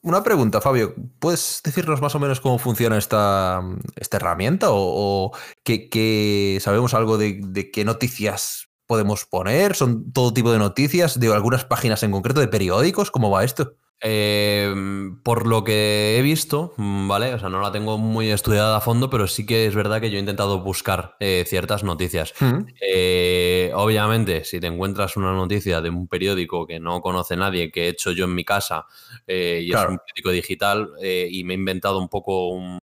una 0.02 0.22
pregunta, 0.22 0.60
Fabio. 0.60 0.94
¿Puedes 1.20 1.60
decirnos 1.64 2.00
más 2.00 2.14
o 2.16 2.20
menos 2.20 2.40
cómo 2.40 2.58
funciona 2.58 2.98
esta, 2.98 3.62
esta 3.96 4.16
herramienta? 4.16 4.68
¿O, 4.70 5.32
que, 5.64 6.58
sabemos 6.60 6.94
algo 6.94 7.18
de, 7.18 7.70
qué 7.72 7.84
noticias 7.84 8.69
podemos 8.90 9.24
poner? 9.24 9.76
¿Son 9.76 10.12
todo 10.12 10.34
tipo 10.34 10.50
de 10.50 10.58
noticias 10.58 11.20
de 11.20 11.32
algunas 11.32 11.64
páginas 11.64 12.02
en 12.02 12.10
concreto, 12.10 12.40
de 12.40 12.48
periódicos? 12.48 13.12
¿Cómo 13.12 13.30
va 13.30 13.44
esto? 13.44 13.76
Em, 14.00 15.22
por 15.22 15.46
lo 15.46 15.62
que 15.62 16.18
he 16.18 16.22
visto, 16.22 16.74
mm, 16.76 17.06
¿vale? 17.06 17.34
O 17.34 17.38
sea, 17.38 17.50
no 17.50 17.60
la 17.60 17.70
tengo 17.70 17.98
muy 17.98 18.32
estudiada 18.32 18.76
a 18.76 18.80
fondo, 18.80 19.08
pero 19.08 19.28
sí 19.28 19.46
que 19.46 19.66
es 19.66 19.76
verdad 19.76 20.00
que 20.00 20.10
yo 20.10 20.16
he 20.16 20.20
intentado 20.20 20.58
buscar 20.58 21.14
eh, 21.20 21.44
ciertas 21.46 21.84
noticias. 21.84 22.34
Mm. 22.40 22.66
Eh, 22.80 23.70
obviamente, 23.76 24.42
si 24.42 24.58
te 24.58 24.66
encuentras 24.66 25.16
una 25.16 25.32
noticia 25.34 25.80
de 25.80 25.90
un 25.90 26.08
periódico 26.08 26.66
que 26.66 26.80
no 26.80 27.00
conoce 27.00 27.36
nadie, 27.36 27.70
que 27.70 27.84
he 27.84 27.88
hecho 27.90 28.10
yo 28.10 28.24
en 28.24 28.34
mi 28.34 28.44
casa, 28.44 28.86
eh, 29.28 29.60
y 29.62 29.70
es 29.70 29.78
un 29.88 29.98
periódico 29.98 30.32
digital, 30.32 30.88
y 31.00 31.44
me 31.44 31.54
he 31.54 31.58
inventado 31.58 32.00
un 32.00 32.08
poco 32.08 32.48
un, 32.48 32.79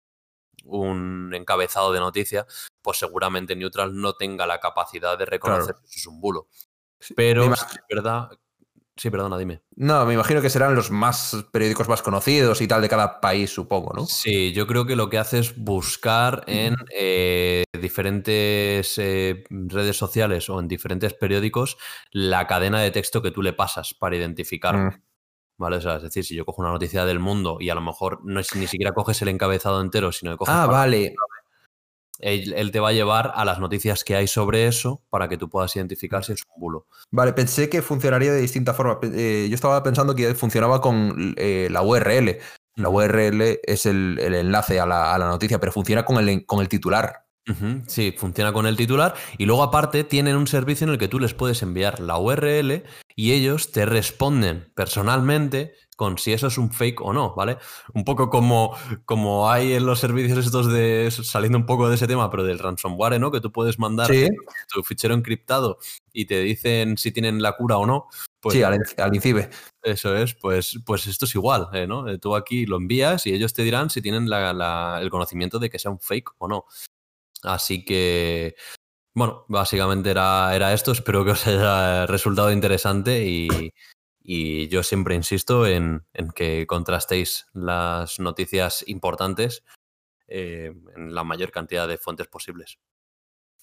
un 0.80 1.34
encabezado 1.34 1.92
de 1.92 2.00
noticia, 2.00 2.46
pues 2.82 2.98
seguramente 2.98 3.56
Neutral 3.56 3.96
no 3.96 4.14
tenga 4.14 4.46
la 4.46 4.60
capacidad 4.60 5.18
de 5.18 5.26
reconocer 5.26 5.76
que 5.76 5.88
eso 5.88 6.00
es 6.00 6.08
un 6.08 6.22
bulo. 6.22 6.48
Pero 7.16 7.54
es 7.54 7.66
verdad. 7.90 8.30
Sí, 8.96 9.10
perdona, 9.10 9.38
dime. 9.38 9.64
No, 9.78 10.06
me 10.06 10.14
imagino 10.14 10.42
que 10.42 10.50
serán 10.50 10.76
los 10.76 10.92
más 10.92 11.36
periódicos 11.52 11.88
más 11.88 12.02
conocidos 12.02 12.62
y 12.62 12.68
tal 12.68 12.82
de 12.82 12.90
cada 12.90 13.20
país, 13.20 13.50
supongo, 13.50 13.94
¿no? 13.96 14.06
Sí, 14.06 14.52
yo 14.54 14.68
creo 14.68 14.86
que 14.86 14.96
lo 14.96 15.10
que 15.10 15.18
hace 15.18 15.40
es 15.40 15.58
buscar 15.58 16.44
en 16.46 16.76
eh, 16.94 17.64
diferentes 17.80 18.98
eh, 19.00 19.44
redes 19.50 19.98
sociales 19.98 20.50
o 20.50 20.60
en 20.60 20.68
diferentes 20.68 21.14
periódicos 21.14 21.78
la 22.12 22.46
cadena 22.46 22.82
de 22.82 22.92
texto 22.92 23.22
que 23.22 23.32
tú 23.32 23.42
le 23.42 23.54
pasas 23.54 23.96
para 23.96 24.18
identificar. 24.18 24.78
Mm. 24.78 25.02
¿Vale? 25.58 25.78
O 25.78 25.82
sea, 25.82 25.98
es 25.98 26.04
decir, 26.04 26.24
si 26.24 26.36
yo 26.36 26.46
cojo 26.46 26.62
una 26.62 26.72
noticia 26.72 27.06
del 27.06 27.20
mundo 27.20 27.58
y 27.60 27.70
a 27.70 27.76
lo 27.76 27.82
mejor 27.82 28.20
no 28.24 28.40
es, 28.40 28.56
ni 28.56 28.68
siquiera 28.68 28.94
coges 28.94 29.22
el 29.22 29.28
encabezado 29.28 29.82
entero, 29.82 30.12
sino 30.12 30.32
que 30.32 30.38
coges. 30.38 30.54
Ah, 30.54 30.66
vale 30.66 31.14
él, 32.22 32.72
te 32.72 32.80
va 32.80 32.90
a 32.90 32.94
llevar 32.94 33.32
a 33.36 33.44
las 33.46 33.60
noticias 33.60 34.04
que 34.04 34.16
hay 34.16 34.28
sobre 34.28 34.68
eso 34.68 35.02
para 35.10 35.28
que 35.28 35.38
tú 35.38 35.50
puedas 35.50 35.76
identificar 35.76 36.24
si 36.24 36.34
es 36.34 36.44
un 36.56 36.62
bulo. 36.62 36.86
Vale, 37.10 37.34
pensé 37.34 37.70
que 37.70 37.82
funcionaría 37.82 38.32
de 38.32 38.42
distinta 38.42 38.74
forma. 38.74 39.00
Eh, 39.04 39.48
yo 39.50 39.56
estaba 39.56 39.82
pensando 39.84 40.16
que 40.16 40.34
funcionaba 40.36 40.82
con 40.82 41.34
eh, 41.38 41.68
la 41.72 41.82
URL. 41.82 42.38
La 42.76 42.90
URL 42.90 43.60
es 43.64 43.86
el, 43.86 44.18
enlace 44.20 44.80
a 44.80 44.86
la, 44.86 45.18
noticia, 45.18 45.60
pero 45.60 45.72
funciona 45.72 46.06
con 46.06 46.18
el, 46.18 46.46
con 46.46 46.62
el 46.62 46.70
titular. 46.70 47.26
Sí, 47.88 48.14
funciona 48.16 48.54
con 48.54 48.68
el 48.68 48.78
titular 48.78 49.16
y 49.38 49.46
luego 49.46 49.64
aparte 49.64 50.04
tienen 50.04 50.36
un 50.36 50.48
servicio 50.48 50.86
en 50.86 50.92
el 50.92 51.00
que 51.00 51.08
tú 51.08 51.20
les 51.20 51.34
puedes 51.34 51.62
enviar 51.64 52.00
la 52.00 52.18
URL 52.18 52.84
y 53.16 53.32
ellos 53.34 53.72
te 53.72 53.86
responden 53.86 54.72
personalmente 54.76 55.74
con 56.02 56.18
si 56.18 56.34
eso 56.34 56.48
es 56.48 56.58
un 56.58 56.72
fake 56.72 57.02
o 57.02 57.14
no, 57.14 57.36
¿vale? 57.36 57.58
Un 57.94 58.04
poco 58.04 58.30
como, 58.30 58.76
como 59.06 59.52
hay 59.52 59.74
en 59.74 59.86
los 59.86 60.00
servicios 60.00 60.44
estos 60.44 60.72
de, 60.72 61.10
saliendo 61.12 61.60
un 61.60 61.68
poco 61.68 61.90
de 61.90 61.96
ese 61.96 62.08
tema, 62.08 62.30
pero 62.32 62.44
del 62.44 62.58
ransomware, 62.58 63.20
¿no? 63.20 63.32
Que 63.32 63.40
tú 63.40 63.52
puedes 63.52 63.78
mandar 63.78 64.10
tu 64.74 64.84
fichero 64.84 65.14
encriptado 65.14 65.78
y 66.12 66.26
te 66.26 66.40
dicen 66.40 66.98
si 66.98 67.12
tienen 67.12 67.42
la 67.44 67.56
cura 67.56 67.78
o 67.78 67.86
no. 67.86 68.08
Pues, 68.40 68.56
sí, 68.56 68.64
al, 68.64 68.80
INCIBE. 69.14 69.52
Eso 69.84 70.18
es, 70.18 70.34
pues, 70.34 70.80
pues 70.84 71.06
esto 71.06 71.26
es 71.26 71.36
igual, 71.36 71.68
¿eh? 71.74 71.86
¿no? 71.86 72.08
Eh, 72.08 72.18
tú 72.18 72.36
aquí 72.36 72.66
lo 72.66 72.78
envías 72.78 73.28
y 73.28 73.34
ellos 73.34 73.54
te 73.54 73.62
dirán 73.62 73.92
si 73.92 74.02
tienen 74.02 74.28
el 74.32 75.10
conocimiento 75.12 75.60
de 75.60 75.70
que 75.70 75.78
sea 75.78 75.92
un 75.92 76.00
fake 76.00 76.32
o 76.40 76.48
no. 76.48 76.66
Así 77.44 77.86
que, 77.86 78.56
bueno, 79.14 79.46
básicamente 79.48 80.12
era, 80.12 80.56
era 80.56 80.74
esto. 80.74 80.92
Espero 80.92 81.26
que 81.26 81.32
os 81.32 81.48
haya 81.48 82.06
resultado 82.06 82.52
interesante 82.52 83.26
y, 83.26 83.74
yo 84.24 84.84
siempre 84.84 85.16
insisto 85.16 85.66
en, 85.66 86.06
que 86.36 86.66
contrastéis 86.68 87.48
las 87.54 88.20
noticias 88.20 88.84
importantes 88.88 89.64
eh, 90.28 90.74
en 90.96 91.14
la 91.14 91.24
mayor 91.24 91.52
cantidad 91.52 91.88
de 91.88 91.98
fuentes 91.98 92.28
posibles. 92.28 92.80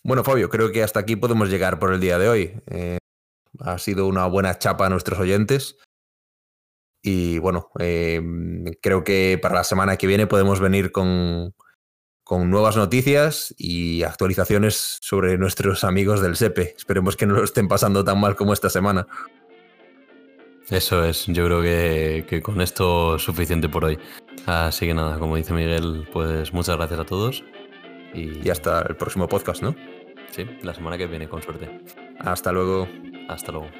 Bueno, 0.03 0.24
Fabio, 0.24 0.51
creo 0.51 0.70
que 0.72 0.83
hasta 0.83 1.01
aquí 1.01 1.16
podemos 1.16 1.49
llegar 1.49 1.79
por 1.79 1.93
el 1.93 2.01
día 2.01 2.18
de 2.18 2.29
hoy. 2.29 2.61
Eh, 2.66 2.99
ha 3.61 3.79
sido 3.79 4.07
una 4.07 4.26
buena 4.26 4.59
chapa 4.59 4.87
a 4.87 4.91
nuestros 4.91 5.18
oyentes. 5.18 5.79
Y 7.03 7.39
bueno, 7.39 7.70
eh, 7.79 8.20
creo 8.83 9.05
que 9.05 9.39
para 9.41 9.55
la 9.55 9.64
semana 9.64 9.97
que 9.97 10.07
viene 10.07 10.26
podemos 10.26 10.61
venir 10.61 10.93
con, 10.93 11.55
con 12.29 12.51
nuevas 12.51 12.76
noticias 12.76 13.55
y 13.57 14.03
actualizaciones 14.03 14.99
sobre 15.01 15.39
nuestros 15.39 15.83
amigos 15.83 16.20
del 16.20 16.37
SEPE. 16.37 16.74
Esperemos 16.76 17.16
que 17.16 17.24
no 17.24 17.33
lo 17.33 17.43
estén 17.43 17.68
pasando 17.68 18.05
tan 18.05 18.20
mal 18.20 18.37
como 18.37 18.53
esta 18.53 18.68
semana. 18.68 19.07
Eso 20.68 21.07
es, 21.07 21.24
yo 21.26 21.47
creo 21.47 21.62
que, 21.62 22.43
con 22.43 22.61
esto 22.61 23.16
es 23.16 23.22
suficiente 23.22 23.70
por 23.70 23.87
hoy. 23.87 23.99
Así 24.45 24.87
que 24.87 24.93
nada, 24.93 25.18
como 25.18 25.37
dice 25.37 25.55
Miguel, 25.55 26.07
pues 26.12 26.53
muchas 26.53 26.76
gracias 26.76 27.01
a 27.01 27.07
todos. 27.07 27.43
Y, 28.12 28.47
y 28.47 28.51
hasta 28.51 28.83
el 28.83 28.97
próximo 28.97 29.26
podcast, 29.26 29.62
¿no? 29.62 29.74
Sí, 30.31 30.45
la 30.61 30.74
semana 30.74 30.99
que 30.99 31.07
viene, 31.07 31.31
con 31.31 31.41
suerte. 31.41 31.81
Hasta 32.18 32.53
luego. 32.53 32.87
Hasta 33.31 33.53
luego. 33.53 33.70